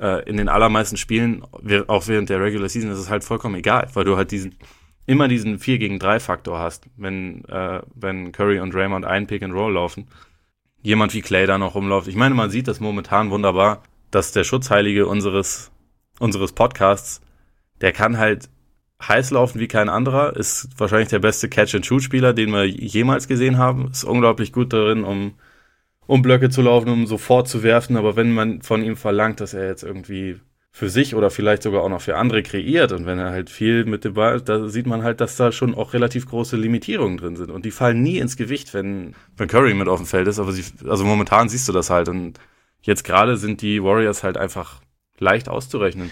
[0.00, 1.42] äh, in den allermeisten Spielen,
[1.86, 4.56] auch während der Regular Season, ist es halt vollkommen egal, weil du halt diesen,
[5.06, 9.42] immer diesen 4 gegen 3 Faktor hast, wenn, äh, wenn Curry und Draymond ein Pick
[9.42, 10.08] and Roll laufen.
[10.82, 12.08] Jemand wie Clay da noch rumläuft.
[12.08, 15.70] Ich meine, man sieht das momentan wunderbar, dass der Schutzheilige unseres,
[16.18, 17.20] unseres Podcasts,
[17.80, 18.48] der kann halt
[19.08, 23.90] heiß laufen wie kein anderer, ist wahrscheinlich der beste Catch-and-Shoot-Spieler, den wir jemals gesehen haben.
[23.90, 25.34] Ist unglaublich gut darin, um,
[26.06, 27.96] um Blöcke zu laufen, um sofort zu werfen.
[27.96, 30.40] Aber wenn man von ihm verlangt, dass er jetzt irgendwie
[30.74, 33.84] für sich oder vielleicht sogar auch noch für andere kreiert und wenn er halt viel
[33.84, 37.36] mit dem Ball, da sieht man halt, dass da schon auch relativ große Limitierungen drin
[37.36, 40.38] sind und die fallen nie ins Gewicht, wenn, wenn Curry mit auf dem Feld ist,
[40.38, 42.40] aber sie, also momentan siehst du das halt und
[42.80, 44.80] jetzt gerade sind die Warriors halt einfach
[45.18, 46.10] leicht auszurechnen,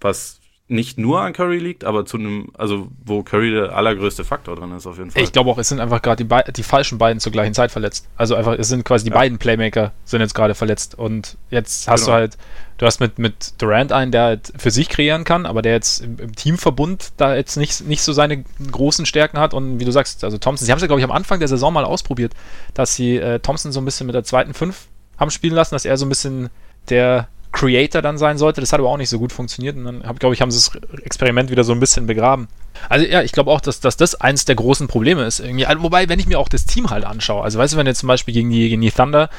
[0.00, 0.40] was
[0.70, 4.70] nicht nur an Curry liegt, aber zu einem, also wo Curry der allergrößte Faktor drin
[4.72, 5.22] ist auf jeden Fall.
[5.22, 8.08] Ich glaube auch, es sind einfach gerade die, die falschen beiden zur gleichen Zeit verletzt.
[8.16, 9.16] Also einfach, es sind quasi die ja.
[9.16, 12.12] beiden Playmaker sind jetzt gerade verletzt und jetzt hast genau.
[12.12, 12.38] du halt,
[12.78, 16.04] du hast mit, mit Durant einen, der halt für sich kreieren kann, aber der jetzt
[16.04, 19.90] im, im, Teamverbund da jetzt nicht, nicht so seine großen Stärken hat und wie du
[19.90, 22.32] sagst, also Thompson, sie haben es ja glaube ich am Anfang der Saison mal ausprobiert,
[22.74, 24.86] dass sie äh, Thompson so ein bisschen mit der zweiten Fünf
[25.18, 26.48] haben spielen lassen, dass er so ein bisschen
[26.88, 28.60] der Creator dann sein sollte.
[28.60, 31.00] Das hat aber auch nicht so gut funktioniert und dann, glaube ich, haben sie das
[31.04, 32.48] Experiment wieder so ein bisschen begraben.
[32.88, 35.40] Also ja, ich glaube auch, dass, dass das eins der großen Probleme ist.
[35.40, 35.66] Irgendwie.
[35.66, 37.98] Also, wobei, wenn ich mir auch das Team halt anschaue, also weißt du, wenn jetzt
[38.00, 39.30] zum Beispiel gegen die, gegen die Thunder,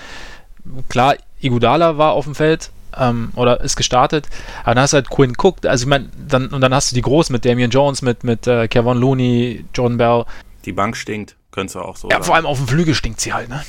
[0.90, 4.28] klar, Igudala war auf dem Feld, ähm, oder ist gestartet.
[4.64, 6.96] Aber dann hast du halt Quinn Cook, also ich meine, dann, und dann hast du
[6.96, 10.26] die Großen mit Damian Jones, mit, mit äh, Kevin Looney, Jordan Bell.
[10.66, 12.26] Die Bank stinkt, könntest du auch so Ja, sagen.
[12.26, 13.64] vor allem auf dem Flügel stinkt sie halt, ne?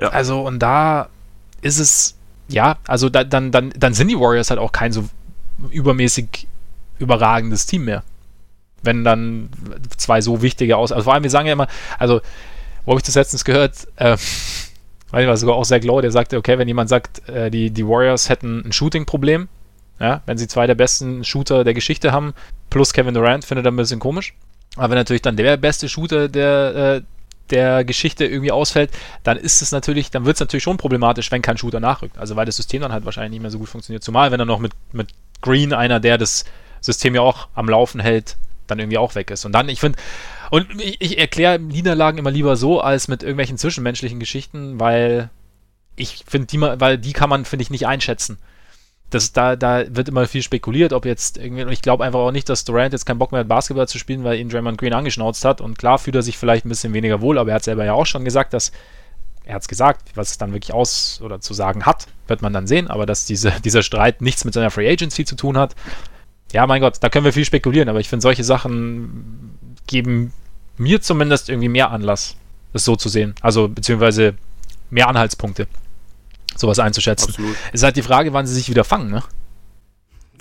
[0.00, 0.08] Ja.
[0.08, 1.08] Also, und da
[1.60, 2.16] ist es
[2.52, 5.08] ja, also da, dann, dann, dann sind die Warriors halt auch kein so
[5.70, 6.46] übermäßig
[6.98, 8.02] überragendes Team mehr.
[8.82, 9.48] Wenn dann
[9.96, 10.92] zwei so wichtige aus.
[10.92, 11.68] Also vor allem, wir sagen ja immer,
[11.98, 12.20] also,
[12.84, 14.16] wo habe ich das letztens gehört, äh,
[15.10, 17.86] weil war sogar auch sehr Glow, der sagte, okay, wenn jemand sagt, äh, die, die
[17.86, 19.48] Warriors hätten ein Shooting-Problem,
[20.00, 22.34] ja, wenn sie zwei der besten Shooter der Geschichte haben,
[22.70, 24.34] plus Kevin Durant, findet er ein bisschen komisch.
[24.76, 27.02] Aber wenn natürlich dann der beste Shooter der, äh,
[27.50, 28.90] der Geschichte irgendwie ausfällt,
[29.24, 32.18] dann ist es natürlich, dann wird es natürlich schon problematisch, wenn kein Shooter nachrückt.
[32.18, 34.02] Also weil das System dann halt wahrscheinlich nicht mehr so gut funktioniert.
[34.02, 35.08] Zumal wenn dann noch mit, mit
[35.40, 36.44] Green einer, der das
[36.80, 38.36] System ja auch am Laufen hält,
[38.66, 39.44] dann irgendwie auch weg ist.
[39.44, 39.98] Und dann, ich finde,
[40.50, 45.30] und ich, ich erkläre Niederlagen immer lieber so, als mit irgendwelchen zwischenmenschlichen Geschichten, weil
[45.96, 48.38] ich finde, die, weil die kann man, finde ich, nicht einschätzen.
[49.14, 52.48] Das, da, da wird immer viel spekuliert, ob jetzt irgendwie, ich glaube einfach auch nicht,
[52.48, 55.44] dass Durant jetzt keinen Bock mehr hat, Basketball zu spielen, weil ihn Draymond Green angeschnauzt
[55.44, 55.60] hat.
[55.60, 57.92] Und klar fühlt er sich vielleicht ein bisschen weniger wohl, aber er hat selber ja
[57.92, 58.72] auch schon gesagt, dass
[59.44, 62.52] er hat es gesagt, was es dann wirklich aus oder zu sagen hat, wird man
[62.52, 65.74] dann sehen, aber dass diese, dieser Streit nichts mit seiner Free Agency zu tun hat.
[66.52, 70.32] Ja, mein Gott, da können wir viel spekulieren, aber ich finde, solche Sachen geben
[70.76, 72.36] mir zumindest irgendwie mehr Anlass,
[72.72, 73.34] es so zu sehen.
[73.40, 74.34] Also, beziehungsweise
[74.90, 75.66] mehr Anhaltspunkte,
[76.56, 77.30] sowas einzuschätzen.
[77.30, 77.56] Absolut.
[77.68, 79.22] Es ist halt die Frage, wann sie sich wieder fangen, ne?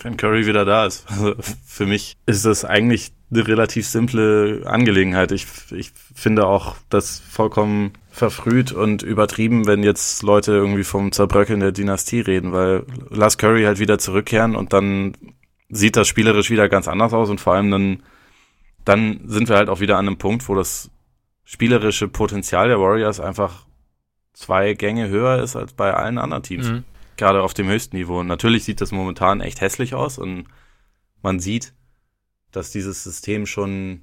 [0.03, 1.05] Wenn Curry wieder da ist.
[1.09, 1.35] Also
[1.65, 5.31] für mich ist das eigentlich eine relativ simple Angelegenheit.
[5.31, 11.61] Ich, ich finde auch das vollkommen verfrüht und übertrieben, wenn jetzt Leute irgendwie vom Zerbröckeln
[11.61, 15.15] der Dynastie reden, weil lass Curry halt wieder zurückkehren und dann
[15.69, 18.03] sieht das spielerisch wieder ganz anders aus und vor allem dann,
[18.83, 20.89] dann sind wir halt auch wieder an einem Punkt, wo das
[21.45, 23.65] spielerische Potenzial der Warriors einfach
[24.33, 26.69] zwei Gänge höher ist als bei allen anderen Teams.
[26.69, 26.83] Mhm.
[27.17, 28.19] Gerade auf dem höchsten Niveau.
[28.19, 30.45] Und natürlich sieht das momentan echt hässlich aus und
[31.21, 31.73] man sieht,
[32.51, 34.01] dass dieses System schon,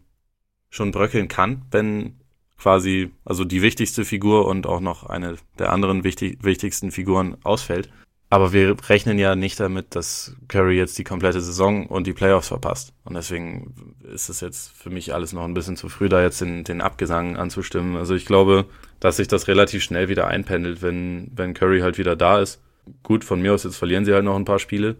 [0.71, 2.21] schon bröckeln kann, wenn
[2.57, 7.91] quasi, also die wichtigste Figur und auch noch eine der anderen wichtig, wichtigsten Figuren ausfällt.
[8.31, 12.49] Aber wir rechnen ja nicht damit, dass Curry jetzt die komplette Saison und die Playoffs
[12.49, 12.93] verpasst.
[13.05, 16.43] Und deswegen ist es jetzt für mich alles noch ein bisschen zu früh, da jetzt
[16.43, 17.97] den, den Abgesang anzustimmen.
[17.97, 18.67] Also ich glaube,
[19.01, 22.61] dass sich das relativ schnell wieder einpendelt, wenn, wenn Curry halt wieder da ist.
[23.03, 24.97] Gut, von mir aus jetzt verlieren sie halt noch ein paar Spiele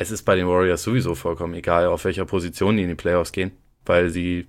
[0.00, 3.32] es ist bei den Warriors sowieso vollkommen egal, auf welcher Position die in die Playoffs
[3.32, 3.50] gehen,
[3.84, 4.46] weil sie,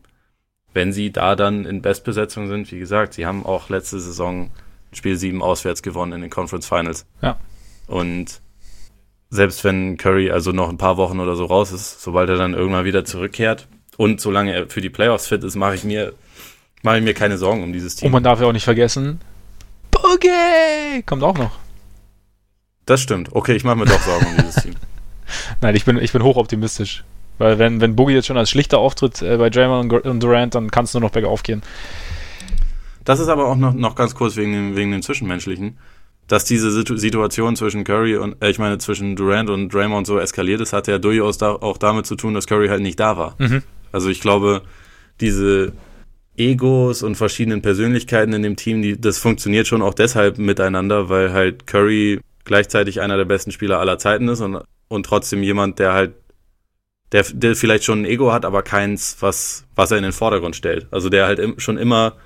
[0.75, 4.51] wenn sie da dann in Bestbesetzung sind, wie gesagt, sie haben auch letzte Saison
[4.93, 7.07] Spiel 7 auswärts gewonnen in den Conference Finals.
[7.23, 7.39] Ja.
[7.89, 8.41] Und
[9.31, 12.53] selbst wenn Curry also noch ein paar Wochen oder so raus ist, sobald er dann
[12.53, 13.67] irgendwann wieder zurückkehrt
[13.97, 16.13] und solange er für die Playoffs fit ist, mache ich mir
[16.83, 18.05] mache ich mir keine Sorgen um dieses Team.
[18.05, 19.19] Und man darf ja auch nicht vergessen,
[19.89, 21.57] Boogie kommt auch noch.
[22.85, 23.29] Das stimmt.
[23.33, 24.75] Okay, ich mache mir doch Sorgen um dieses Team.
[25.61, 27.03] Nein, ich bin, ich bin hochoptimistisch.
[27.39, 30.69] Weil wenn, wenn Boogie jetzt schon als schlichter auftritt äh, bei Draymond und Durant, dann
[30.69, 31.63] kann es nur noch bergauf gehen.
[33.03, 35.77] Das ist aber auch noch, noch ganz kurz wegen dem, wegen dem Zwischenmenschlichen.
[36.29, 40.17] Dass diese Situ Situation zwischen Curry und, äh, ich meine, zwischen Durant und Draymond so
[40.17, 43.17] eskaliert ist, hatte ja durchaus da, auch damit zu tun, dass Curry halt nicht da
[43.17, 43.35] war.
[43.37, 43.63] Mhm.
[43.91, 44.61] Also ich glaube,
[45.19, 45.73] diese
[46.37, 51.33] Egos und verschiedenen Persönlichkeiten in dem Team, die, das funktioniert schon auch deshalb miteinander, weil
[51.33, 55.93] halt Curry gleichzeitig einer der besten Spieler aller Zeiten ist und und trotzdem jemand, der
[55.93, 56.13] halt,
[57.13, 60.55] der, der vielleicht schon ein Ego hat, aber keins, was, was er in den Vordergrund
[60.55, 60.87] stellt.
[60.91, 62.17] Also der halt im, schon immer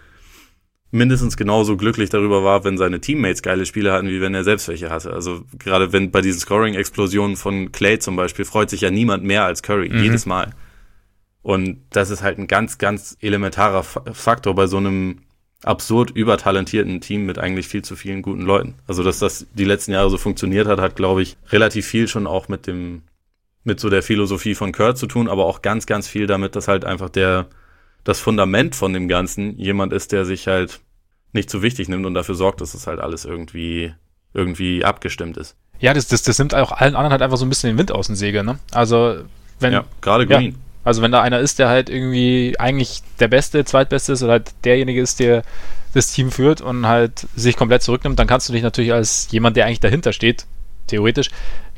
[0.93, 4.67] mindestens genauso glücklich darüber war, wenn seine Teammates geile Spiele hatten, wie wenn er selbst
[4.67, 5.11] welche hatte.
[5.11, 9.43] Also gerade wenn bei diesen Scoring-Explosionen von Clay zum Beispiel freut sich ja niemand mehr
[9.43, 10.03] als Curry, mhm.
[10.03, 10.53] jedes Mal.
[11.41, 15.21] Und das ist halt ein ganz, ganz elementarer Faktor bei so einem
[15.63, 18.75] absurd übertalentierten Team mit eigentlich viel zu vielen guten Leuten.
[18.85, 22.27] Also, dass das die letzten Jahre so funktioniert hat, hat, glaube ich, relativ viel schon
[22.27, 23.01] auch mit dem,
[23.63, 26.67] mit so der Philosophie von Kurt zu tun, aber auch ganz, ganz viel damit, dass
[26.67, 27.47] halt einfach der,
[28.03, 30.81] das Fundament von dem Ganzen jemand ist, der sich halt
[31.31, 33.93] nicht zu wichtig nimmt und dafür sorgt, dass es halt alles irgendwie,
[34.33, 35.55] irgendwie abgestimmt ist.
[35.79, 37.91] Ja, das, das, das nimmt auch allen anderen halt einfach so ein bisschen den Wind
[37.91, 38.59] aus den Segel, ne?
[38.71, 39.17] Also,
[39.59, 39.73] wenn.
[39.73, 40.51] Ja, gerade Green.
[40.51, 44.33] Ja, also wenn da einer ist, der halt irgendwie eigentlich der Beste, Zweitbeste ist oder
[44.33, 45.43] halt derjenige ist, der
[45.93, 49.55] das Team führt und halt sich komplett zurücknimmt, dann kannst du dich natürlich als jemand,
[49.55, 50.45] der eigentlich dahinter steht,
[50.87, 51.29] theoretisch,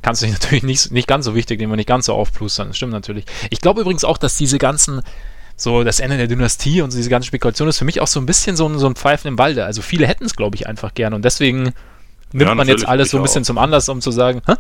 [0.02, 2.70] kannst du dich natürlich nicht, nicht ganz so wichtig nehmen und nicht ganz so aufplustern.
[2.70, 3.26] Das stimmt natürlich.
[3.50, 5.02] Ich glaube übrigens auch, dass diese ganzen,
[5.56, 8.20] so das Ende der Dynastie und so diese ganze Spekulation ist für mich auch so
[8.20, 9.66] ein bisschen so ein, so ein Pfeifen im Walde.
[9.66, 11.74] Also viele hätten es, glaube ich, einfach gerne und deswegen
[12.34, 13.48] nimmt ja, man jetzt alles so ein bisschen auch.
[13.48, 14.56] zum Anlass, um zu sagen, hä?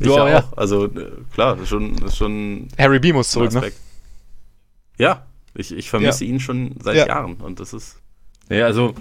[0.00, 0.56] Ich ja, ja, auch.
[0.56, 2.68] Also äh, klar, ist schon, ist schon.
[2.76, 3.70] Harry B muss zurück, ne?
[4.98, 6.30] Ja, ich, ich vermisse ja.
[6.30, 7.06] ihn schon seit ja.
[7.06, 8.00] Jahren und das ist.
[8.48, 8.94] Ja, also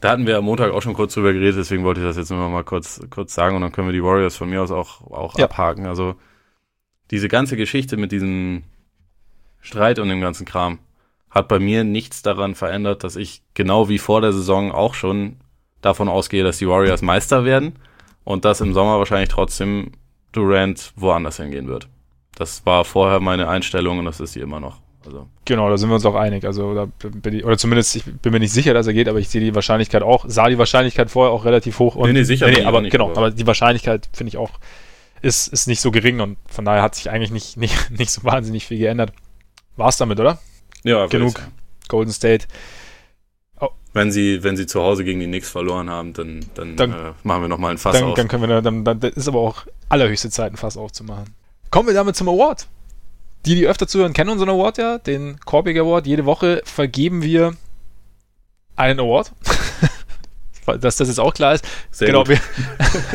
[0.00, 2.30] da hatten wir am Montag auch schon kurz drüber geredet, deswegen wollte ich das jetzt
[2.30, 4.70] nur noch mal kurz, kurz sagen und dann können wir die Warriors von mir aus
[4.70, 5.44] auch, auch ja.
[5.44, 5.86] abhaken.
[5.86, 6.16] Also
[7.10, 8.64] diese ganze Geschichte mit diesem
[9.60, 10.78] Streit und dem ganzen Kram
[11.30, 15.36] hat bei mir nichts daran verändert, dass ich genau wie vor der Saison auch schon
[15.80, 17.74] davon ausgehe, dass die Warriors Meister werden
[18.24, 19.92] und dass im Sommer wahrscheinlich trotzdem
[20.32, 21.88] Durant woanders hingehen wird.
[22.36, 24.80] Das war vorher meine Einstellung und das ist sie immer noch.
[25.04, 25.28] Also.
[25.46, 26.44] Genau, da sind wir uns auch einig.
[26.44, 29.18] Also, da bin ich, oder zumindest, ich bin mir nicht sicher, dass er geht, aber
[29.18, 31.96] ich sehe die Wahrscheinlichkeit auch, sah die Wahrscheinlichkeit vorher auch relativ hoch.
[31.96, 32.46] Und, nee, nee, sicher.
[32.46, 33.16] Nee, nee, aber, nicht, genau, aber.
[33.18, 34.50] aber die Wahrscheinlichkeit finde ich auch,
[35.22, 38.24] ist, ist nicht so gering und von daher hat sich eigentlich nicht, nicht, nicht so
[38.24, 39.12] wahnsinnig viel geändert.
[39.80, 40.38] War es damit, oder?
[40.84, 41.40] Ja, genug.
[41.88, 42.46] Golden State.
[43.94, 47.12] Wenn sie, wenn sie zu Hause gegen die Knicks verloren haben, dann, dann, dann äh,
[47.22, 48.14] machen wir nochmal ein Fass dann, auf.
[48.14, 51.34] Dann können wir, dann, dann ist aber auch allerhöchste Zeit, ein Fass aufzumachen.
[51.70, 52.68] Kommen wir damit zum Award.
[53.46, 56.06] Die, die öfter zuhören, kennen unseren Award ja, den Corbig Award.
[56.06, 57.54] Jede Woche vergeben wir
[58.76, 59.32] einen Award.
[60.80, 61.66] Dass das jetzt auch klar ist.
[61.90, 62.38] Sehr genau, wir,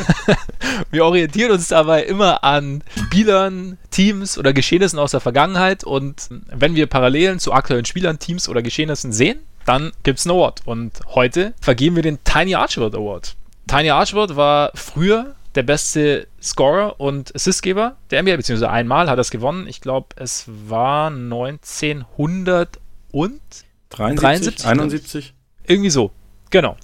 [0.91, 6.75] wir orientieren uns dabei immer an Spielern, Teams oder Geschehnissen aus der Vergangenheit und wenn
[6.75, 10.61] wir Parallelen zu aktuellen Spielern, Teams oder Geschehnissen sehen, dann gibt es einen Award.
[10.65, 13.35] Und heute vergeben wir den Tiny Archibald Award.
[13.67, 19.21] Tiny Archibald war früher der beste Scorer und Assistgeber der NBA, beziehungsweise einmal hat er
[19.21, 19.67] es gewonnen.
[19.67, 22.79] Ich glaube, es war 1900
[23.11, 23.41] und
[23.89, 25.33] 73, 71?
[25.65, 26.11] Irgendwie so,
[26.51, 26.75] genau.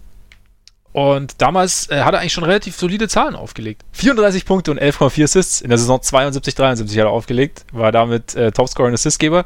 [0.93, 3.83] Und damals äh, hat er eigentlich schon relativ solide Zahlen aufgelegt.
[3.93, 8.35] 34 Punkte und 11,4 Assists in der Saison 72, 73 hat er aufgelegt, war damit
[8.35, 9.45] äh, Topscorer und Assistgeber.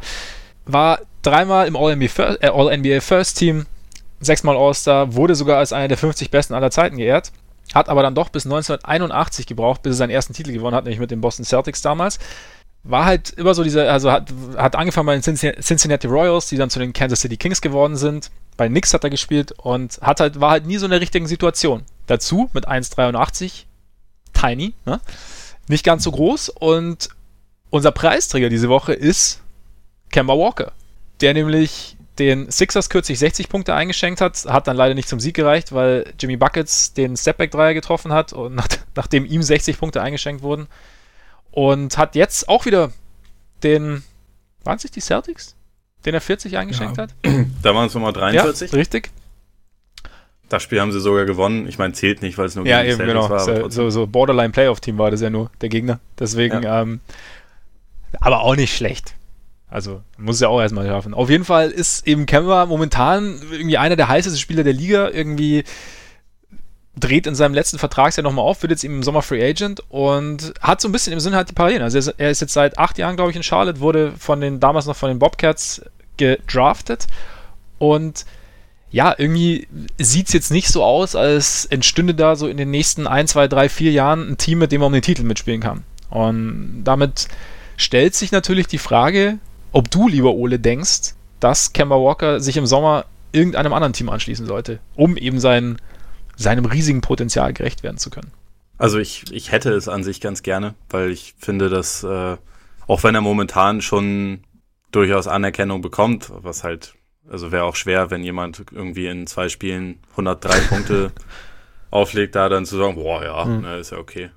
[0.65, 3.67] War dreimal im All-NBA First, äh, All First Team,
[4.19, 7.31] sechsmal All-Star, wurde sogar als einer der 50 besten aller Zeiten geehrt.
[7.73, 10.99] Hat aber dann doch bis 1981 gebraucht, bis er seinen ersten Titel gewonnen hat, nämlich
[10.99, 12.19] mit den Boston Celtics damals.
[12.85, 16.69] War halt immer so dieser, also hat, hat angefangen bei den Cincinnati Royals, die dann
[16.69, 20.39] zu den Kansas City Kings geworden sind bei Nix hat er gespielt und hat halt,
[20.39, 21.83] war halt nie so in der richtigen Situation.
[22.07, 23.65] Dazu mit 1,83,
[24.33, 24.99] tiny, ne?
[25.67, 27.09] nicht ganz so groß und
[27.69, 29.41] unser Preisträger diese Woche ist
[30.11, 30.71] Kemba Walker,
[31.21, 35.35] der nämlich den Sixers kürzlich 60 Punkte eingeschenkt hat, hat dann leider nicht zum Sieg
[35.35, 40.41] gereicht, weil Jimmy Buckets den Stepback-Dreier getroffen hat und nach, nachdem ihm 60 Punkte eingeschenkt
[40.41, 40.67] wurden
[41.55, 42.91] und hat jetzt auch wieder
[43.63, 44.03] den,
[44.63, 45.55] waren es nicht die Celtics?
[46.05, 47.03] den er 40 eingeschenkt ja.
[47.03, 47.15] hat.
[47.61, 48.71] Da waren es nochmal 43.
[48.71, 49.09] Ja, richtig.
[50.49, 51.67] Das Spiel haben sie sogar gewonnen.
[51.67, 53.29] Ich meine, zählt nicht, weil es nur ja, gegen eben, genau.
[53.29, 53.71] war.
[53.71, 55.99] So, so Borderline Playoff-Team war das ja nur, der Gegner.
[56.19, 56.81] Deswegen, ja.
[56.81, 56.99] ähm,
[58.19, 59.15] aber auch nicht schlecht.
[59.67, 61.15] Also muss es ja auch erstmal schaffen.
[61.15, 65.09] Auf jeden Fall ist eben Kemba momentan irgendwie einer der heißesten Spieler der Liga.
[65.09, 65.63] Irgendwie
[66.97, 70.81] dreht in seinem letzten Vertragsjahr nochmal auf, wird jetzt im Sommer Free Agent und hat
[70.81, 71.83] so ein bisschen im Sinne halt die Parallelen.
[71.83, 74.85] Also er ist jetzt seit acht Jahren, glaube ich, in Charlotte, wurde von den, damals
[74.85, 75.81] noch von den Bobcats
[76.17, 77.07] gedraftet
[77.77, 78.25] und
[78.91, 79.67] ja, irgendwie
[79.97, 83.49] sieht es jetzt nicht so aus, als entstünde da so in den nächsten ein, zwei,
[83.49, 85.83] drei, vier Jahren ein Team, mit dem man um den Titel mitspielen kann.
[86.09, 87.27] Und damit
[87.75, 89.37] stellt sich natürlich die Frage,
[89.73, 93.03] ob du, lieber Ole, denkst, dass Kemba Walker sich im Sommer
[93.33, 95.77] irgendeinem anderen Team anschließen sollte, um eben seinen
[96.35, 98.31] seinem riesigen Potenzial gerecht werden zu können.
[98.77, 102.37] Also ich, ich hätte es an sich ganz gerne, weil ich finde, dass äh,
[102.87, 104.43] auch wenn er momentan schon
[104.91, 106.95] durchaus Anerkennung bekommt, was halt,
[107.29, 111.11] also wäre auch schwer, wenn jemand irgendwie in zwei Spielen 103 Punkte
[111.89, 113.61] auflegt, da dann zu sagen, boah, ja, mhm.
[113.63, 114.29] na, ist ja okay.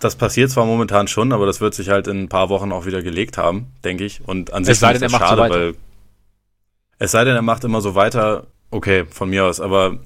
[0.00, 2.86] Das passiert zwar momentan schon, aber das wird sich halt in ein paar Wochen auch
[2.86, 4.20] wieder gelegt haben, denke ich.
[4.26, 5.74] Und an sich es sei denn, er macht schade, so weil
[6.98, 9.98] es sei denn, er macht immer so weiter, okay, von mir aus, aber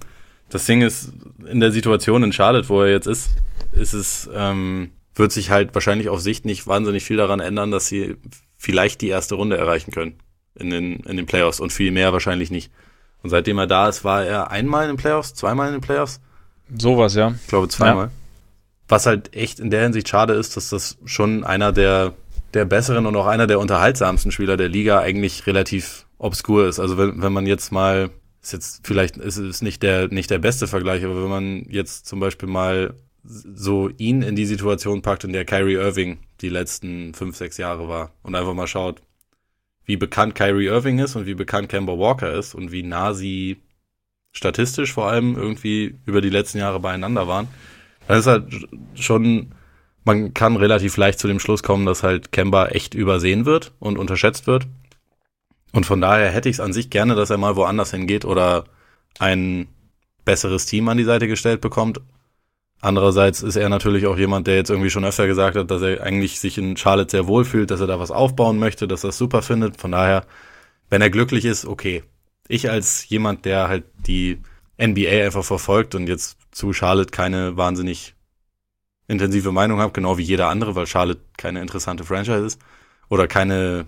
[0.52, 1.12] das Ding ist,
[1.46, 3.30] in der Situation in Charlotte, wo er jetzt ist,
[3.72, 7.86] ist es, ähm, wird sich halt wahrscheinlich auf Sicht nicht wahnsinnig viel daran ändern, dass
[7.86, 8.16] sie
[8.56, 10.18] vielleicht die erste Runde erreichen können
[10.54, 12.70] in den, in den Playoffs und viel mehr wahrscheinlich nicht.
[13.22, 16.20] Und seitdem er da ist, war er einmal in den Playoffs, zweimal in den Playoffs.
[16.76, 17.34] Sowas, ja.
[17.40, 18.06] Ich glaube zweimal.
[18.06, 18.12] Ja.
[18.88, 22.12] Was halt echt in der Hinsicht schade ist, dass das schon einer der,
[22.52, 26.78] der besseren und auch einer der unterhaltsamsten Spieler der Liga eigentlich relativ obskur ist.
[26.78, 28.10] Also wenn, wenn man jetzt mal
[28.42, 32.06] ist jetzt vielleicht ist es nicht der nicht der beste Vergleich, aber wenn man jetzt
[32.06, 32.94] zum Beispiel mal
[33.24, 37.88] so ihn in die Situation packt, in der Kyrie Irving die letzten fünf sechs Jahre
[37.88, 39.00] war und einfach mal schaut,
[39.84, 43.62] wie bekannt Kyrie Irving ist und wie bekannt Kemba Walker ist und wie nah sie
[44.32, 47.46] statistisch vor allem irgendwie über die letzten Jahre beieinander waren,
[48.08, 48.52] dann ist halt
[48.94, 49.54] schon
[50.04, 53.98] man kann relativ leicht zu dem Schluss kommen, dass halt Kemba echt übersehen wird und
[53.98, 54.66] unterschätzt wird
[55.72, 58.64] und von daher hätte ich es an sich gerne, dass er mal woanders hingeht oder
[59.18, 59.68] ein
[60.24, 62.00] besseres Team an die Seite gestellt bekommt.
[62.80, 66.02] Andererseits ist er natürlich auch jemand, der jetzt irgendwie schon öfter gesagt hat, dass er
[66.02, 69.10] eigentlich sich in Charlotte sehr wohl fühlt, dass er da was aufbauen möchte, dass er
[69.10, 69.80] es super findet.
[69.80, 70.26] Von daher,
[70.90, 72.02] wenn er glücklich ist, okay.
[72.48, 74.40] Ich als jemand, der halt die
[74.78, 78.14] NBA einfach verfolgt und jetzt zu Charlotte keine wahnsinnig
[79.06, 82.60] intensive Meinung habe, genau wie jeder andere, weil Charlotte keine interessante Franchise ist
[83.08, 83.86] oder keine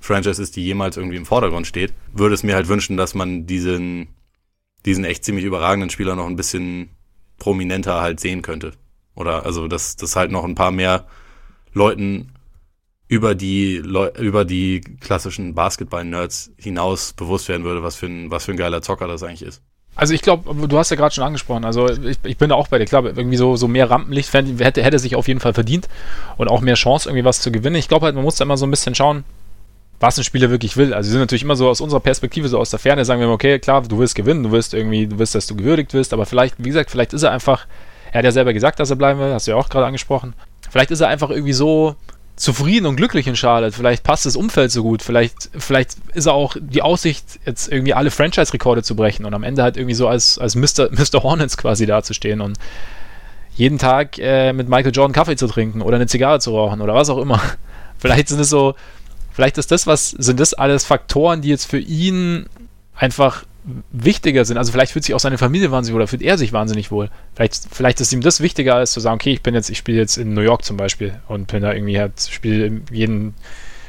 [0.00, 3.46] Franchise ist, die jemals irgendwie im Vordergrund steht, würde es mir halt wünschen, dass man
[3.46, 4.08] diesen,
[4.84, 6.90] diesen echt ziemlich überragenden Spieler noch ein bisschen
[7.38, 8.72] prominenter halt sehen könnte.
[9.14, 11.06] Oder also, dass das halt noch ein paar mehr
[11.72, 12.32] Leuten
[13.08, 18.44] über die Leu über die klassischen Basketball-Nerds hinaus bewusst werden würde, was für ein, was
[18.44, 19.62] für ein geiler Zocker das eigentlich ist.
[19.96, 22.68] Also ich glaube, du hast ja gerade schon angesprochen, also ich, ich, bin da auch
[22.68, 25.88] bei dir, klar, irgendwie so, so mehr Rampenlicht hätte, hätte sich auf jeden Fall verdient
[26.36, 27.74] und auch mehr Chance, irgendwie was zu gewinnen.
[27.74, 29.24] Ich glaube halt, man muss da immer so ein bisschen schauen,
[30.00, 30.94] was ein Spieler wirklich will.
[30.94, 33.26] Also sie sind natürlich immer so aus unserer Perspektive, so aus der Ferne, sagen wir
[33.26, 36.14] immer, okay, klar, du willst gewinnen, du willst irgendwie, du willst, dass du gewürdigt wirst,
[36.14, 37.66] aber vielleicht, wie gesagt, vielleicht ist er einfach,
[38.10, 40.32] er hat ja selber gesagt, dass er bleiben will, hast du ja auch gerade angesprochen.
[40.70, 41.96] Vielleicht ist er einfach irgendwie so
[42.40, 43.76] zufrieden und glücklich in Charlotte.
[43.76, 45.02] Vielleicht passt das Umfeld so gut.
[45.02, 49.42] Vielleicht, vielleicht ist er auch die Aussicht, jetzt irgendwie alle Franchise-Rekorde zu brechen und am
[49.42, 50.88] Ende halt irgendwie so als, als Mr.
[50.90, 51.22] Mr.
[51.22, 52.40] Hornets quasi dazustehen.
[52.40, 52.56] Und
[53.56, 56.94] jeden Tag äh, mit Michael Jordan Kaffee zu trinken oder eine Zigarre zu rauchen oder
[56.94, 57.42] was auch immer.
[57.98, 58.74] Vielleicht sind es so,
[59.32, 62.46] vielleicht ist das was, sind das alles Faktoren, die jetzt für ihn
[62.94, 63.44] einfach
[63.92, 64.56] wichtiger sind.
[64.56, 67.10] Also vielleicht fühlt sich auch seine Familie wahnsinnig wohl oder fühlt er sich wahnsinnig wohl.
[67.34, 69.98] Vielleicht, vielleicht ist ihm das wichtiger, als zu sagen, okay, ich bin jetzt, ich spiele
[69.98, 73.34] jetzt in New York zum Beispiel und bin da irgendwie halt, spiele jeden,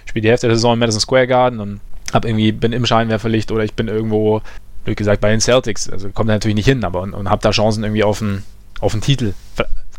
[0.06, 1.80] spiele die Hälfte der Saison in Madison Square Garden und
[2.14, 4.42] hab irgendwie, bin im Scheinwerferlicht oder ich bin irgendwo,
[4.86, 5.90] wie gesagt, bei den Celtics.
[5.90, 8.44] Also kommt da natürlich nicht hin, aber und, und hab da Chancen irgendwie auf einen,
[8.82, 9.34] auf einen Titel.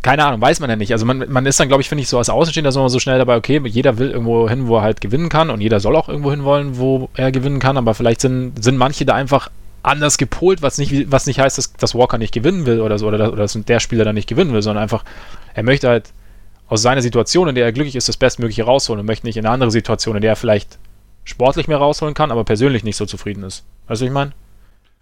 [0.02, 0.92] Keine Ahnung, weiß man ja nicht.
[0.92, 3.36] Also man, man ist dann, glaube ich, finde ich, so als Außenstehender so schnell dabei,
[3.36, 6.32] okay, jeder will irgendwo hin, wo er halt gewinnen kann und jeder soll auch irgendwo
[6.32, 9.48] hin wollen, wo er gewinnen kann, aber vielleicht sind, sind manche da einfach
[9.84, 13.06] anders gepolt, was nicht, was nicht heißt, dass, dass Walker nicht gewinnen will oder so,
[13.06, 15.04] oder, oder dass der Spieler dann nicht gewinnen will, sondern einfach,
[15.54, 16.12] er möchte halt
[16.68, 19.46] aus seiner Situation, in der er glücklich ist, das Bestmögliche rausholen und möchte nicht in
[19.46, 20.78] eine andere Situation, in der er vielleicht
[21.24, 23.64] sportlich mehr rausholen kann, aber persönlich nicht so zufrieden ist.
[23.86, 24.32] Weißt du, was ich meine?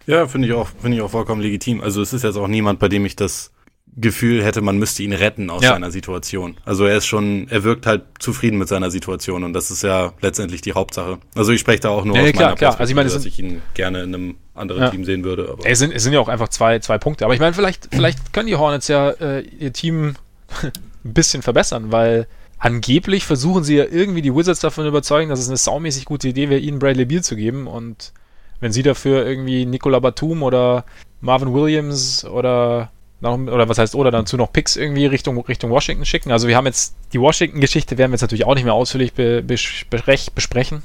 [0.05, 1.81] Ja, finde ich auch, finde ich auch vollkommen legitim.
[1.81, 3.51] Also es ist jetzt auch niemand, bei dem ich das
[3.97, 5.71] Gefühl hätte, man müsste ihn retten aus ja.
[5.71, 6.55] seiner Situation.
[6.63, 10.13] Also er ist schon, er wirkt halt zufrieden mit seiner Situation und das ist ja
[10.21, 11.17] letztendlich die Hauptsache.
[11.35, 12.79] Also ich spreche da auch nur ja, aus klar, meiner klar.
[12.79, 14.89] Also ich meine, dass ich ihn gerne in einem anderen ja.
[14.89, 15.49] Team sehen würde.
[15.51, 17.25] Aber es, sind, es sind ja auch einfach zwei, zwei Punkte.
[17.25, 20.15] Aber ich meine, vielleicht, vielleicht können die Hornets ja äh, ihr Team
[20.63, 22.27] ein bisschen verbessern, weil
[22.59, 26.49] angeblich versuchen sie ja irgendwie die Wizards davon überzeugen, dass es eine saumäßig gute Idee
[26.49, 28.13] wäre, ihnen Bradley Beal zu geben und
[28.61, 30.85] wenn sie dafür irgendwie Nicola Batum oder
[31.19, 32.91] Marvin Williams oder
[33.21, 36.31] oder was heißt, oder dazu noch Picks irgendwie Richtung, Richtung Washington schicken.
[36.31, 39.43] Also wir haben jetzt die Washington-Geschichte, werden wir jetzt natürlich auch nicht mehr ausführlich be,
[39.43, 40.83] besprech, besprechen.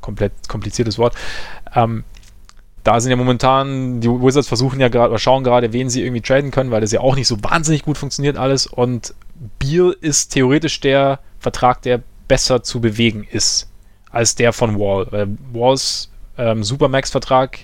[0.00, 1.14] Komplett kompliziertes Wort.
[1.74, 2.04] Ähm,
[2.84, 6.20] da sind ja momentan, die Wizards versuchen ja gerade, oder schauen gerade, wen sie irgendwie
[6.20, 8.68] traden können, weil das ja auch nicht so wahnsinnig gut funktioniert alles.
[8.68, 9.12] Und
[9.58, 13.68] Beal ist theoretisch der Vertrag, der besser zu bewegen ist
[14.12, 15.08] als der von Wall.
[15.10, 17.58] Weil Walls ähm, Supermax-Vertrag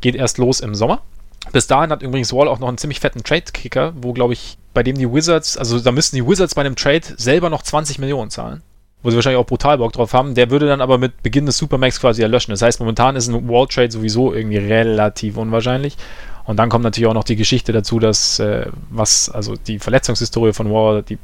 [0.00, 1.02] geht erst los im Sommer.
[1.50, 4.82] Bis dahin hat übrigens Wall auch noch einen ziemlich fetten Trade-Kicker, wo, glaube ich, bei
[4.82, 8.30] dem die Wizards, also da müssten die Wizards bei einem Trade selber noch 20 Millionen
[8.30, 8.62] zahlen.
[9.02, 10.36] Wo sie wahrscheinlich auch brutal Bock drauf haben.
[10.36, 12.52] Der würde dann aber mit Beginn des Supermax quasi erlöschen.
[12.52, 15.96] Das heißt, momentan ist ein Wall-Trade sowieso irgendwie relativ unwahrscheinlich.
[16.44, 20.52] Und dann kommt natürlich auch noch die Geschichte dazu, dass äh, was, also die Verletzungshistorie
[20.52, 21.18] von Wall, die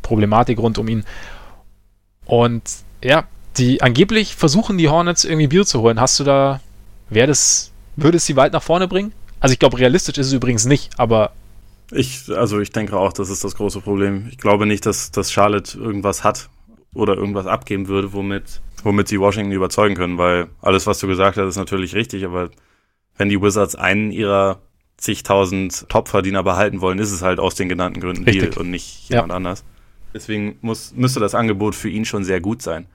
[0.00, 1.04] Problematik rund um ihn.
[2.24, 2.62] Und
[3.04, 3.24] ja,
[3.58, 6.00] die angeblich versuchen die Hornets irgendwie Bier zu holen.
[6.00, 6.60] Hast du da,
[7.10, 9.12] wäre das, würde es sie weit nach vorne bringen?
[9.40, 11.32] Also ich glaube, realistisch ist es übrigens nicht, aber.
[11.90, 14.28] Ich, also ich denke auch, das ist das große Problem.
[14.30, 16.50] Ich glaube nicht, dass, dass Charlotte irgendwas hat
[16.94, 21.38] oder irgendwas abgeben würde, womit, womit sie Washington überzeugen können, weil alles, was du gesagt
[21.38, 22.50] hast, ist natürlich richtig, aber
[23.16, 24.60] wenn die Wizards einen ihrer
[24.96, 28.50] zigtausend Topverdiener behalten wollen, ist es halt aus den genannten Gründen Richtig.
[28.50, 29.36] Deal und nicht jemand ja.
[29.36, 29.64] anders.
[30.12, 32.86] Deswegen muss, müsste das Angebot für ihn schon sehr gut sein.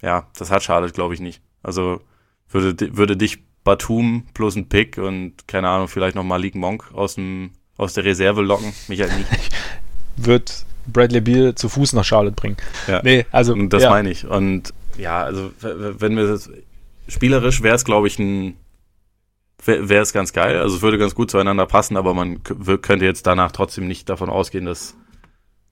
[0.00, 1.42] Ja, das hat Charlotte, glaube ich, nicht.
[1.62, 2.00] Also
[2.48, 7.14] würde, würde dich Batum plus ein Pick und keine Ahnung, vielleicht noch Malik Monk aus,
[7.14, 8.72] dem, aus der Reserve locken.
[8.88, 9.28] Mich halt nicht.
[10.16, 12.56] Wird Bradley Beal zu Fuß nach Charlotte bringen.
[12.88, 13.00] Ja.
[13.02, 13.52] Nee, also.
[13.52, 13.90] Und das ja.
[13.90, 14.26] meine ich.
[14.26, 16.50] Und ja, also, wenn wir das,
[17.08, 18.56] spielerisch wäre es, glaube ich, ein,
[19.64, 20.58] wäre es ganz geil.
[20.58, 24.28] Also, es würde ganz gut zueinander passen, aber man könnte jetzt danach trotzdem nicht davon
[24.28, 24.94] ausgehen, dass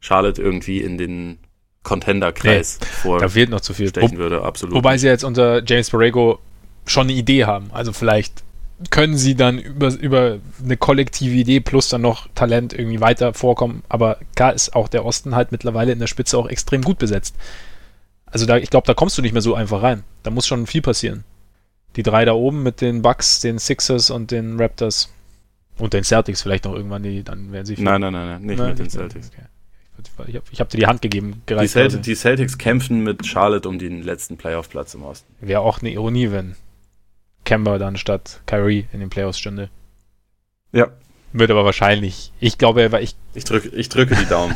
[0.00, 1.38] Charlotte irgendwie in den
[1.82, 3.88] Contender-Kreis nee, vor da fehlt noch zu viel.
[3.88, 4.74] stechen würde, absolut.
[4.74, 6.38] Wobei sie jetzt unter James Borrego
[6.86, 7.70] schon eine Idee haben.
[7.72, 8.42] Also vielleicht
[8.88, 13.82] können sie dann über, über eine kollektive Idee plus dann noch Talent irgendwie weiter vorkommen.
[13.88, 17.36] Aber klar ist auch der Osten halt mittlerweile in der Spitze auch extrem gut besetzt.
[18.24, 20.04] Also da, ich glaube, da kommst du nicht mehr so einfach rein.
[20.22, 21.24] Da muss schon viel passieren.
[21.96, 25.12] Die drei da oben mit den Bucks, den Sixers und den Raptors.
[25.76, 27.74] Und den Celtics vielleicht noch irgendwann, die, dann werden sie.
[27.78, 29.30] Nein, nein, nein, nein, nicht nein, mit den Celtics.
[29.32, 29.46] Okay.
[30.28, 31.42] Ich habe hab dir die Hand gegeben.
[31.48, 35.32] Die, Celtics, die Celtics kämpfen mit Charlotte um den letzten Playoff-Platz im Osten.
[35.40, 36.56] Wäre auch eine Ironie, wenn
[37.50, 39.70] Kemba dann statt Kyrie in den Playoffs stünde.
[40.70, 40.86] Ja.
[41.32, 42.32] Wird aber wahrscheinlich.
[42.38, 43.16] Ich glaube, weil ich.
[43.34, 44.54] Ich drücke, ich drücke die Daumen.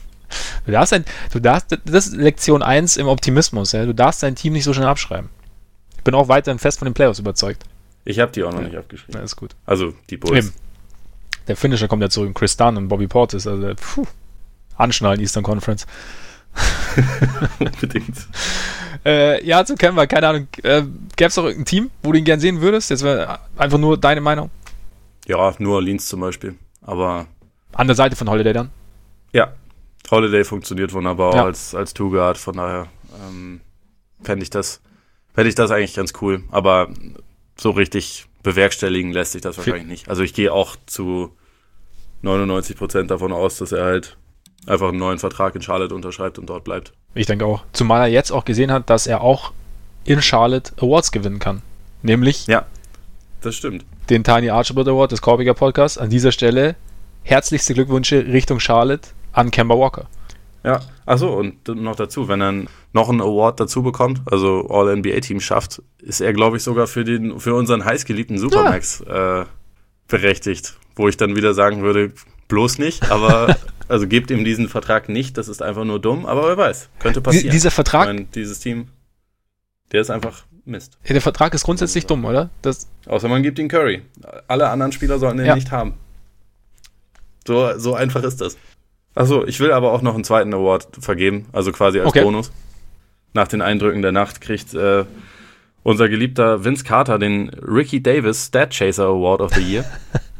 [0.64, 3.84] du darfst ein, du darfst, das ist Lektion 1 im Optimismus, ja.
[3.84, 5.28] Du darfst dein Team nicht so schnell abschreiben.
[5.98, 7.64] Ich bin auch weiterhin fest von den Playoffs überzeugt.
[8.06, 8.68] Ich habe die auch noch ja.
[8.68, 9.18] nicht abgeschrieben.
[9.18, 9.54] Ja, ist gut.
[9.66, 10.46] Also die Bulls.
[10.46, 10.54] Eben.
[11.48, 12.34] Der Finisher kommt ja zurück.
[12.34, 13.46] Chris Dunn und Bobby Portis.
[13.46, 14.06] Also, puh,
[14.78, 15.86] anschnallen Eastern Conference.
[17.58, 18.16] Unbedingt.
[19.04, 20.48] Äh, ja, zu Kemba, keine Ahnung.
[20.62, 20.82] Äh,
[21.16, 22.90] Gäbe es auch irgendein Team, wo du ihn gern sehen würdest?
[22.90, 24.50] Jetzt wäre einfach nur deine Meinung.
[25.26, 26.54] Ja, nur Orleans zum Beispiel.
[26.82, 27.26] Aber.
[27.72, 28.70] An der Seite von Holiday dann?
[29.32, 29.52] Ja.
[30.10, 31.44] Holiday funktioniert wunderbar ja.
[31.44, 32.88] als, als Two-Guard, von daher
[33.26, 33.60] ähm,
[34.22, 34.80] fände ich das,
[35.32, 36.42] fände ich das eigentlich ganz cool.
[36.50, 36.90] Aber
[37.56, 40.08] so richtig bewerkstelligen lässt sich das wahrscheinlich nicht.
[40.08, 41.34] Also ich gehe auch zu
[42.22, 44.16] 99 Prozent davon aus, dass er halt
[44.66, 46.92] einfach einen neuen Vertrag in Charlotte unterschreibt und dort bleibt.
[47.14, 47.64] Ich denke auch.
[47.72, 49.52] Zumal er jetzt auch gesehen hat, dass er auch
[50.04, 51.62] in Charlotte Awards gewinnen kann.
[52.02, 52.66] Nämlich ja,
[53.40, 53.84] das stimmt.
[54.10, 55.98] den Tiny Archibald Award des Korbiger Podcasts.
[55.98, 56.76] An dieser Stelle
[57.22, 60.06] herzlichste Glückwünsche Richtung Charlotte an Kemba Walker.
[60.64, 65.82] Ja, achso, und noch dazu, wenn er noch einen Award dazu bekommt, also All-NBA-Team schafft,
[65.98, 69.42] ist er, glaube ich, sogar für, den, für unseren heißgeliebten Supermax ja.
[69.42, 69.46] äh,
[70.06, 70.76] berechtigt.
[70.94, 72.12] Wo ich dann wieder sagen würde,
[72.48, 73.56] bloß nicht, aber
[73.92, 77.20] also gebt ihm diesen Vertrag nicht, das ist einfach nur dumm, aber wer weiß, könnte
[77.20, 77.50] passieren.
[77.50, 78.08] Dieser Vertrag?
[78.08, 78.88] Ich meine, dieses Team,
[79.92, 80.96] der ist einfach Mist.
[81.04, 82.48] Ja, der Vertrag ist grundsätzlich dumm, oder?
[82.62, 84.00] Das Außer man gibt ihn Curry.
[84.48, 85.54] Alle anderen Spieler sollten den ja.
[85.54, 85.94] nicht haben.
[87.46, 88.56] So, so einfach ist das.
[89.14, 92.22] Achso, ich will aber auch noch einen zweiten Award vergeben, also quasi als okay.
[92.22, 92.50] Bonus.
[93.34, 95.04] Nach den Eindrücken der Nacht kriegt äh,
[95.82, 99.84] unser geliebter Vince Carter den Ricky Davis Stat Chaser Award of the Year.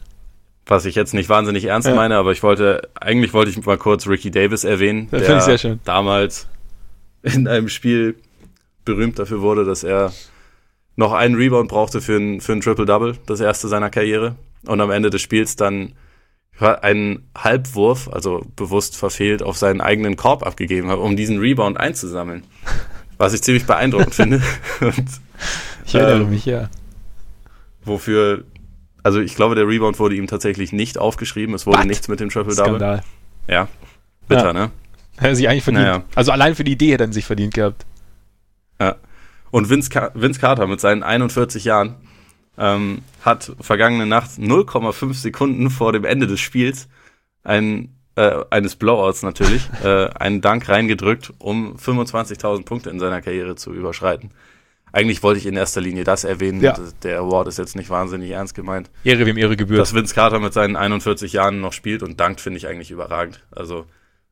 [0.66, 1.94] Was ich jetzt nicht wahnsinnig ernst ja.
[1.94, 5.42] meine, aber ich wollte, eigentlich wollte ich mal kurz Ricky Davis erwähnen, das der ich
[5.42, 5.80] sehr schön.
[5.84, 6.46] damals
[7.22, 8.16] in einem Spiel
[8.84, 10.12] berühmt dafür wurde, dass er
[10.96, 14.36] noch einen Rebound brauchte für ein, für ein Triple-Double, das erste seiner Karriere.
[14.66, 15.94] Und am Ende des Spiels dann
[16.60, 22.44] einen Halbwurf, also bewusst verfehlt, auf seinen eigenen Korb abgegeben hat, um diesen Rebound einzusammeln.
[23.18, 24.42] Was ich ziemlich beeindruckend finde.
[24.80, 25.06] Und,
[25.86, 26.68] ich erinnere ähm, mich, ja.
[27.84, 28.44] Wofür,
[29.02, 31.54] also ich glaube, der Rebound wurde ihm tatsächlich nicht aufgeschrieben.
[31.54, 31.86] Es wurde What?
[31.86, 32.76] nichts mit dem Triple-Double.
[32.76, 33.02] Skandal.
[33.48, 33.68] Ja,
[34.28, 34.52] bitter, ja.
[34.52, 34.70] ne?
[35.16, 35.84] Hätte er sich eigentlich verdient.
[35.84, 36.04] Naja.
[36.14, 37.84] Also allein für die Idee hätte er sich verdient gehabt.
[38.80, 38.96] Ja.
[39.50, 41.96] Und Vince, Vince Carter mit seinen 41 Jahren
[42.58, 46.88] ähm, hat vergangene Nacht 0,5 Sekunden vor dem Ende des Spiels
[47.44, 53.56] ein, äh, eines Blowouts natürlich äh, einen Dank reingedrückt, um 25.000 Punkte in seiner Karriere
[53.56, 54.30] zu überschreiten.
[54.92, 56.60] Eigentlich wollte ich in erster Linie das erwähnen.
[56.60, 56.78] Ja.
[57.02, 58.90] Der Award ist jetzt nicht wahnsinnig ernst gemeint.
[59.04, 59.80] Ehre wem Ehre gebührt.
[59.80, 63.42] Dass Vince Carter mit seinen 41 Jahren noch spielt und dankt, finde ich eigentlich überragend.
[63.50, 63.86] Also,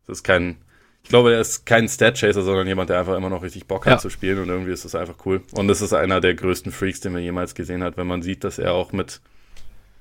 [0.06, 0.56] das ist kein,
[1.02, 3.92] ich glaube, er ist kein Stat-Chaser, sondern jemand, der einfach immer noch richtig Bock hat
[3.92, 3.98] ja.
[3.98, 5.42] zu spielen und irgendwie ist das einfach cool.
[5.52, 8.44] Und es ist einer der größten Freaks, den man jemals gesehen hat, wenn man sieht,
[8.44, 9.22] dass er auch mit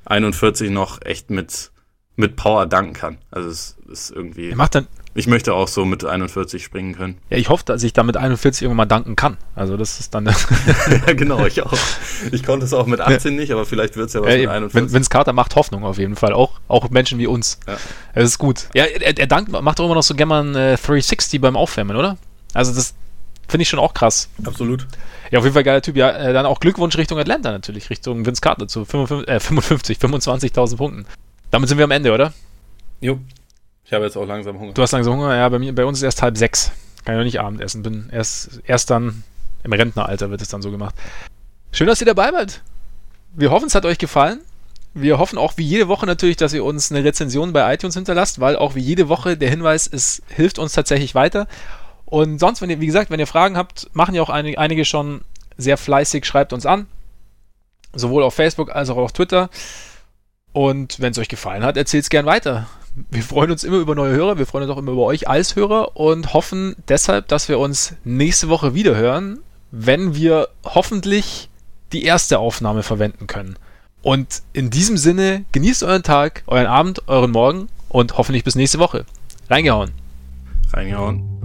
[0.06, 1.72] 41 noch echt mit,
[2.18, 3.18] mit Power danken kann.
[3.32, 4.50] Also es ist irgendwie.
[4.50, 7.18] Er macht dann, ich möchte auch so mit 41 springen können.
[7.30, 9.38] Ja, ich hoffe, dass ich da mit 41 irgendwann mal danken kann.
[9.56, 10.26] Also das ist dann.
[11.08, 11.74] ja, genau, ich auch.
[12.32, 14.50] Ich konnte es auch mit 18 nicht, aber vielleicht wird es ja was ja, mit
[14.50, 14.94] 41.
[14.94, 16.34] Vince Carter macht Hoffnung auf jeden Fall.
[16.34, 17.60] Auch, auch Menschen wie uns.
[17.68, 17.78] Ja.
[18.14, 18.70] Das ist gut.
[18.76, 21.56] Ja, er, er dankt, macht auch immer noch so gerne mal ein äh, 360 beim
[21.56, 22.18] Aufwärmen, oder?
[22.54, 22.94] Also das
[23.48, 24.30] finde ich schon auch krass.
[24.44, 24.88] Absolut.
[25.32, 25.96] Ja, auf jeden Fall geiler Typ.
[25.96, 29.98] Ja, äh, dann auch Glückwunsch Richtung Atlanta natürlich, Richtung Vince Carter zu 55, äh, 55
[29.98, 31.06] 25.000 Punkten.
[31.52, 32.34] Damit sind wir am Ende, oder?
[33.02, 33.20] Jo.
[33.90, 34.74] Ich habe jetzt auch langsam Hunger.
[34.74, 35.36] Du hast langsam Hunger?
[35.36, 36.72] Ja, bei, mir, bei uns ist erst halb sechs.
[37.06, 37.82] Kann ich noch nicht Abendessen.
[37.82, 39.24] Bin erst, erst dann
[39.64, 40.94] im Rentneralter wird es dann so gemacht.
[41.72, 42.62] Schön, dass ihr dabei wart.
[43.34, 44.42] Wir hoffen, es hat euch gefallen.
[44.94, 48.40] Wir hoffen auch wie jede Woche natürlich, dass ihr uns eine Rezension bei iTunes hinterlasst,
[48.40, 51.48] weil auch wie jede Woche der Hinweis, es hilft uns tatsächlich weiter.
[52.06, 54.86] Und sonst, wenn ihr, wie gesagt, wenn ihr Fragen habt, machen ja auch einige, einige
[54.86, 55.22] schon
[55.58, 56.86] sehr fleißig, schreibt uns an.
[57.94, 59.50] Sowohl auf Facebook als auch auf Twitter.
[60.54, 62.68] Und wenn es euch gefallen hat, erzählt es gern weiter
[63.10, 65.56] wir freuen uns immer über neue Hörer, wir freuen uns auch immer über euch als
[65.56, 69.40] Hörer und hoffen deshalb, dass wir uns nächste Woche wieder hören,
[69.72, 71.50] wenn wir hoffentlich
[71.92, 73.56] die erste Aufnahme verwenden können.
[74.02, 78.80] Und in diesem Sinne, genießt euren Tag, euren Abend, euren Morgen und hoffentlich bis nächste
[78.80, 79.06] Woche.
[79.50, 79.92] Reingehauen.
[80.72, 81.39] Reingehauen.